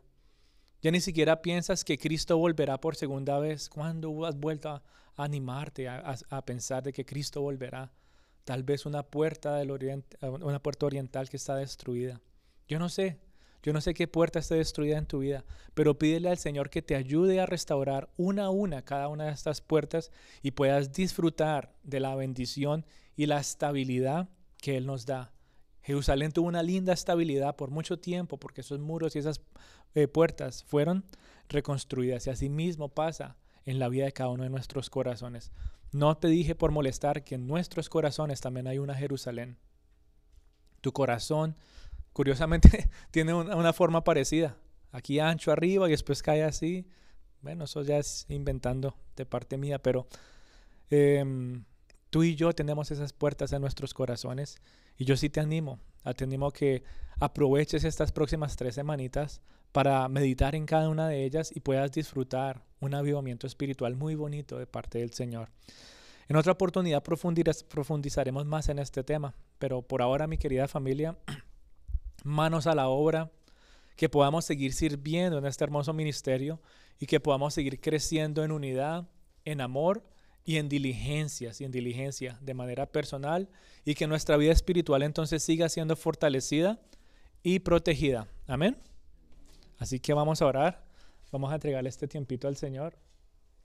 Ya 0.82 0.90
ni 0.90 1.00
siquiera 1.00 1.42
piensas 1.42 1.84
que 1.84 1.98
Cristo 1.98 2.38
volverá 2.38 2.80
por 2.80 2.96
segunda 2.96 3.38
vez. 3.38 3.68
¿Cuándo 3.68 4.24
has 4.24 4.38
vuelto 4.38 4.70
a 4.70 4.82
animarte, 5.16 5.88
a, 5.88 6.44
pensar 6.46 6.82
de 6.82 6.92
que 6.92 7.04
Cristo 7.04 7.42
volverá? 7.42 7.92
Tal 8.44 8.62
vez 8.62 8.86
una 8.86 9.02
puerta, 9.02 9.56
del 9.56 9.70
una 10.22 10.62
puerta 10.62 10.86
oriental 10.86 11.28
que 11.28 11.36
está 11.36 11.54
destruida. 11.56 12.20
Yo 12.66 12.78
no 12.78 12.88
sé, 12.88 13.18
yo 13.62 13.74
no 13.74 13.82
sé 13.82 13.92
qué 13.92 14.08
puerta 14.08 14.38
esté 14.38 14.54
destruida 14.54 14.96
en 14.96 15.04
tu 15.04 15.18
vida, 15.18 15.44
pero 15.74 15.98
pídele 15.98 16.30
al 16.30 16.38
Señor 16.38 16.70
que 16.70 16.80
te 16.80 16.96
ayude 16.96 17.40
a 17.40 17.46
restaurar 17.46 18.08
una 18.16 18.46
a 18.46 18.50
una 18.50 18.82
cada 18.82 19.08
una 19.08 19.26
de 19.26 19.32
estas 19.32 19.60
puertas 19.60 20.10
y 20.40 20.52
puedas 20.52 20.92
disfrutar 20.92 21.74
de 21.82 22.00
la 22.00 22.14
bendición 22.14 22.86
y 23.16 23.26
la 23.26 23.38
estabilidad 23.38 24.30
que 24.56 24.78
Él 24.78 24.86
nos 24.86 25.04
da. 25.04 25.32
Jerusalén 25.82 26.32
tuvo 26.32 26.48
una 26.48 26.62
linda 26.62 26.92
estabilidad 26.92 27.56
por 27.56 27.70
mucho 27.70 27.98
tiempo 27.98 28.38
porque 28.38 28.60
esos 28.60 28.80
muros 28.80 29.16
y 29.16 29.20
esas 29.20 29.40
eh, 29.94 30.08
puertas 30.08 30.64
fueron 30.64 31.04
reconstruidas 31.48 32.26
y 32.26 32.30
así 32.30 32.48
mismo 32.48 32.88
pasa 32.88 33.36
en 33.64 33.78
la 33.78 33.88
vida 33.88 34.04
de 34.04 34.12
cada 34.12 34.30
uno 34.30 34.44
de 34.44 34.50
nuestros 34.50 34.90
corazones. 34.90 35.52
No 35.92 36.16
te 36.16 36.28
dije 36.28 36.54
por 36.54 36.70
molestar 36.70 37.24
que 37.24 37.34
en 37.34 37.46
nuestros 37.46 37.88
corazones 37.88 38.40
también 38.40 38.66
hay 38.66 38.78
una 38.78 38.94
Jerusalén. 38.94 39.58
Tu 40.80 40.92
corazón 40.92 41.56
Curiosamente 42.12 42.88
tiene 43.10 43.34
una, 43.34 43.72
forma 43.72 44.04
parecida. 44.04 44.56
Aquí 44.92 45.20
ancho 45.20 45.52
arriba 45.52 45.86
y 45.88 45.92
después 45.92 46.22
cae 46.22 46.42
así. 46.42 46.86
Bueno, 47.42 47.64
eso 47.64 47.82
ya 47.82 47.98
es 47.98 48.26
inventando 48.28 48.96
de 49.16 49.24
parte 49.24 49.56
mía, 49.56 49.80
pero 49.80 50.06
em, 50.90 51.64
tú 52.10 52.22
y 52.22 52.34
yo 52.34 52.52
tenemos 52.52 52.90
esas 52.90 53.12
puertas 53.12 53.52
en 53.52 53.62
nuestros 53.62 53.94
corazones 53.94 54.58
y 55.00 55.06
yo 55.06 55.16
sí 55.16 55.30
te 55.30 55.40
animo, 55.40 55.80
te 56.14 56.24
animo 56.24 56.50
que 56.50 56.82
aproveches 57.20 57.84
estas 57.84 58.12
próximas 58.12 58.54
tres 58.56 58.74
semanitas 58.74 59.40
para 59.72 60.06
meditar 60.08 60.54
en 60.54 60.66
cada 60.66 60.90
una 60.90 61.08
de 61.08 61.24
ellas 61.24 61.56
y 61.56 61.60
puedas 61.60 61.90
disfrutar 61.90 62.62
un 62.80 62.92
avivamiento 62.94 63.46
espiritual 63.46 63.96
muy 63.96 64.14
bonito 64.14 64.58
de 64.58 64.66
parte 64.66 64.98
del 64.98 65.14
Señor. 65.14 65.48
En 66.28 66.36
otra 66.36 66.52
oportunidad 66.52 67.02
profundizaremos 67.02 68.44
más 68.44 68.68
en 68.68 68.78
este 68.78 69.02
tema, 69.02 69.34
pero 69.58 69.80
por 69.80 70.02
ahora 70.02 70.26
mi 70.26 70.36
querida 70.36 70.68
familia, 70.68 71.16
manos 72.22 72.66
a 72.66 72.74
la 72.74 72.88
obra, 72.88 73.30
que 73.96 74.10
podamos 74.10 74.44
seguir 74.44 74.74
sirviendo 74.74 75.38
en 75.38 75.46
este 75.46 75.64
hermoso 75.64 75.94
ministerio 75.94 76.60
y 76.98 77.06
que 77.06 77.20
podamos 77.20 77.54
seguir 77.54 77.80
creciendo 77.80 78.44
en 78.44 78.52
unidad, 78.52 79.08
en 79.46 79.62
amor 79.62 80.04
y 80.44 80.56
en 80.56 80.68
diligencias 80.68 81.60
y 81.60 81.64
en 81.64 81.70
diligencia 81.70 82.38
de 82.40 82.54
manera 82.54 82.86
personal 82.86 83.48
y 83.84 83.94
que 83.94 84.06
nuestra 84.06 84.36
vida 84.36 84.52
espiritual 84.52 85.02
entonces 85.02 85.42
siga 85.42 85.68
siendo 85.68 85.96
fortalecida 85.96 86.80
y 87.42 87.60
protegida. 87.60 88.26
Amén. 88.46 88.76
Así 89.78 89.98
que 90.00 90.12
vamos 90.12 90.42
a 90.42 90.46
orar, 90.46 90.84
vamos 91.30 91.50
a 91.52 91.54
entregarle 91.54 91.88
este 91.88 92.08
tiempito 92.08 92.48
al 92.48 92.56
Señor. 92.56 92.98